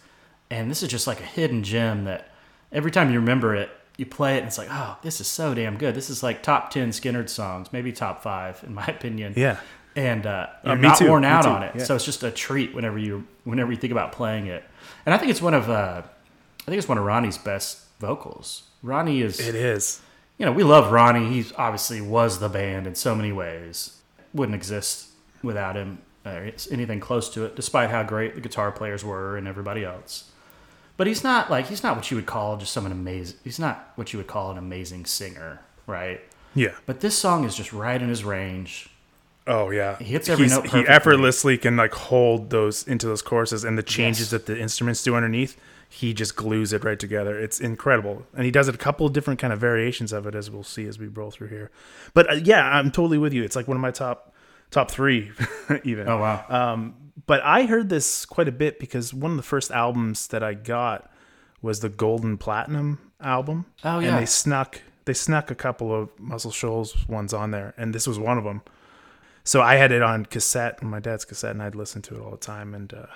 And 0.51 0.71
this 0.71 0.83
is 0.83 0.89
just 0.89 1.07
like 1.07 1.21
a 1.21 1.25
hidden 1.25 1.63
gem 1.63 2.05
that 2.05 2.31
every 2.73 2.91
time 2.91 3.11
you 3.13 3.19
remember 3.21 3.55
it, 3.55 3.71
you 3.99 4.07
play 4.07 4.37
it 4.37 4.39
and 4.39 4.47
it's 4.47 4.57
like, 4.57 4.69
oh, 4.71 4.97
this 5.03 5.21
is 5.21 5.27
so 5.27 5.53
damn 5.55 5.77
good. 5.77 5.95
This 5.95 6.09
is 6.09 6.23
like 6.23 6.43
top 6.43 6.71
10 6.71 6.91
Skynyrd 6.91 7.29
songs, 7.29 7.73
maybe 7.73 7.93
top 7.93 8.23
five, 8.23 8.63
in 8.65 8.73
my 8.73 8.87
opinion 8.89 9.35
Yeah. 9.37 9.59
and 9.97 10.25
uh, 10.25 10.47
Uh, 10.65 10.69
you're 10.69 10.77
me 10.77 10.89
not 10.89 10.99
too, 10.99 11.09
worn 11.09 11.25
out 11.25 11.45
on 11.45 11.63
it. 11.65 11.75
yeah. 11.77 11.85
So 11.85 11.97
it's 11.97 12.05
just 12.05 12.23
a 12.23 12.31
treat 12.31 12.75
whenever 12.75 12.97
you 12.99 13.27
whenever 13.45 13.71
you 13.73 13.77
think 13.77 13.91
about 13.91 14.13
playing 14.13 14.47
it. 14.47 14.65
And 15.09 15.15
I 15.15 15.17
think 15.17 15.31
it's 15.31 15.41
one 15.41 15.55
of 15.55 15.71
uh, 15.71 16.03
I 16.03 16.65
think 16.67 16.77
it's 16.77 16.87
one 16.87 16.99
of 16.99 17.05
Ronnie's 17.05 17.39
best 17.39 17.79
vocals. 17.99 18.65
Ronnie 18.83 19.23
is 19.23 19.41
It 19.41 19.55
is. 19.55 20.03
you 20.37 20.45
know 20.45 20.53
we 20.53 20.63
love 20.63 20.93
Ronnie. 20.93 21.33
He 21.33 21.51
obviously 21.57 22.03
was 22.03 22.41
the 22.41 22.51
band 22.51 22.87
in 22.87 22.95
so 22.95 23.15
many 23.15 23.33
ways. 23.33 24.03
Wouldn't 24.35 24.55
exist 24.55 25.09
without 25.43 25.77
him. 25.77 26.03
Or 26.27 26.53
anything 26.71 27.01
close 27.01 27.31
to 27.31 27.47
it, 27.47 27.57
despite 27.57 27.89
how 27.89 28.03
great 28.03 28.35
the 28.35 28.43
guitar 28.43 28.71
players 28.71 29.03
were 29.03 29.39
and 29.39 29.49
everybody 29.49 29.83
else. 29.83 30.31
But 30.99 31.07
he's 31.07 31.25
not 31.25 31.51
like 31.51 31.69
he's 31.69 31.83
not 31.83 31.97
what 31.97 32.11
you 32.11 32.19
would 32.19 32.27
call 32.27 32.59
just 32.59 32.75
someone 32.75 32.93
amazing. 32.93 33.39
He's 33.45 33.59
not 33.59 33.93
what 33.95 34.13
you 34.13 34.19
would 34.19 34.27
call 34.27 34.51
an 34.51 34.59
amazing 34.59 35.07
singer, 35.07 35.63
right? 35.87 36.21
Yeah. 36.55 36.75
But 36.85 37.01
this 37.01 37.17
song 37.17 37.45
is 37.45 37.55
just 37.55 37.73
right 37.73 38.03
in 38.03 38.11
his 38.11 38.25
range. 38.25 38.88
Oh 39.49 39.71
yeah. 39.71 39.97
He 39.99 40.05
hits 40.05 40.29
every 40.29 40.47
He's- 40.47 40.57
note 40.57 40.69
He 40.71 40.87
effortlessly 40.87 41.57
can 41.59 41.77
like 41.77 41.93
hold 41.95 42.51
those 42.51 42.87
into 42.87 43.07
those 43.07 43.23
courses, 43.23 43.65
and 43.65 43.77
the 43.79 43.83
changes 43.83 44.27
Yes. 44.27 44.31
that 44.31 44.47
the 44.47 44.59
instruments 44.61 45.03
do 45.03 45.15
underneath. 45.17 45.57
He 45.91 46.13
just 46.13 46.37
glues 46.37 46.75
it 46.75 46.85
right 46.85 46.99
together. 46.99 47.39
It's 47.41 47.59
incredible, 47.61 48.27
and 48.37 48.45
he 48.45 48.51
does 48.51 48.69
it 48.69 48.75
a 48.75 48.79
couple 48.79 49.07
of 49.07 49.15
different 49.15 49.41
kind 49.41 49.55
of 49.55 49.59
variations 49.59 50.13
of 50.13 50.27
it, 50.27 50.35
as 50.35 50.51
we'll 50.51 50.63
see 50.63 50.87
as 50.87 50.99
we 50.99 51.07
roll 51.07 51.31
through 51.31 51.49
here. 51.49 51.71
But 52.13 52.31
uh, 52.31 52.35
yeah, 52.35 52.63
I'm 52.63 52.91
totally 52.91 53.17
with 53.17 53.33
you. 53.33 53.43
It's 53.43 53.57
like 53.57 53.67
one 53.67 53.77
of 53.79 53.81
my 53.81 53.91
top 53.91 54.35
top 54.71 54.91
three, 54.91 55.33
even. 55.85 56.07
Oh 56.09 56.19
wow. 56.19 56.45
Um, 56.51 56.95
but 57.27 57.41
I 57.43 57.65
heard 57.65 57.89
this 57.89 58.27
quite 58.27 58.49
a 58.49 58.53
bit 58.53 58.79
because 58.79 59.15
one 59.15 59.31
of 59.31 59.37
the 59.39 59.43
first 59.43 59.71
albums 59.71 60.27
that 60.29 60.43
I 60.43 60.53
got 60.55 61.11
was 61.63 61.81
the 61.81 61.89
Golden 61.89 62.37
Platinum 62.37 62.99
album. 63.21 63.65
Oh, 63.83 63.99
yeah. 63.99 64.09
and 64.11 64.19
they 64.19 64.27
snuck 64.27 64.83
they 65.07 65.15
snuck 65.15 65.51
a 65.51 65.55
couple 65.55 65.93
of 65.95 66.11
Muscle 66.21 66.51
Shoals 66.51 67.09
ones 67.09 67.33
on 67.33 67.51
there, 67.51 67.73
and 67.79 67.95
this 67.95 68.07
was 68.07 68.19
one 68.19 68.37
of 68.37 68.45
them. 68.45 68.61
So 69.45 69.63
I 69.63 69.77
had 69.77 69.93
it 69.93 70.03
on 70.03 70.27
cassette, 70.27 70.79
on 70.83 70.91
my 70.91 71.01
dad's 71.01 71.25
cassette, 71.25 71.53
and 71.53 71.63
I'd 71.63 71.75
listen 71.75 72.03
to 72.03 72.17
it 72.17 72.21
all 72.21 72.31
the 72.31 72.37
time. 72.37 72.75
And 72.75 72.93
uh, 72.93 73.07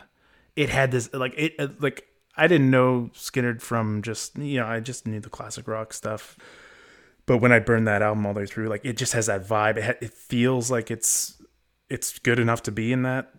it 0.56 0.70
had 0.70 0.90
this 0.90 1.12
like 1.12 1.34
it 1.36 1.54
uh, 1.58 1.68
like 1.78 2.06
I 2.36 2.46
didn't 2.46 2.70
know 2.70 3.10
Skynyrd 3.14 3.60
from 3.60 4.02
just 4.02 4.38
you 4.38 4.60
know 4.60 4.66
I 4.66 4.80
just 4.80 5.06
knew 5.06 5.20
the 5.20 5.30
classic 5.30 5.68
rock 5.68 5.92
stuff. 5.92 6.36
But 7.24 7.38
when 7.38 7.52
I 7.52 7.60
burned 7.60 7.86
that 7.86 8.02
album 8.02 8.26
all 8.26 8.34
the 8.34 8.40
way 8.40 8.46
through, 8.46 8.68
like 8.68 8.84
it 8.84 8.96
just 8.96 9.12
has 9.12 9.26
that 9.26 9.46
vibe. 9.46 9.76
It 9.76 9.84
ha- 9.84 9.98
it 10.00 10.12
feels 10.12 10.70
like 10.70 10.90
it's 10.90 11.40
it's 11.88 12.18
good 12.18 12.38
enough 12.38 12.62
to 12.64 12.72
be 12.72 12.92
in 12.92 13.02
that 13.02 13.32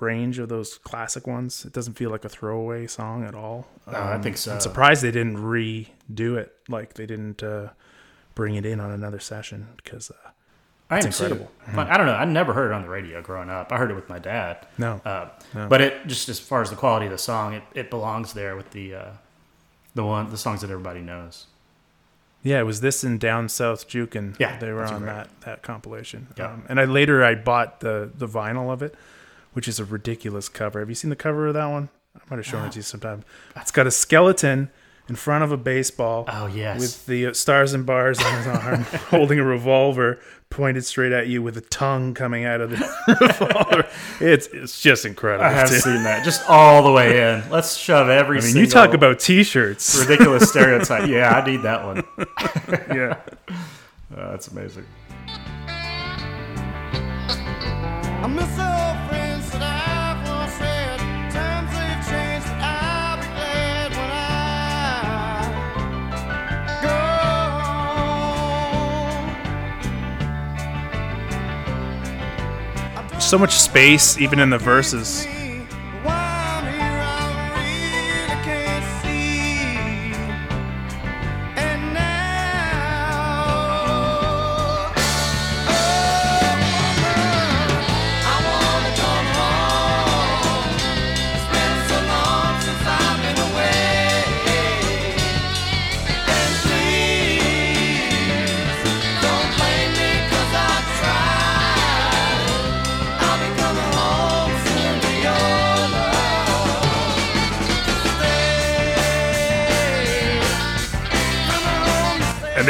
range 0.00 0.38
of 0.38 0.48
those 0.48 0.78
classic 0.78 1.26
ones. 1.26 1.64
It 1.64 1.72
doesn't 1.72 1.94
feel 1.94 2.10
like 2.10 2.24
a 2.24 2.28
throwaway 2.28 2.86
song 2.86 3.24
at 3.24 3.34
all. 3.34 3.66
Um, 3.86 3.94
I 3.94 4.18
think 4.18 4.36
so. 4.36 4.54
I'm 4.54 4.60
surprised 4.60 5.02
they 5.02 5.10
didn't 5.10 5.36
redo 5.36 6.36
it. 6.38 6.52
Like 6.68 6.94
they 6.94 7.06
didn't 7.06 7.42
uh, 7.42 7.68
bring 8.34 8.54
it 8.54 8.64
in 8.64 8.80
on 8.80 8.90
another 8.90 9.20
session 9.20 9.68
because 9.76 10.10
uh, 10.10 10.29
I 10.90 10.98
am 10.98 11.06
incredible. 11.06 11.50
But 11.74 11.88
I 11.88 11.96
don't 11.96 12.06
know. 12.06 12.14
I 12.14 12.24
never 12.24 12.52
heard 12.52 12.72
it 12.72 12.74
on 12.74 12.82
the 12.82 12.88
radio 12.88 13.22
growing 13.22 13.48
up. 13.48 13.70
I 13.72 13.76
heard 13.76 13.90
it 13.90 13.94
with 13.94 14.08
my 14.08 14.18
dad. 14.18 14.66
no, 14.76 15.00
Uh, 15.04 15.28
No. 15.54 15.68
But 15.68 15.80
it 15.80 16.06
just 16.06 16.28
as 16.28 16.40
far 16.40 16.62
as 16.62 16.70
the 16.70 16.76
quality 16.76 17.06
of 17.06 17.12
the 17.12 17.18
song, 17.18 17.54
it, 17.54 17.62
it 17.74 17.90
belongs 17.90 18.32
there 18.32 18.56
with 18.56 18.70
the 18.72 18.94
uh, 18.94 19.10
the 19.94 20.04
one 20.04 20.30
the 20.30 20.36
songs 20.36 20.60
that 20.62 20.70
everybody 20.70 21.00
knows. 21.00 21.46
yeah, 22.42 22.58
it 22.58 22.64
was 22.64 22.80
this 22.80 23.04
in 23.04 23.18
Down 23.18 23.48
South 23.48 23.86
Jukin. 23.88 24.34
Yeah, 24.40 24.58
they 24.58 24.72
were 24.72 24.84
on 24.84 25.04
that 25.06 25.28
that 25.42 25.62
compilation. 25.62 26.26
Yeah. 26.36 26.52
Um, 26.52 26.64
and 26.68 26.80
I 26.80 26.84
later 26.86 27.22
I 27.24 27.34
bought 27.36 27.80
the 27.80 28.10
the 28.14 28.26
vinyl 28.26 28.72
of 28.72 28.82
it, 28.82 28.94
which 29.52 29.68
is 29.68 29.78
a 29.78 29.84
ridiculous 29.84 30.48
cover. 30.48 30.80
Have 30.80 30.88
you 30.88 30.94
seen 30.96 31.10
the 31.10 31.16
cover 31.16 31.46
of 31.48 31.54
that 31.54 31.66
one? 31.66 31.88
I 32.16 32.20
might 32.28 32.36
have 32.38 32.46
shown 32.46 32.64
it 32.66 32.72
to 32.72 32.78
you 32.78 32.82
sometime. 32.82 33.22
It's 33.56 33.70
got 33.70 33.86
a 33.86 33.90
skeleton 33.92 34.70
in 35.10 35.16
front 35.16 35.42
of 35.42 35.50
a 35.50 35.56
baseball. 35.56 36.24
Oh 36.28 36.46
yes. 36.46 36.78
with 36.80 37.06
the 37.06 37.26
uh, 37.26 37.32
stars 37.34 37.74
and 37.74 37.84
bars 37.84 38.20
on 38.20 38.38
his 38.38 38.46
arm, 38.46 38.82
holding 39.10 39.40
a 39.40 39.44
revolver 39.44 40.20
pointed 40.50 40.84
straight 40.84 41.12
at 41.12 41.26
you 41.26 41.42
with 41.42 41.56
a 41.56 41.60
tongue 41.60 42.14
coming 42.14 42.44
out 42.44 42.60
of 42.60 42.70
the 42.70 42.76
revolver. 43.20 43.88
It's 44.20 44.46
it's 44.46 44.80
just 44.80 45.04
incredible. 45.04 45.44
I 45.44 45.50
have 45.50 45.68
too. 45.68 45.80
seen 45.80 46.04
that 46.04 46.24
just 46.24 46.48
all 46.48 46.84
the 46.84 46.92
way 46.92 47.34
in. 47.34 47.50
Let's 47.50 47.76
shove 47.76 48.08
every. 48.08 48.38
I 48.38 48.42
mean, 48.42 48.56
you 48.56 48.66
talk 48.68 48.94
about 48.94 49.18
t-shirts. 49.18 49.98
ridiculous 49.98 50.48
stereotype. 50.50 51.08
Yeah, 51.08 51.30
I 51.30 51.44
need 51.44 51.62
that 51.62 51.84
one. 51.84 52.04
yeah. 52.96 53.16
Uh, 54.16 54.30
that's 54.30 54.48
amazing. 54.48 54.86
So 73.30 73.38
much 73.38 73.60
space, 73.60 74.18
even 74.18 74.40
in 74.40 74.50
the 74.50 74.58
verses. 74.58 75.24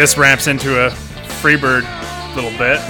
This 0.00 0.16
ramps 0.16 0.46
into 0.46 0.80
a 0.86 0.90
Freebird 1.42 1.82
little 2.34 2.50
bit. 2.52 2.80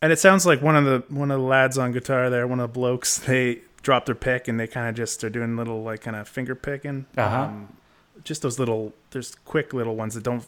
and 0.00 0.12
it 0.12 0.18
sounds 0.18 0.46
like 0.46 0.62
one 0.62 0.76
of 0.76 0.84
the 0.86 1.04
one 1.14 1.30
of 1.30 1.38
the 1.40 1.46
lads 1.46 1.76
on 1.76 1.92
guitar 1.92 2.30
there, 2.30 2.46
one 2.46 2.58
of 2.60 2.72
the 2.72 2.72
blokes, 2.72 3.18
they 3.18 3.60
drop 3.82 4.06
their 4.06 4.14
pick 4.14 4.48
and 4.48 4.58
they 4.58 4.66
kind 4.66 4.88
of 4.88 4.94
just 4.94 5.22
are 5.24 5.30
doing 5.30 5.56
little 5.58 5.82
like 5.82 6.00
kind 6.00 6.16
of 6.16 6.26
finger 6.26 6.54
picking. 6.54 7.04
Uh-huh. 7.18 7.42
Um, 7.42 7.76
just 8.28 8.42
those 8.42 8.58
little, 8.58 8.92
there's 9.10 9.34
quick 9.44 9.72
little 9.74 9.96
ones 9.96 10.14
that 10.14 10.22
don't 10.22 10.46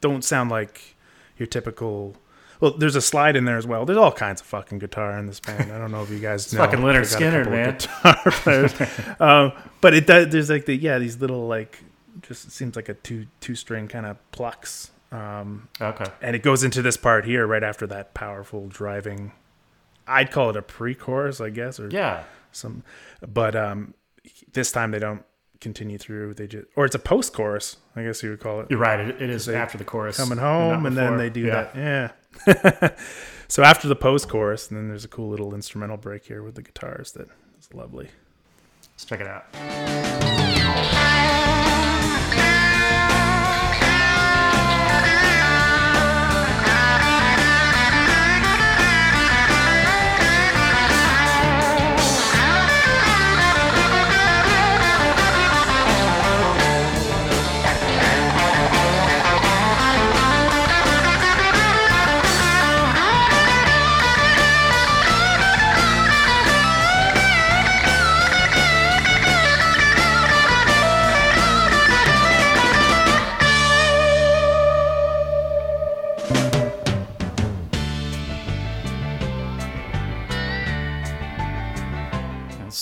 don't 0.00 0.24
sound 0.24 0.50
like 0.50 0.96
your 1.36 1.46
typical. 1.46 2.16
Well, 2.60 2.72
there's 2.72 2.96
a 2.96 3.00
slide 3.00 3.36
in 3.36 3.44
there 3.44 3.56
as 3.56 3.66
well. 3.68 3.84
There's 3.84 3.98
all 3.98 4.10
kinds 4.10 4.40
of 4.40 4.46
fucking 4.48 4.80
guitar 4.80 5.16
in 5.18 5.26
this 5.26 5.38
band. 5.38 5.70
I 5.70 5.78
don't 5.78 5.92
know 5.92 6.02
if 6.02 6.10
you 6.10 6.18
guys 6.18 6.52
know. 6.52 6.58
fucking 6.58 6.80
Lynyrd 6.80 7.14
I 7.16 7.20
got 7.20 7.22
a 7.22 7.44
Skynyrd, 7.44 7.50
man. 7.50 7.72
guitar 7.74 8.16
players. 8.32 9.20
um, 9.20 9.52
but 9.80 9.94
it 9.94 10.06
does. 10.08 10.28
There's 10.30 10.50
like 10.50 10.64
the 10.66 10.74
yeah 10.74 10.98
these 10.98 11.20
little 11.20 11.46
like 11.46 11.78
just 12.22 12.50
seems 12.50 12.74
like 12.74 12.88
a 12.88 12.94
two 12.94 13.26
two 13.40 13.54
string 13.54 13.86
kind 13.86 14.06
of 14.06 14.16
plucks. 14.32 14.90
Um, 15.12 15.68
Okay. 15.80 16.04
and 16.20 16.34
it 16.36 16.42
goes 16.42 16.64
into 16.64 16.82
this 16.82 16.96
part 16.98 17.24
here 17.24 17.46
right 17.46 17.62
after 17.62 17.86
that 17.86 18.12
powerful 18.12 18.66
driving 18.68 19.32
i'd 20.06 20.30
call 20.30 20.50
it 20.50 20.56
a 20.56 20.60
pre-chorus 20.60 21.40
i 21.40 21.48
guess 21.48 21.80
or 21.80 21.88
Yeah. 21.90 22.24
some 22.52 22.82
but 23.26 23.56
um 23.56 23.94
this 24.52 24.70
time 24.70 24.90
they 24.90 24.98
don't 24.98 25.22
continue 25.60 25.98
through 25.98 26.34
they 26.34 26.46
just 26.46 26.66
or 26.76 26.84
it's 26.84 26.94
a 26.94 26.98
post-chorus 27.00 27.76
i 27.96 28.02
guess 28.04 28.22
you 28.22 28.30
would 28.30 28.38
call 28.40 28.60
it 28.60 28.66
You're 28.70 28.78
right. 28.78 29.00
It, 29.00 29.20
it 29.20 29.28
is 29.30 29.48
after 29.48 29.76
the 29.76 29.84
chorus. 29.84 30.16
coming 30.16 30.38
home 30.38 30.86
and 30.86 30.96
then 30.96 31.16
they 31.16 31.30
do 31.30 31.40
Yeah. 31.40 31.68
that 31.74 32.12
yeah 32.46 32.90
so 33.48 33.62
after 33.64 33.88
the 33.88 33.96
post-chorus 33.96 34.68
and 34.68 34.78
then 34.78 34.88
there's 34.88 35.04
a 35.04 35.08
cool 35.08 35.28
little 35.30 35.54
instrumental 35.54 35.96
break 35.96 36.26
here 36.26 36.42
with 36.42 36.54
the 36.54 36.62
guitars 36.62 37.12
that 37.12 37.28
is 37.58 37.68
lovely 37.74 38.08
Let's 38.94 39.04
check 39.04 39.20
it 39.20 39.28
out. 39.28 40.37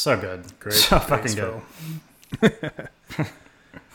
So 0.06 0.20
good. 0.20 0.44
Great. 0.60 0.74
So 0.74 0.98
Great 0.98 1.08
fucking 1.08 1.34
good. 1.34 2.88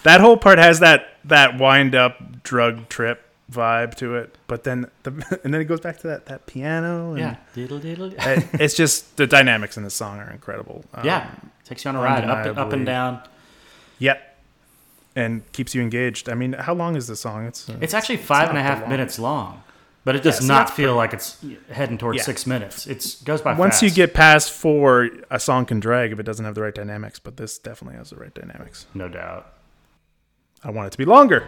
that 0.03 0.21
whole 0.21 0.37
part 0.37 0.57
has 0.59 0.79
that 0.79 1.15
that 1.25 1.57
wind 1.59 1.95
up 1.95 2.43
drug 2.43 2.89
trip 2.89 3.23
vibe 3.51 3.95
to 3.95 4.15
it, 4.15 4.37
but 4.47 4.63
then 4.63 4.89
the 5.03 5.11
and 5.43 5.53
then 5.53 5.61
it 5.61 5.65
goes 5.65 5.79
back 5.81 5.97
to 5.99 6.07
that 6.07 6.25
that 6.27 6.45
piano. 6.45 7.11
And 7.11 7.19
Yeah. 7.19 7.35
Diddle 7.53 7.79
diddle. 7.79 8.13
it- 8.17 8.47
it's 8.53 8.75
just 8.75 9.17
the 9.17 9.27
dynamics 9.27 9.77
in 9.77 9.83
the 9.83 9.89
song 9.89 10.19
are 10.19 10.31
incredible. 10.31 10.85
Um, 10.93 11.05
yeah. 11.05 11.29
Takes 11.65 11.85
you 11.85 11.89
on 11.89 11.95
a 11.95 12.01
ride, 12.01 12.23
up 12.25 12.45
and, 12.45 12.57
up 12.57 12.73
and 12.73 12.85
down. 12.85 13.21
Yep. 13.99 14.27
And 15.15 15.49
keeps 15.51 15.75
you 15.75 15.81
engaged. 15.81 16.29
I 16.29 16.33
mean, 16.35 16.53
how 16.53 16.73
long 16.73 16.95
is 16.95 17.07
the 17.07 17.15
song? 17.17 17.45
It's 17.45 17.69
uh, 17.69 17.77
It's 17.81 17.93
actually 17.93 18.17
five 18.17 18.49
and 18.49 18.57
a 18.57 18.61
half 18.61 18.81
long. 18.81 18.89
minutes 18.89 19.19
long, 19.19 19.61
but 20.03 20.15
it 20.15 20.23
does 20.23 20.39
so 20.39 20.45
not 20.45 20.67
that's 20.67 20.71
feel 20.71 20.95
like 20.95 21.13
it's 21.13 21.43
heading 21.71 21.97
towards 21.97 22.17
Yeah. 22.17 22.23
six 22.23 22.45
minutes. 22.47 22.87
It 22.87 23.17
goes 23.23 23.41
by 23.41 23.53
once 23.53 23.81
you 23.83 23.91
get 23.91 24.13
past 24.13 24.51
four, 24.51 25.09
a 25.29 25.39
song 25.39 25.65
can 25.65 25.79
drag 25.79 26.11
if 26.11 26.19
it 26.19 26.23
doesn't 26.23 26.43
have 26.45 26.55
the 26.55 26.61
right 26.61 26.73
dynamics. 26.75 27.19
But 27.19 27.37
this 27.37 27.57
definitely 27.57 27.97
has 27.97 28.09
the 28.09 28.15
right 28.17 28.33
dynamics. 28.33 28.85
no 28.93 29.07
doubt. 29.09 29.53
I 30.63 30.69
want 30.71 30.87
it 30.87 30.91
to 30.91 30.97
be 30.97 31.05
longer. 31.05 31.47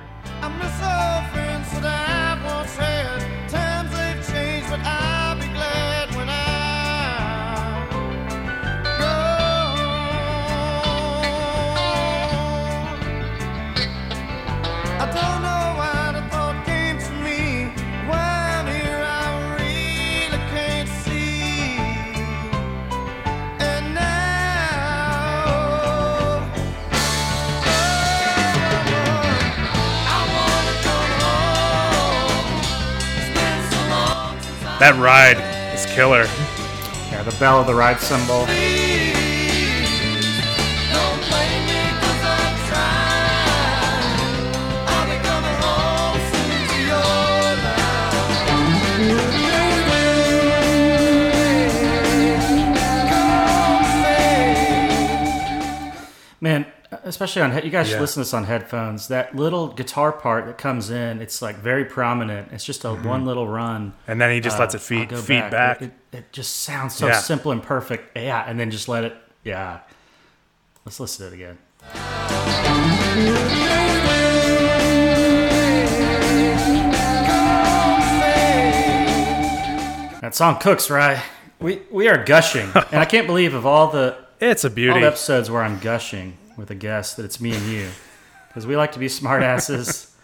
That 34.83 34.99
ride 34.99 35.39
is 35.73 35.85
killer. 35.95 36.25
Yeah, 37.09 37.23
the 37.23 37.33
bell 37.39 37.61
of 37.61 37.67
the 37.67 37.73
ride 37.73 38.01
cymbal. 38.01 38.43
Especially 57.03 57.41
on 57.41 57.53
you 57.63 57.69
guys 57.69 57.87
should 57.87 57.95
Yeah. 57.95 58.01
listen 58.01 58.15
to 58.15 58.19
this 58.21 58.33
on 58.33 58.45
headphones. 58.45 59.07
That 59.09 59.35
little 59.35 59.67
guitar 59.67 60.11
part 60.11 60.45
that 60.45 60.57
comes 60.57 60.89
in, 60.89 61.21
it's 61.21 61.41
like 61.41 61.57
very 61.57 61.85
prominent. 61.85 62.51
It's 62.51 62.63
just 62.63 62.83
a 62.85 62.93
one 62.93 63.25
little 63.25 63.47
run. 63.47 63.93
And 64.07 64.19
then 64.21 64.31
he 64.31 64.39
just 64.39 64.59
lets 64.59 64.73
Uh, 64.73 64.77
it 64.77 64.81
feed 64.81 65.09
go 65.09 65.17
feed 65.17 65.49
back. 65.51 65.81
It, 65.81 65.91
it 66.11 66.31
just 66.31 66.63
sounds 66.63 66.95
so 66.95 67.07
Yeah. 67.07 67.19
simple 67.19 67.51
and 67.51 67.61
perfect. 67.61 68.17
Yeah, 68.17 68.43
and 68.47 68.59
then 68.59 68.71
just 68.71 68.87
let 68.87 69.03
it. 69.03 69.15
Yeah, 69.43 69.79
let's 70.85 70.99
listen 70.99 71.27
to 71.29 71.33
it 71.33 71.35
again. 71.35 71.57
That 80.21 80.33
song 80.35 80.57
cooks, 80.59 80.89
right? 80.89 81.21
We 81.59 81.81
we 81.91 82.07
are 82.07 82.23
gushing, 82.23 82.69
and 82.91 82.99
I 83.01 83.05
can't 83.05 83.27
believe 83.27 83.53
of 83.53 83.65
all 83.65 83.87
the 83.91 84.15
It's 84.39 84.63
a 84.63 84.69
all 84.69 84.73
beauty. 84.75 85.01
the 85.01 85.07
episodes 85.07 85.51
where 85.51 85.61
I'm 85.61 85.79
gushing 85.79 86.37
with 86.57 86.69
a 86.71 86.75
guest 86.75 87.17
that 87.17 87.25
it's 87.25 87.39
me 87.41 87.53
and 87.55 87.65
you, 87.67 87.89
because 88.47 88.65
we 88.67 88.75
like 88.77 88.91
to 88.93 88.99
be 88.99 89.07
smartasses. 89.07 90.09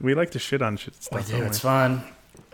We 0.00 0.14
like 0.14 0.32
to 0.32 0.38
shit 0.40 0.60
on 0.60 0.76
shit 0.76 0.92
we 0.94 1.00
stuff. 1.22 1.26
do. 1.28 1.38
don't? 1.38 1.46
It's 1.46 1.60
fun. 1.60 2.02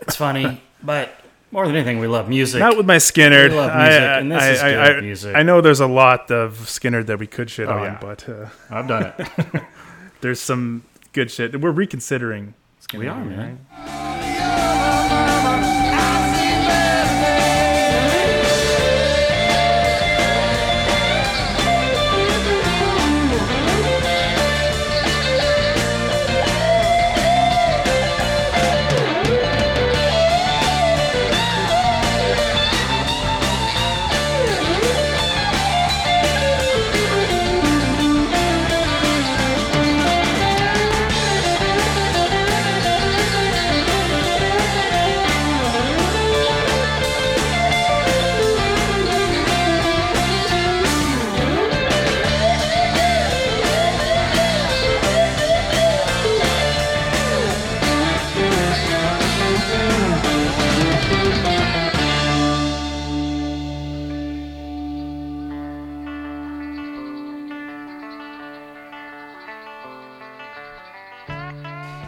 It's 0.01 0.15
funny, 0.15 0.61
but 0.83 1.09
More 1.49 1.65
than 1.65 1.75
anything, 1.75 1.97
we 1.99 2.05
love 2.07 2.29
music. 2.29 2.59
Not 2.59 2.77
with 2.77 2.85
my 2.85 2.97
Skynyrd. 2.97 3.49
We 3.49 3.55
love 3.55 3.75
music, 3.75 4.01
and 4.01 4.31
this 4.31 4.43
is 4.43 4.61
good 4.61 5.03
music. 5.03 5.35
I 5.35 5.41
know 5.43 5.59
there's 5.59 5.79
a 5.81 5.87
lot 5.87 6.29
of 6.31 6.53
Skynyrd 6.59 7.07
that 7.07 7.17
we 7.17 7.25
could 7.27 7.49
shit 7.49 7.67
Oh, 7.67 7.79
on, 7.79 7.83
yeah. 7.83 7.97
but 7.99 8.29
uh, 8.29 8.45
I've 8.69 8.87
done 8.87 9.11
it. 9.17 9.63
there's 10.21 10.39
some 10.39 10.83
good 11.13 11.31
shit. 11.31 11.59
We're 11.59 11.71
reconsidering. 11.71 12.53
Skynyrd 12.87 12.99
we 12.99 13.07
are, 13.07 13.25
man. 13.25 13.59
right? 13.75 15.77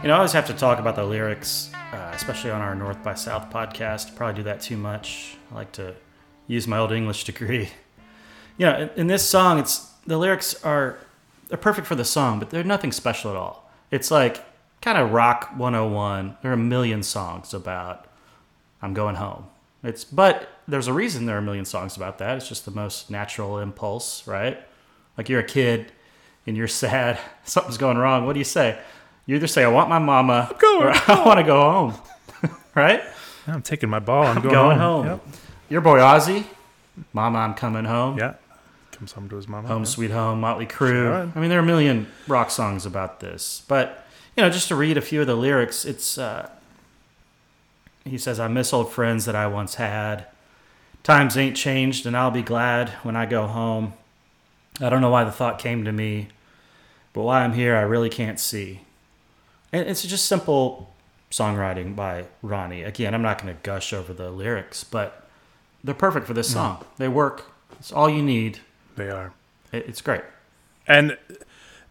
You 0.04 0.10
know, 0.10 0.16
I 0.16 0.18
always 0.18 0.34
have 0.34 0.48
to 0.48 0.54
talk 0.54 0.80
about 0.80 0.98
the 0.98 1.06
lyrics, 1.06 1.72
uh, 1.94 2.12
especially 2.14 2.52
on 2.52 2.60
our 2.60 2.76
North 2.76 3.02
by 3.02 3.14
South 3.14 3.50
podcast. 3.50 4.18
Probably 4.18 4.36
do 4.36 4.44
that 4.44 4.60
too 4.60 4.76
much. 4.76 5.38
I 5.50 5.56
like 5.56 5.72
to 5.74 5.96
use 6.46 6.68
my 6.68 6.78
old 6.78 6.92
English 6.92 7.24
degree. 7.32 7.70
You 8.58 8.66
know, 8.66 8.78
in, 8.80 8.90
in 8.98 9.08
this 9.08 9.24
song, 9.24 9.60
it's 9.60 9.94
the 10.06 10.18
lyrics 10.18 10.62
are 10.66 10.98
they're 11.48 11.58
perfect 11.58 11.88
for 11.88 11.96
the 11.96 12.04
song, 12.04 12.40
but 12.40 12.50
they're 12.50 12.66
nothing 12.66 12.92
special 12.92 13.32
at 13.32 13.38
all. 13.38 13.72
It's 13.92 14.12
like 14.12 14.44
kind 14.82 14.98
of 14.98 15.14
rock 15.14 15.52
101. 15.56 16.36
There 16.42 16.52
are 16.52 16.56
a 16.56 16.58
million 16.58 17.02
songs 17.02 17.54
about 17.54 18.06
I'm 18.82 18.94
going 18.94 19.16
home. 19.16 19.46
It's 19.84 20.04
but 20.04 20.50
there's 20.68 20.90
a 20.90 20.94
reason 20.94 21.28
there 21.28 21.38
are 21.38 21.40
a 21.40 21.42
million 21.42 21.64
songs 21.64 21.96
about 21.96 22.18
that. 22.18 22.36
It's 22.36 22.50
just 22.50 22.66
the 22.66 22.72
most 22.72 23.10
natural 23.10 23.58
impulse, 23.58 24.28
right? 24.28 24.60
Like 25.18 25.30
you're 25.30 25.40
a 25.40 25.46
kid 25.46 25.94
and 26.46 26.58
you're 26.58 26.68
sad, 26.84 27.22
something's 27.46 27.78
going 27.78 27.98
wrong. 27.98 28.26
What 28.26 28.34
do 28.34 28.40
you 28.40 28.44
say? 28.44 28.82
You 29.26 29.36
either 29.36 29.48
say 29.48 29.64
I 29.64 29.70
want 29.70 29.90
my 29.90 30.00
mama 30.00 30.54
going 30.60 30.88
or 30.88 30.92
I 31.08 31.24
want 31.26 31.40
to 31.40 31.44
go 31.44 31.62
home. 31.62 31.94
right? 32.76 33.02
I'm 33.48 33.62
taking 33.62 33.90
my 33.90 34.00
ball. 34.00 34.26
I'm 34.26 34.42
going, 34.42 34.54
Going 34.54 34.78
home. 34.78 35.06
Yep. 35.06 35.28
Your 35.70 35.82
boy 35.82 36.00
Ozzy, 36.00 36.46
Mama 37.14 37.40
I'm 37.40 37.54
coming 37.54 37.86
home. 37.86 38.18
Yeah. 38.18 38.36
Comes 38.92 39.14
home 39.14 39.28
to 39.30 39.36
his 39.36 39.48
mama. 39.48 39.68
Home 39.68 39.82
yeah. 39.82 39.88
Sweet 39.88 40.12
Home, 40.12 40.40
Motley 40.40 40.68
Crue. 40.68 40.92
Sure. 40.92 41.32
I 41.36 41.40
mean, 41.40 41.50
there 41.50 41.60
are 41.60 41.64
a 41.64 41.66
million 41.66 42.08
rock 42.28 42.52
songs 42.52 42.86
about 42.86 43.20
this. 43.20 43.64
But, 43.68 44.06
you 44.38 44.44
know, 44.44 44.50
just 44.50 44.68
to 44.68 44.76
read 44.76 44.98
a 44.98 45.02
few 45.02 45.22
of 45.22 45.28
the 45.28 45.36
lyrics, 45.36 45.84
it's, 45.84 46.18
uh, 46.18 46.50
he 48.06 48.18
says, 48.18 48.40
I 48.40 48.48
miss 48.48 48.74
old 48.74 48.92
friends 48.92 49.26
that 49.26 49.36
I 49.36 49.48
once 49.48 49.76
had. 49.76 50.28
Times 51.02 51.36
ain't 51.36 51.58
changed, 51.58 52.06
and 52.06 52.16
I'll 52.16 52.32
be 52.32 52.44
glad 52.44 52.90
when 53.04 53.16
I 53.16 53.26
go 53.26 53.48
home. 53.48 53.94
I 54.80 54.90
don't 54.90 55.02
know 55.02 55.10
why 55.10 55.24
the 55.24 55.32
thought 55.32 55.60
came 55.60 55.84
to 55.86 55.92
me, 55.92 56.28
but 57.14 57.24
why 57.24 57.44
I'm 57.44 57.54
here, 57.54 57.76
I 57.76 57.82
really 57.82 58.10
can't 58.10 58.40
see. 58.40 58.82
And 59.74 59.90
it's 59.90 60.04
just 60.04 60.26
simple 60.26 60.94
songwriting 61.32 61.96
by 61.96 62.26
Ronnie. 62.42 62.84
Again, 62.84 63.14
I'm 63.16 63.22
not 63.24 63.42
going 63.42 63.54
to 63.54 63.60
gush 63.64 63.92
over 63.92 64.14
the 64.14 64.30
lyrics, 64.30 64.84
but 64.84 65.28
they're 65.84 65.96
perfect 65.96 66.28
for 66.28 66.34
this 66.34 66.52
song. 66.52 66.86
They 66.98 67.08
work. 67.08 67.52
It's 67.80 67.92
all 67.92 68.10
you 68.10 68.22
need. 68.24 68.60
They 68.96 69.10
are. 69.10 69.34
It- 69.72 69.86
It's 69.88 70.02
great. 70.02 70.22
and 70.88 71.18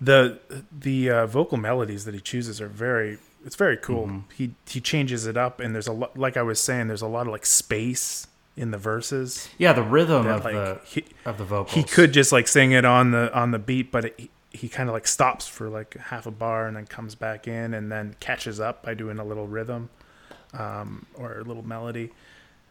the 0.00 0.38
the 0.76 1.08
uh, 1.10 1.26
vocal 1.26 1.56
melodies 1.58 2.04
that 2.06 2.12
he 2.14 2.20
chooses 2.20 2.60
are 2.60 2.66
very 2.68 3.18
it's 3.46 3.54
very 3.56 3.76
cool 3.76 4.06
Mm-hmm. 4.06 4.18
he 4.36 4.54
he 4.66 4.80
changes 4.80 5.26
it 5.26 5.36
up 5.36 5.60
and 5.60 5.72
there's 5.74 5.86
a 5.86 5.92
lot 5.92 6.18
like 6.18 6.36
i 6.36 6.42
was 6.42 6.58
saying 6.60 6.88
there's 6.88 7.02
a 7.02 7.06
lot 7.06 7.26
of 7.28 7.32
like 7.32 7.46
space 7.46 8.26
in 8.56 8.72
the 8.72 8.78
verses 8.78 9.48
Yeah, 9.58 9.72
the 9.72 9.84
rhythm 9.84 10.24
that 10.24 10.38
of 10.38 10.44
like 10.44 10.54
the 10.54 10.80
he, 10.84 11.04
of 11.24 11.38
the 11.38 11.44
vocals. 11.44 11.74
he 11.76 11.84
could 11.84 12.12
just 12.12 12.32
like 12.32 12.48
sing 12.48 12.72
it 12.72 12.84
on 12.84 13.12
the 13.12 13.32
on 13.32 13.52
the 13.52 13.60
beat 13.60 13.92
but 13.92 14.06
it, 14.06 14.28
he, 14.52 14.58
he 14.58 14.68
kind 14.68 14.88
of 14.88 14.92
like 14.92 15.06
stops 15.06 15.46
for 15.48 15.68
like 15.68 15.96
half 15.96 16.26
a 16.26 16.30
bar 16.30 16.66
and 16.66 16.76
then 16.76 16.86
comes 16.86 17.14
back 17.14 17.48
in 17.48 17.74
and 17.74 17.90
then 17.90 18.14
catches 18.20 18.60
up 18.60 18.82
by 18.82 18.94
doing 18.94 19.18
a 19.18 19.24
little 19.24 19.46
rhythm 19.46 19.90
um, 20.54 21.06
or 21.14 21.38
a 21.38 21.44
little 21.44 21.66
melody 21.66 22.10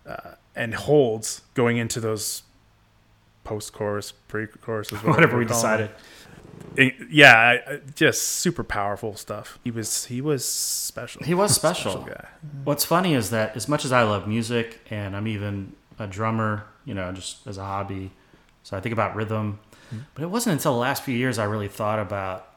uh, 0.08 0.32
and 0.56 0.74
holds 0.76 1.42
going 1.54 1.78
into 1.78 2.00
those 2.00 2.44
post-chorus 3.44 4.12
pre-choruses 4.28 5.00
whatever 5.04 5.38
we 5.38 5.44
we're 5.46 5.50
calling 5.50 5.78
them 5.80 5.88
decided. 5.88 5.92
it- 6.76 6.96
yeah, 7.10 7.36
I- 7.36 7.74
I- 7.74 7.80
just 7.96 8.22
super 8.24 8.64
powerful 8.64 9.16
stuff. 9.16 9.58
He 9.64 9.72
was 9.72 10.06
he 10.06 10.22
was 10.22 10.46
special. 10.46 11.24
He 11.24 11.34
was 11.34 11.54
special. 11.56 12.04
guy. 12.04 12.28
What's 12.64 12.86
funny 12.86 13.14
is 13.16 13.30
that 13.32 13.56
as 13.56 13.68
much 13.68 13.84
as 13.84 13.92
I 13.92 14.04
love 14.04 14.28
music 14.28 14.80
and 14.90 15.16
I'm 15.16 15.28
even 15.28 15.74
a 16.00 16.08
drummer, 16.08 16.66
you 16.86 16.94
know, 16.94 17.12
just 17.12 17.46
as 17.48 17.58
a 17.58 17.64
hobby, 17.66 18.12
so 18.64 18.78
I 18.78 18.80
think 18.80 18.94
about 18.94 19.16
rhythm. 19.16 19.60
But 20.14 20.24
it 20.24 20.30
wasn't 20.30 20.54
until 20.54 20.74
the 20.74 20.80
last 20.80 21.04
few 21.04 21.16
years 21.16 21.38
I 21.38 21.44
really 21.46 21.68
thought 21.68 22.00
about 22.00 22.48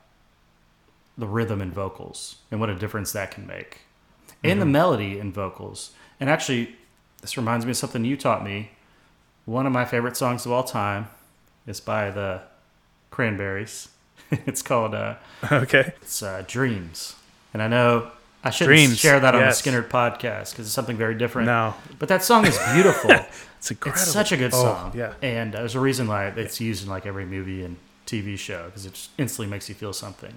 the 1.17 1.27
rhythm 1.27 1.61
and 1.61 1.73
vocals 1.73 2.37
and 2.51 2.61
what 2.61 2.71
a 2.71 2.75
difference 2.75 3.13
that 3.13 3.31
can 3.31 3.47
make, 3.47 3.81
and 4.43 4.61
the 4.61 4.67
melody 4.67 5.19
and 5.19 5.33
vocals. 5.33 5.93
And 6.21 6.29
actually, 6.29 6.77
this 7.21 7.37
reminds 7.37 7.65
me 7.65 7.71
of 7.71 7.77
something 7.77 8.05
you 8.05 8.17
taught 8.17 8.45
me. 8.45 8.71
One 9.45 9.67
of 9.67 9.73
my 9.73 9.85
favorite 9.85 10.17
songs 10.17 10.47
of 10.47 10.53
all 10.53 10.65
time 10.65 11.09
is 11.67 11.81
by 11.81 12.11
the 12.11 12.43
Cranberries. 13.11 13.89
it's 14.31 14.63
called 14.63 14.95
uh, 14.95 15.17
Okay, 15.53 15.93
it's 16.01 16.23
uh, 16.23 16.45
Dreams. 16.47 17.17
And 17.53 17.63
I 17.63 17.69
know 17.69 18.11
I 18.47 18.51
shouldn't 18.51 18.77
Dreams, 18.77 18.99
share 18.99 19.19
that 19.21 19.35
on 19.35 19.41
yes. 19.41 19.61
the 19.63 19.71
Skynyrd 19.71 19.89
podcast 19.89 20.51
because 20.51 20.67
it's 20.67 20.73
something 20.73 20.97
very 20.97 21.15
different. 21.15 21.47
no, 21.47 21.75
But 21.99 22.09
that 22.11 22.23
song 22.23 22.47
is 22.47 22.59
beautiful. 22.75 23.11
it's 23.59 23.71
incredible. 23.71 24.03
it's 24.03 24.11
such 24.13 24.33
a 24.33 24.37
good 24.37 24.53
Oh, 24.55 24.63
song. 24.63 24.93
yeah, 24.95 25.15
And 25.23 25.55
uh, 25.55 25.61
there's 25.61 25.75
a 25.75 25.81
reason 25.81 26.07
why 26.07 26.27
it's 26.27 26.61
used 26.61 26.85
in 26.85 26.91
like 26.91 27.07
every 27.07 27.25
movie 27.25 27.65
and 27.65 27.77
TV 28.07 28.39
show 28.39 28.67
because 28.67 28.85
it 28.85 28.93
just 28.93 29.11
instantly 29.17 29.51
makes 29.51 29.69
you 29.69 29.75
feel 29.75 29.93
something. 29.93 30.35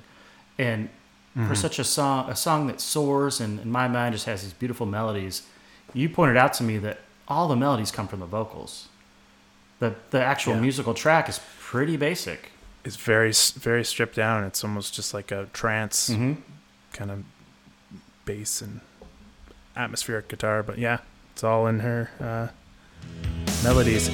And 0.57 0.89
Mm-hmm. 1.35 1.49
for 1.49 1.55
such 1.55 1.77
a 1.77 1.83
song, 1.83 2.27
a 2.31 2.35
song 2.35 2.65
that 2.65 2.81
soars 2.81 3.39
and 3.39 3.59
in 3.59 3.69
my 3.69 3.87
mind 3.87 4.13
just 4.13 4.25
has 4.25 4.41
these 4.41 4.53
beautiful 4.53 4.87
melodies, 4.87 5.43
you 5.93 6.09
pointed 6.09 6.35
out 6.35 6.51
to 6.53 6.63
me 6.63 6.79
that 6.79 7.01
all 7.27 7.47
the 7.47 7.55
melodies 7.55 7.91
come 7.91 8.07
from 8.07 8.21
the 8.21 8.25
vocals. 8.25 8.87
The 9.77 9.93
the 10.09 10.19
actual 10.23 10.55
Yeah. 10.55 10.61
musical 10.61 10.95
track 10.95 11.29
is 11.29 11.39
pretty 11.59 11.95
basic. 11.95 12.49
it's 12.83 12.95
very 12.95 13.31
very 13.59 13.83
stripped 13.83 14.15
down. 14.15 14.45
It's 14.45 14.63
almost 14.63 14.95
just 14.95 15.13
like 15.13 15.31
a 15.31 15.47
trance 15.53 16.09
Mm-hmm. 16.09 16.41
kind 16.93 17.11
of 17.11 17.23
bass 18.27 18.61
and 18.61 18.81
atmospheric 19.75 20.27
guitar. 20.27 20.61
But 20.61 20.77
yeah, 20.77 20.99
it's 21.33 21.43
all 21.43 21.65
in 21.65 21.79
her 21.79 22.11
uh, 22.19 22.49
melodies. 23.63 24.09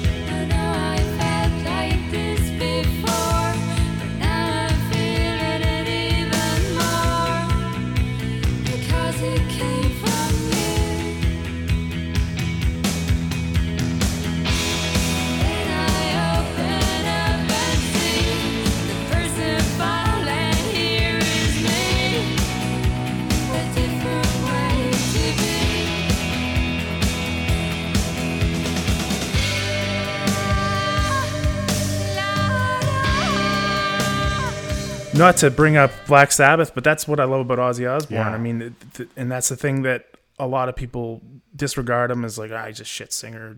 Not 35.16 35.36
to 35.38 35.50
bring 35.50 35.76
up 35.76 35.92
Black 36.06 36.32
Sabbath, 36.32 36.74
but 36.74 36.84
that's 36.84 37.06
what 37.06 37.20
I 37.20 37.24
love 37.24 37.40
about 37.40 37.58
Ozzy 37.58 37.90
Osbourne. 37.90 38.16
Yeah. 38.16 38.30
I 38.30 38.38
mean, 38.38 38.58
th- 38.58 38.72
th- 38.94 39.08
and 39.16 39.30
that's 39.30 39.48
the 39.48 39.56
thing 39.56 39.82
that 39.82 40.06
a 40.38 40.46
lot 40.46 40.68
of 40.68 40.74
people 40.74 41.22
disregard 41.54 42.10
him 42.10 42.24
as 42.24 42.38
like, 42.38 42.50
ah, 42.52 42.70
just 42.70 42.90
shit 42.90 43.12
singer. 43.12 43.56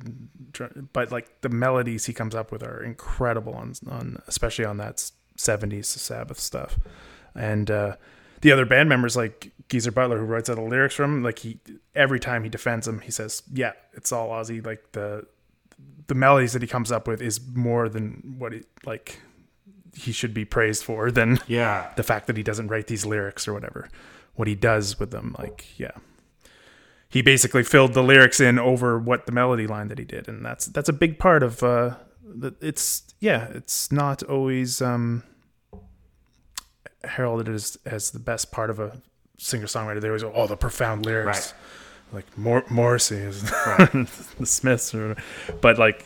But 0.93 1.11
like 1.11 1.41
the 1.41 1.49
melodies 1.49 2.05
he 2.07 2.13
comes 2.13 2.35
up 2.35 2.53
with 2.53 2.63
are 2.63 2.83
incredible 2.83 3.55
on, 3.55 3.73
on 3.91 4.23
especially 4.27 4.65
on 4.65 4.77
that 4.79 5.11
70s 5.39 5.87
Sabbath 5.87 6.39
stuff. 6.39 6.79
And 7.35 7.71
uh, 7.71 7.97
the 8.41 8.53
other 8.53 8.67
band 8.67 8.89
members 8.89 9.17
like 9.17 9.53
Geezer 9.69 9.93
Butler, 9.93 10.19
who 10.19 10.25
writes 10.25 10.49
all 10.49 10.57
the 10.57 10.63
lyrics 10.63 10.95
from 10.95 11.17
him, 11.17 11.23
like 11.23 11.39
he 11.41 11.59
every 11.95 12.21
time 12.21 12.45
he 12.45 12.51
defends 12.51 12.87
him, 12.87 13.01
he 13.01 13.11
says, 13.11 13.43
"Yeah, 13.53 13.73
it's 13.95 14.13
all 14.13 14.29
Ozzy." 14.31 14.65
Like 14.65 14.93
the 14.93 15.27
the 16.07 16.15
melodies 16.15 16.53
that 16.53 16.63
he 16.63 16.69
comes 16.69 16.93
up 16.93 17.09
with 17.09 17.21
is 17.21 17.41
more 17.55 17.89
than 17.89 18.37
what 18.39 18.53
he 18.53 18.63
like 18.85 19.21
he 19.97 20.12
should 20.12 20.34
be 20.34 20.44
praised 20.44 20.84
for 20.84 21.11
than 21.11 21.40
Yeah. 21.47 21.90
the 21.97 22.03
fact 22.03 22.26
that 22.26 22.36
he 22.36 22.42
doesn't 22.42 22.68
write 22.68 22.86
these 22.86 23.05
lyrics 23.07 23.49
or 23.49 23.53
whatever. 23.55 23.88
What 24.34 24.47
he 24.49 24.55
does 24.55 25.01
with 25.01 25.11
them, 25.11 25.34
like 25.38 25.64
yeah, 25.78 25.92
he 27.09 27.22
basically 27.22 27.62
filled 27.62 27.94
the 27.94 28.03
lyrics 28.03 28.38
in 28.40 28.59
over 28.59 28.99
what 28.99 29.24
the 29.26 29.32
melody 29.32 29.66
line 29.66 29.88
that 29.88 29.99
he 29.99 30.05
did, 30.05 30.28
and 30.28 30.44
that's 30.44 30.66
that's 30.66 30.88
a 30.90 30.92
big 30.92 31.18
part 31.18 31.42
of. 31.42 31.62
uh 31.62 31.94
It's 32.61 33.03
yeah, 33.18 33.49
it's 33.55 33.90
not 33.90 34.22
always 34.24 34.82
um 34.82 35.22
heralded 37.05 37.49
as 37.49 37.78
as 37.86 38.11
the 38.11 38.18
best 38.18 38.51
part 38.53 38.70
of 38.70 38.78
a 38.80 39.01
singer 39.38 39.66
songwriter. 39.66 40.01
They 40.01 40.09
always 40.09 40.22
go, 40.22 40.32
oh, 40.34 40.47
the 40.47 40.57
profound 40.57 41.07
lyrics, 41.07 41.55
like 42.12 42.26
Mor- 42.36 42.64
Morrissey 42.70 43.16
is 43.16 43.42
the 44.38 44.44
Smiths, 44.44 44.94
or, 44.94 45.16
but 45.61 45.78
like 45.78 46.05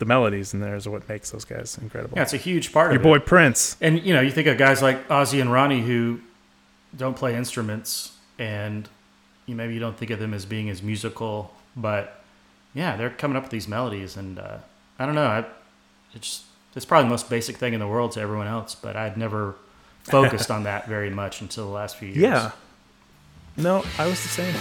the 0.00 0.06
melodies 0.06 0.52
in 0.52 0.60
there 0.60 0.74
is 0.74 0.88
what 0.88 1.08
makes 1.08 1.30
those 1.30 1.44
guys 1.44 1.78
incredible. 1.80 2.16
Yeah, 2.16 2.22
it's 2.24 2.32
a 2.32 2.38
huge 2.38 2.72
part 2.72 2.90
Your 2.90 2.98
of 2.98 3.04
Your 3.04 3.12
boy 3.12 3.16
it. 3.22 3.26
Prince. 3.26 3.76
And 3.80 4.02
you 4.02 4.12
know, 4.12 4.20
you 4.20 4.32
think 4.32 4.48
of 4.48 4.58
guys 4.58 4.82
like 4.82 5.06
Ozzy 5.08 5.40
and 5.40 5.52
Ronnie 5.52 5.82
who 5.82 6.20
don't 6.96 7.14
play 7.16 7.36
instruments, 7.36 8.16
and 8.38 8.88
you 9.46 9.54
maybe 9.54 9.74
you 9.74 9.80
don't 9.80 9.96
think 9.96 10.10
of 10.10 10.18
them 10.18 10.34
as 10.34 10.44
being 10.46 10.68
as 10.70 10.82
musical, 10.82 11.54
but 11.76 12.24
yeah, 12.74 12.96
they're 12.96 13.10
coming 13.10 13.36
up 13.36 13.44
with 13.44 13.52
these 13.52 13.68
melodies, 13.68 14.16
and 14.16 14.38
uh, 14.38 14.58
I 14.98 15.06
don't 15.06 15.14
know, 15.14 15.26
I, 15.26 15.44
it's 16.14 16.44
it's 16.74 16.86
probably 16.86 17.04
the 17.04 17.10
most 17.10 17.28
basic 17.28 17.56
thing 17.56 17.74
in 17.74 17.80
the 17.80 17.88
world 17.88 18.12
to 18.12 18.20
everyone 18.20 18.46
else, 18.46 18.74
but 18.74 18.96
I'd 18.96 19.16
never 19.16 19.54
focused 20.02 20.50
on 20.50 20.64
that 20.64 20.88
very 20.88 21.10
much 21.10 21.42
until 21.42 21.66
the 21.66 21.72
last 21.72 21.96
few 21.96 22.08
years. 22.08 22.18
Yeah. 22.18 22.50
No, 23.56 23.84
I 23.98 24.06
was 24.06 24.22
the 24.22 24.28
same. 24.28 24.54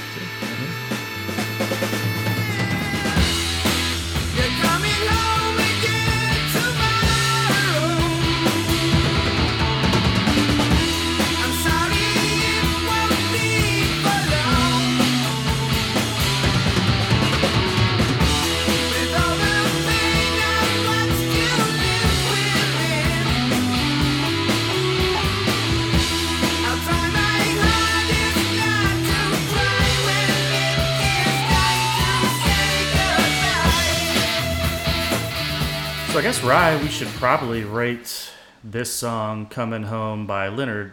So 36.19 36.23
I 36.23 36.27
guess 36.27 36.43
Ry, 36.43 36.75
we 36.81 36.89
should 36.89 37.07
probably 37.07 37.63
rate 37.63 38.29
this 38.61 38.93
song 38.93 39.45
"Coming 39.45 39.83
Home" 39.83 40.27
by 40.27 40.49
Lynyrd, 40.49 40.91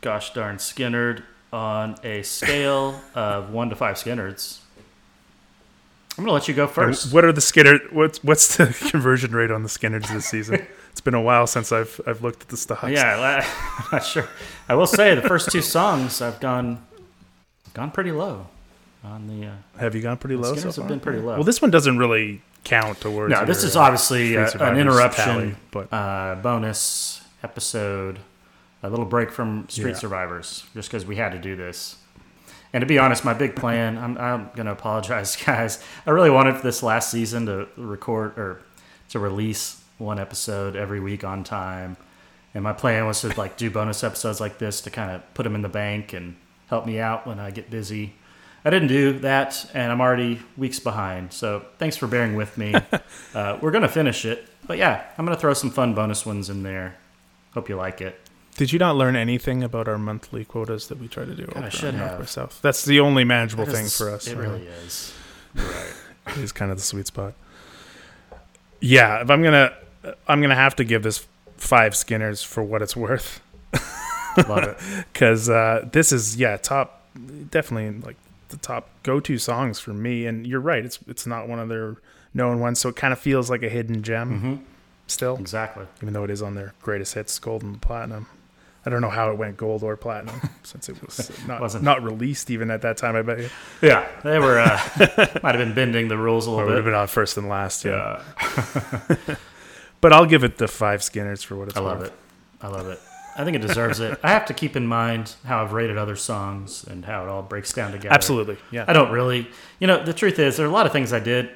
gosh 0.00 0.32
darn 0.32 0.56
Skynyrd, 0.56 1.24
on 1.52 1.96
a 2.02 2.22
scale 2.22 3.02
of 3.14 3.50
one 3.50 3.68
to 3.68 3.76
five 3.76 3.96
Skynyrds. 3.96 4.60
I'm 6.16 6.24
gonna 6.24 6.32
let 6.32 6.48
you 6.48 6.54
go 6.54 6.66
first. 6.66 7.12
What 7.12 7.22
are 7.26 7.32
the 7.32 7.42
Skynyrd? 7.42 7.92
What's 7.92 8.24
what's 8.24 8.56
the 8.56 8.68
conversion 8.90 9.32
rate 9.32 9.50
on 9.50 9.62
the 9.62 9.68
Skynyrds 9.68 10.10
this 10.10 10.24
season? 10.24 10.66
it's 10.90 11.02
been 11.02 11.12
a 11.12 11.20
while 11.20 11.46
since 11.46 11.70
I've 11.70 12.00
I've 12.06 12.22
looked 12.22 12.40
at 12.40 12.48
the 12.48 12.56
stocks. 12.56 12.88
Yeah, 12.88 13.44
I'm 13.78 13.84
not 13.92 14.06
sure. 14.06 14.26
I 14.70 14.74
will 14.74 14.86
say 14.86 15.14
the 15.14 15.28
first 15.28 15.50
two 15.52 15.60
songs 15.60 16.22
I've 16.22 16.40
gone 16.40 16.82
gone 17.74 17.90
pretty 17.90 18.10
low 18.10 18.46
on 19.06 19.26
the. 19.26 19.46
Uh, 19.48 19.52
Have 19.78 19.94
you 19.94 20.02
gone 20.02 20.16
pretty 20.18 20.36
low 20.36 20.54
so 20.54 20.66
have 20.66 20.74
far? 20.74 20.88
been 20.88 21.00
pretty 21.00 21.20
low. 21.20 21.34
Well, 21.34 21.44
this 21.44 21.62
one 21.62 21.70
doesn't 21.70 21.98
really 21.98 22.42
count 22.64 23.00
towards. 23.00 23.30
no, 23.30 23.44
this 23.44 23.62
your, 23.62 23.68
is 23.68 23.76
obviously 23.76 24.36
uh, 24.36 24.50
an 24.60 24.76
interruption, 24.78 25.24
tally, 25.24 25.54
but- 25.70 25.92
uh, 25.92 26.36
bonus 26.42 27.22
episode, 27.42 28.18
a 28.82 28.90
little 28.90 29.04
break 29.04 29.30
from 29.30 29.68
Street 29.68 29.90
Yeah. 29.92 29.96
Survivors, 29.96 30.64
just 30.74 30.88
because 30.90 31.06
we 31.06 31.16
had 31.16 31.32
to 31.32 31.38
do 31.38 31.56
this. 31.56 31.96
And 32.72 32.82
to 32.82 32.86
be 32.86 32.98
honest, 32.98 33.24
my 33.24 33.32
big 33.32 33.54
plan, 33.56 33.96
I'm, 33.96 34.18
I'm 34.18 34.50
going 34.54 34.66
to 34.66 34.72
apologize, 34.72 35.36
guys. 35.46 35.82
I 36.06 36.10
really 36.10 36.30
wanted 36.30 36.56
for 36.56 36.62
this 36.62 36.82
last 36.82 37.10
season 37.10 37.46
to 37.46 37.68
record 37.76 38.36
or 38.36 38.60
to 39.10 39.18
release 39.18 39.82
one 39.98 40.18
episode 40.18 40.76
every 40.76 41.00
week 41.00 41.24
on 41.24 41.44
time. 41.44 41.96
And 42.52 42.64
my 42.64 42.72
plan 42.72 43.06
was 43.06 43.20
to 43.20 43.28
like 43.38 43.56
do 43.56 43.70
bonus 43.70 44.02
episodes 44.02 44.40
like 44.40 44.58
this 44.58 44.80
to 44.82 44.90
kind 44.90 45.10
of 45.12 45.22
put 45.34 45.44
them 45.44 45.54
in 45.54 45.62
the 45.62 45.68
bank 45.68 46.12
and 46.12 46.36
help 46.68 46.84
me 46.86 46.98
out 46.98 47.26
when 47.26 47.38
I 47.38 47.50
get 47.50 47.70
busy. 47.70 48.14
I 48.66 48.70
didn't 48.70 48.88
do 48.88 49.20
that, 49.20 49.70
and 49.74 49.92
I'm 49.92 50.00
already 50.00 50.40
weeks 50.56 50.80
behind. 50.80 51.32
So 51.32 51.64
thanks 51.78 51.96
for 51.96 52.08
bearing 52.08 52.34
with 52.34 52.58
me. 52.58 52.74
uh, 53.34 53.58
we're 53.62 53.70
gonna 53.70 53.86
finish 53.86 54.24
it, 54.24 54.48
but 54.66 54.76
yeah, 54.76 55.04
I'm 55.16 55.24
gonna 55.24 55.36
throw 55.36 55.54
some 55.54 55.70
fun 55.70 55.94
bonus 55.94 56.26
ones 56.26 56.50
in 56.50 56.64
there. 56.64 56.96
Hope 57.54 57.68
you 57.68 57.76
like 57.76 58.00
it. 58.00 58.18
Did 58.56 58.72
you 58.72 58.80
not 58.80 58.96
learn 58.96 59.14
anything 59.14 59.62
about 59.62 59.86
our 59.86 59.98
monthly 59.98 60.44
quotas 60.44 60.88
that 60.88 60.98
we 60.98 61.06
try 61.06 61.24
to 61.24 61.34
do? 61.36 61.48
I 61.54 61.68
should 61.68 61.94
have. 61.94 62.28
South? 62.28 62.60
That's 62.60 62.84
the 62.84 62.98
only 62.98 63.22
manageable 63.22 63.66
thing 63.66 63.86
for 63.86 64.10
us. 64.10 64.26
It 64.26 64.36
really 64.36 64.66
is. 64.66 65.14
Right. 65.54 65.92
it 66.26 66.38
is 66.38 66.50
kind 66.50 66.72
of 66.72 66.76
the 66.76 66.82
sweet 66.82 67.06
spot. 67.06 67.34
Yeah, 68.80 69.22
if 69.22 69.30
I'm 69.30 69.44
gonna, 69.44 69.74
I'm 70.26 70.40
gonna 70.40 70.56
have 70.56 70.74
to 70.76 70.84
give 70.84 71.04
this 71.04 71.24
five 71.56 71.92
Skynyrds 71.92 72.44
for 72.44 72.64
what 72.64 72.82
it's 72.82 72.96
worth, 72.96 73.40
Love 74.48 74.64
it. 74.64 74.76
because 75.12 75.48
uh, 75.48 75.88
this 75.92 76.10
is 76.10 76.36
yeah 76.36 76.56
top, 76.56 77.06
definitely 77.50 78.00
like 78.00 78.16
the 78.60 78.66
top 78.66 78.88
go-to 79.02 79.38
songs 79.38 79.78
for 79.78 79.92
me. 79.92 80.26
And 80.26 80.46
you're 80.46 80.60
right, 80.60 80.84
it's 80.84 80.98
it's 81.06 81.26
not 81.26 81.48
one 81.48 81.58
of 81.58 81.68
their 81.68 81.96
known 82.34 82.60
ones, 82.60 82.78
so 82.80 82.88
it 82.88 82.96
kind 82.96 83.12
of 83.12 83.18
feels 83.18 83.48
like 83.50 83.62
a 83.62 83.68
hidden 83.68 84.02
gem 84.02 84.64
still, 85.06 85.36
Exactly. 85.38 85.86
even 86.02 86.12
though 86.14 86.24
it 86.24 86.30
is 86.30 86.42
on 86.42 86.54
their 86.54 86.74
greatest 86.82 87.14
hits, 87.14 87.38
gold 87.38 87.62
and 87.62 87.80
platinum. 87.80 88.26
I 88.84 88.90
don't 88.90 89.00
know 89.00 89.10
how 89.10 89.30
it 89.32 89.36
went 89.38 89.56
gold 89.56 89.82
or 89.82 89.96
platinum 89.96 90.40
since 90.62 90.88
it 90.88 91.00
was 91.04 91.30
not 91.48 91.60
Wasn't- 91.60 91.82
not 91.82 92.02
released 92.04 92.50
even 92.50 92.70
at 92.70 92.82
that 92.82 92.96
time. 92.96 93.16
I 93.16 93.22
bet 93.22 93.38
you. 93.40 93.48
Yeah, 93.82 94.06
they 94.22 94.38
were 94.38 94.58
uh, 94.60 94.78
might 95.42 95.54
have 95.54 95.58
been 95.58 95.74
bending 95.74 96.06
the 96.08 96.16
rules 96.18 96.46
a 96.46 96.50
Or 96.50 96.52
it 96.52 96.56
little 96.56 96.66
would 96.68 96.76
have 96.76 96.84
bit. 96.84 96.90
been 96.90 97.00
on 97.00 97.06
first 97.08 97.36
and 97.36 97.48
last. 97.48 97.84
Yeah. 97.84 98.22
but 100.00 100.12
I'll 100.12 100.26
give 100.26 100.44
it 100.44 100.58
the 100.58 100.68
five 100.68 101.00
Skynyrds 101.00 101.44
for 101.44 101.56
what 101.56 101.68
it's 101.68 101.76
I 101.76 101.80
love 101.80 101.98
worth. 102.00 102.08
it. 102.08 102.14
I 102.62 102.68
love 102.68 102.86
it. 102.88 103.00
I 103.38 103.44
think 103.44 103.54
it 103.56 103.62
deserves 103.62 104.00
it. 104.00 104.18
I 104.22 104.30
have 104.30 104.46
to 104.46 104.54
keep 104.54 104.76
in 104.76 104.86
mind 104.86 105.34
how 105.44 105.62
I've 105.62 105.72
rated 105.72 105.98
other 105.98 106.16
songs 106.16 106.84
and 106.84 107.04
how 107.04 107.22
it 107.24 107.28
all 107.28 107.42
breaks 107.42 107.72
down 107.72 107.92
together. 107.92 108.14
Absolutely. 108.14 108.56
Yeah. 108.70 108.84
I 108.88 108.92
don't 108.92 109.10
really. 109.12 109.48
You 109.78 109.86
know, 109.86 110.02
the 110.02 110.14
truth 110.14 110.38
is, 110.38 110.56
there 110.56 110.66
are 110.66 110.68
a 110.70 110.72
lot 110.72 110.86
of 110.86 110.92
things 110.92 111.12
I 111.12 111.18
did 111.20 111.50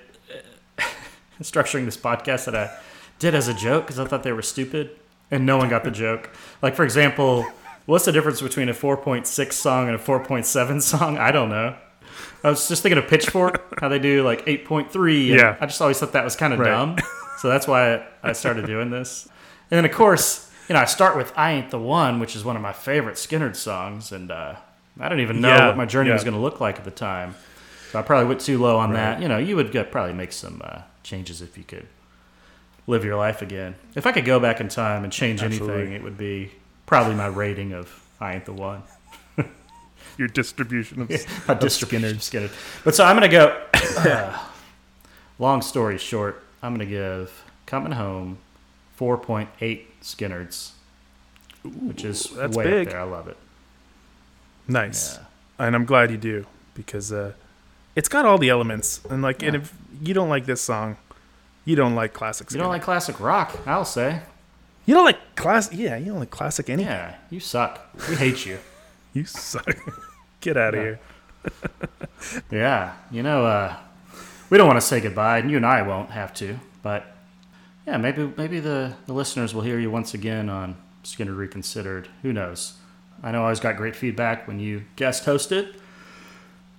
uh, 0.79 0.83
structuring 1.43 1.85
this 1.87 1.97
podcast 1.97 2.45
that 2.47 2.55
I 2.55 2.77
did 3.19 3.35
as 3.35 3.49
a 3.49 3.55
joke 3.55 3.85
because 3.85 3.99
I 3.99 4.05
thought 4.05 4.23
they 4.23 4.33
were 4.33 4.43
stupid, 4.43 4.91
and 5.31 5.47
no 5.47 5.57
one 5.57 5.69
got 5.69 5.85
the 5.85 5.91
joke. 5.91 6.31
Like, 6.63 6.75
for 6.75 6.85
example, 6.85 7.47
what's 7.87 8.05
the 8.05 8.13
difference 8.13 8.41
between 8.43 8.69
a 8.69 8.75
4.6 8.75 9.53
song 9.53 9.87
and 9.89 9.97
a 9.97 9.99
4.7 9.99 10.83
song? 10.83 11.19
I 11.19 11.31
don't 11.33 11.49
know. 11.49 11.77
I 12.43 12.49
was 12.51 12.69
just 12.69 12.83
thinking 12.83 12.99
of 12.99 13.07
Pitchfork, 13.09 13.81
how 13.81 13.89
they 13.89 13.99
do 13.99 14.23
like 14.23 14.45
8.3. 14.47 15.29
Yeah. 15.29 15.57
I 15.61 15.67
just 15.67 15.81
always 15.81 15.99
thought 15.99 16.13
that 16.13 16.25
was 16.25 16.37
kind 16.37 16.53
of 16.53 16.59
Right. 16.59 16.69
dumb. 16.69 16.97
So 17.39 17.49
that's 17.49 17.67
why 17.67 18.05
I 18.23 18.33
started 18.33 18.67
doing 18.67 18.91
this. 18.91 19.27
And 19.71 19.79
then, 19.79 19.85
of 19.87 19.93
course, 19.93 20.50
you 20.71 20.75
know, 20.75 20.81
I 20.81 20.85
start 20.85 21.17
with 21.17 21.33
I 21.37 21.51
Ain't 21.51 21.71
the 21.73 21.81
One, 21.81 22.21
which 22.21 22.37
is 22.37 22.45
one 22.45 22.55
of 22.55 22.63
my 22.63 22.73
favorite 22.73 23.17
Skynyrd 23.17 23.57
songs. 23.57 24.13
And 24.13 24.31
uh, 24.31 24.55
I 25.01 25.09
don't 25.09 25.19
even 25.19 25.41
know 25.41 25.49
Yeah, 25.49 25.67
what 25.67 25.77
my 25.77 25.85
journey 25.85 26.13
was 26.13 26.23
going 26.23 26.35
to 26.35 26.41
look 26.41 26.61
like 26.61 26.79
at 26.79 26.85
the 26.85 26.93
time. 26.93 27.35
So 27.91 27.99
I 27.99 28.03
probably 28.03 28.29
went 28.29 28.41
too 28.41 28.57
low 28.57 28.79
on 28.79 28.93
that. 28.93 29.21
You 29.21 29.27
know, 29.27 29.37
you 29.37 29.57
would 29.57 29.73
get, 29.73 29.91
probably 29.91 30.13
make 30.13 30.31
some 30.31 30.63
uh, 30.65 30.83
changes 31.03 31.43
if 31.43 31.59
you 31.59 31.65
could 31.65 31.89
live 32.87 33.05
your 33.05 33.17
life 33.17 33.43
again. 33.43 33.75
If 33.97 34.07
I 34.07 34.13
could 34.13 34.25
go 34.25 34.39
back 34.39 34.61
in 34.61 34.69
time 34.69 35.03
and 35.03 35.13
change 35.13 35.43
anything, 35.43 35.93
it 35.93 36.05
would 36.05 36.17
be 36.17 36.53
probably 36.87 37.17
my 37.17 37.27
rating 37.27 37.73
of 37.73 38.07
I 38.21 38.35
Ain't 38.35 38.45
the 38.45 38.53
One. 38.53 38.85
Your 40.19 40.29
distribution 40.29 41.03
of 41.03 41.11
My 41.49 41.55
distribution 41.55 42.11
of 42.11 42.19
Skynyrd. 42.19 42.53
But 42.85 42.95
so 42.95 43.05
I'm 43.05 43.19
going 43.19 43.29
to 43.29 43.37
go. 43.37 43.61
uh, 43.75 44.39
long 45.41 45.63
story 45.63 45.99
short, 45.99 46.45
I'm 46.63 46.77
going 46.77 46.89
to 46.89 46.95
give 46.95 47.43
Coming 47.67 47.91
Home 47.91 48.39
4.8 49.01 49.87
Skynyrds, 50.03 50.71
which 51.65 52.05
is 52.05 52.25
that's 52.25 52.57
way 52.57 52.65
big. 52.65 52.87
up 52.89 52.93
there. 52.93 53.01
I 53.03 53.05
love 53.05 53.29
it. 53.29 53.37
nice. 54.69 55.17
Yeah. 55.17 55.67
And 55.67 55.75
I'm 55.77 55.85
glad 55.85 56.11
you 56.11 56.17
do 56.17 56.47
because 56.75 57.13
uh, 57.13 57.33
it's 57.95 58.09
got 58.09 58.25
all 58.25 58.39
the 58.39 58.49
elements. 58.49 59.01
And 59.11 59.21
like, 59.23 59.43
and 59.43 59.55
if 59.57 59.75
you 60.01 60.15
don't 60.15 60.31
like 60.31 60.47
this 60.47 60.63
song, 60.63 60.97
you 61.67 61.77
don't 61.77 61.95
like 61.95 62.15
classic. 62.15 62.51
You 62.51 62.59
don't 62.59 62.69
like 62.69 62.83
classic 62.83 63.21
rock, 63.21 63.59
I'll 63.67 63.85
say. 63.85 64.23
You 64.87 64.95
don't 64.95 65.05
like 65.05 65.37
class. 65.37 65.71
Yeah, 65.73 65.97
you 65.97 66.07
don't 66.07 66.19
like 66.21 66.31
classic 66.31 66.71
anything. 66.71 66.91
Yeah, 66.91 67.15
you 67.29 67.41
suck. 67.41 67.81
We 68.09 68.17
hate 68.17 68.47
you. 68.47 68.59
You 69.13 69.25
suck. 69.25 69.67
Get 70.41 70.57
out 70.57 70.75
of 70.75 70.81
Yeah. 70.85 70.85
here. 70.85 71.01
Yeah, 72.51 72.95
you 73.11 73.23
know, 73.25 73.45
uh, 73.45 73.77
we 74.51 74.57
don't 74.59 74.67
want 74.69 74.77
to 74.81 74.87
say 74.87 75.01
goodbye, 75.01 75.39
and 75.39 75.51
you 75.51 75.57
and 75.57 75.67
I 75.67 75.83
won't 75.83 76.11
have 76.11 76.33
to. 76.35 76.59
But 76.83 77.05
yeah, 77.91 77.97
maybe 77.97 78.33
maybe 78.37 78.61
the, 78.61 78.95
the 79.07 79.13
listeners 79.13 79.53
will 79.53 79.63
hear 79.63 79.79
you 79.81 79.91
once 79.91 80.15
again 80.15 80.49
on 80.49 80.77
Skynyrd 81.03 81.37
Reconsidered. 81.37 82.09
Who 82.23 82.33
knows? 82.33 82.75
I 83.23 83.33
know 83.33 83.41
I 83.41 83.45
always 83.45 83.59
got 83.61 83.77
great 83.77 83.97
feedback 83.97 84.47
when 84.47 84.61
you 84.61 84.85
guest 84.95 85.25
hosted, 85.25 85.75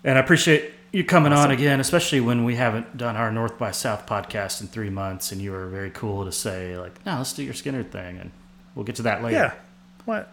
and 0.05 0.18
I 0.18 0.22
appreciate 0.22 0.72
you 0.93 1.03
coming 1.03 1.34
on 1.34 1.51
again, 1.51 1.80
especially 1.82 2.22
when 2.22 2.45
we 2.45 2.55
haven't 2.55 2.95
done 2.97 3.16
our 3.18 3.30
North 3.32 3.57
by 3.59 3.72
South 3.72 4.05
podcast 4.05 4.62
in 4.62 4.68
three 4.68 4.89
months, 4.89 5.32
and 5.34 5.41
you 5.41 5.51
were 5.51 5.68
very 5.68 5.89
cool 5.91 6.24
to 6.24 6.32
say 6.32 6.78
like, 6.78 7.05
"No, 7.05 7.18
let's 7.18 7.34
do 7.34 7.43
your 7.43 7.53
Skynyrd 7.53 7.91
thing," 7.91 8.18
and 8.18 8.32
we'll 8.74 8.86
get 8.86 8.95
to 8.95 9.01
that 9.03 9.22
later. 9.22 9.36
Yeah. 9.38 9.53
Why 10.05 10.24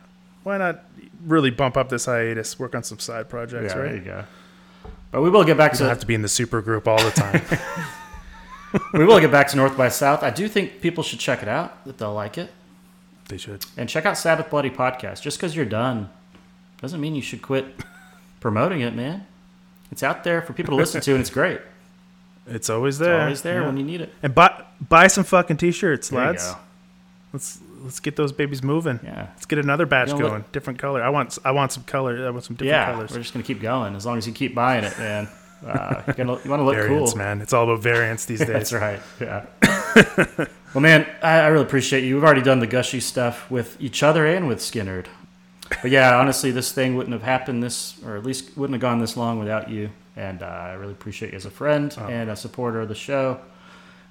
why 0.44 0.58
not 0.58 0.84
really 1.26 1.50
bump 1.50 1.76
up 1.76 1.88
this 1.88 2.04
hiatus, 2.06 2.56
work 2.56 2.76
on 2.76 2.84
some 2.84 3.00
side 3.00 3.28
projects, 3.28 3.74
Yeah, 3.74 3.80
right? 3.80 3.88
there 3.88 3.96
you 3.96 4.04
go. 4.04 4.24
But 5.10 5.22
we 5.22 5.30
will 5.30 5.42
get 5.44 5.56
back 5.56 5.72
You 5.72 5.78
don't 5.80 5.86
to 5.86 5.88
have 5.90 5.98
to 6.00 6.06
be 6.06 6.14
in 6.14 6.22
the 6.22 6.28
super 6.28 6.62
group 6.62 6.86
all 6.86 7.02
the 7.02 7.10
time. 7.10 7.42
we 8.92 9.04
will 9.04 9.20
get 9.20 9.30
back 9.30 9.48
to 9.48 9.56
North 9.56 9.76
by 9.76 9.88
South. 9.88 10.22
I 10.22 10.30
do 10.30 10.48
think 10.48 10.80
people 10.80 11.02
should 11.02 11.18
check 11.20 11.42
it 11.42 11.48
out; 11.48 11.84
that 11.84 11.98
they'll 11.98 12.14
like 12.14 12.36
it. 12.38 12.50
they 13.28 13.36
should. 13.38 13.64
And 13.76 13.88
check 13.88 14.06
out 14.06 14.16
Sabbath 14.18 14.50
Bloody 14.50 14.70
Podcast. 14.70 15.22
Just 15.22 15.38
because 15.38 15.54
you're 15.56 15.64
done 15.66 16.10
doesn't 16.80 17.00
mean 17.00 17.14
you 17.14 17.22
should 17.22 17.42
quit 17.42 17.66
promoting 18.40 18.80
it, 18.80 18.94
man. 18.94 19.26
It's 19.90 20.02
out 20.02 20.22
there 20.24 20.42
for 20.42 20.52
people 20.52 20.72
to 20.72 20.76
listen 20.76 21.00
to, 21.00 21.12
and 21.12 21.20
it's 21.20 21.30
great. 21.30 21.60
It's 22.46 22.70
always 22.70 22.96
It's 23.00 23.06
there. 23.06 23.20
always 23.22 23.42
there 23.42 23.60
Yeah. 23.60 23.66
when 23.66 23.76
you 23.76 23.84
need 23.84 24.00
it. 24.00 24.12
And 24.22 24.34
buy 24.34 24.64
buy 24.80 25.06
some 25.08 25.24
fucking 25.24 25.56
t-shirts, 25.58 26.08
There 26.10 26.18
lads. 26.26 26.54
Let's 27.32 27.58
let's 27.82 28.00
get 28.00 28.16
those 28.16 28.32
babies 28.32 28.62
moving. 28.62 29.00
Yeah. 29.04 29.26
Let's 29.34 29.44
get 29.46 29.58
another 29.58 29.84
batch 29.86 30.08
You 30.08 30.14
know 30.18 30.24
what- 30.24 30.30
going. 30.30 30.44
Different 30.52 30.78
color. 30.78 31.02
I 31.02 31.10
want 31.10 31.38
I 31.44 31.50
want 31.50 31.72
some 31.72 31.84
color. 31.84 32.26
I 32.26 32.30
want 32.30 32.44
some 32.44 32.56
different 32.56 32.70
Yeah, 32.72 32.92
colors. 32.92 33.10
we're 33.10 33.18
just 33.18 33.32
gonna 33.34 33.44
keep 33.44 33.60
going 33.60 33.94
as 33.94 34.06
long 34.06 34.16
as 34.18 34.26
you 34.26 34.32
keep 34.32 34.54
buying 34.54 34.84
it, 34.84 34.96
man. 34.98 35.28
Uh, 35.66 36.02
you're 36.06 36.14
gonna, 36.14 36.38
you 36.44 36.50
want 36.50 36.60
to 36.60 36.64
look 36.64 36.74
variants, 36.76 37.12
cool, 37.12 37.18
man. 37.18 37.40
It's 37.40 37.52
all 37.52 37.64
about 37.64 37.82
variants 37.82 38.24
these 38.26 38.38
days. 38.46 38.48
That's 38.48 38.72
right. 38.72 39.00
Yeah. 39.20 39.46
well, 40.74 40.80
man, 40.80 41.06
I, 41.22 41.40
I 41.40 41.46
really 41.48 41.64
appreciate 41.64 42.04
you. 42.04 42.14
We've 42.14 42.24
already 42.24 42.42
done 42.42 42.60
the 42.60 42.66
gushy 42.66 43.00
stuff 43.00 43.50
with 43.50 43.76
each 43.80 44.02
other 44.02 44.24
and 44.26 44.46
with 44.46 44.58
Skynyrd. 44.60 45.06
But 45.82 45.90
yeah, 45.90 46.16
honestly, 46.18 46.50
this 46.50 46.72
thing 46.72 46.96
wouldn't 46.96 47.12
have 47.12 47.22
happened 47.22 47.62
this, 47.62 48.02
or 48.04 48.16
at 48.16 48.24
least 48.24 48.56
wouldn't 48.56 48.74
have 48.74 48.80
gone 48.80 49.00
this 49.00 49.16
long 49.16 49.38
without 49.38 49.68
you. 49.68 49.90
And 50.16 50.42
uh, 50.42 50.46
I 50.46 50.72
really 50.72 50.92
appreciate 50.92 51.32
you 51.32 51.36
as 51.36 51.44
a 51.44 51.50
friend 51.50 51.94
Oh. 51.98 52.06
and 52.06 52.30
a 52.30 52.36
supporter 52.36 52.80
of 52.80 52.88
the 52.88 52.94
show, 52.94 53.40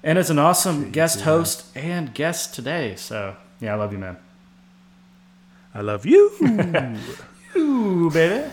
and 0.02 0.18
as 0.18 0.30
an 0.30 0.38
awesome 0.38 0.90
guest 0.90 1.22
host 1.22 1.66
and 1.74 2.14
guest 2.14 2.54
today. 2.54 2.94
So 2.96 3.36
yeah, 3.60 3.72
I 3.72 3.76
love 3.76 3.92
you, 3.92 3.98
man. 3.98 4.16
I 5.74 5.80
love 5.80 6.06
you. 6.06 6.30
Ooh, 7.56 8.10
baby. 8.10 8.48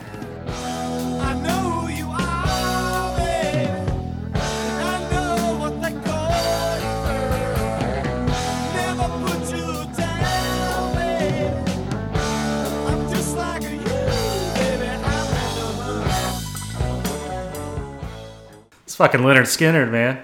It's 18.96 19.00
fucking 19.00 19.20
Lynyrd 19.20 19.44
Skynyrd, 19.44 19.92
man. 19.92 20.24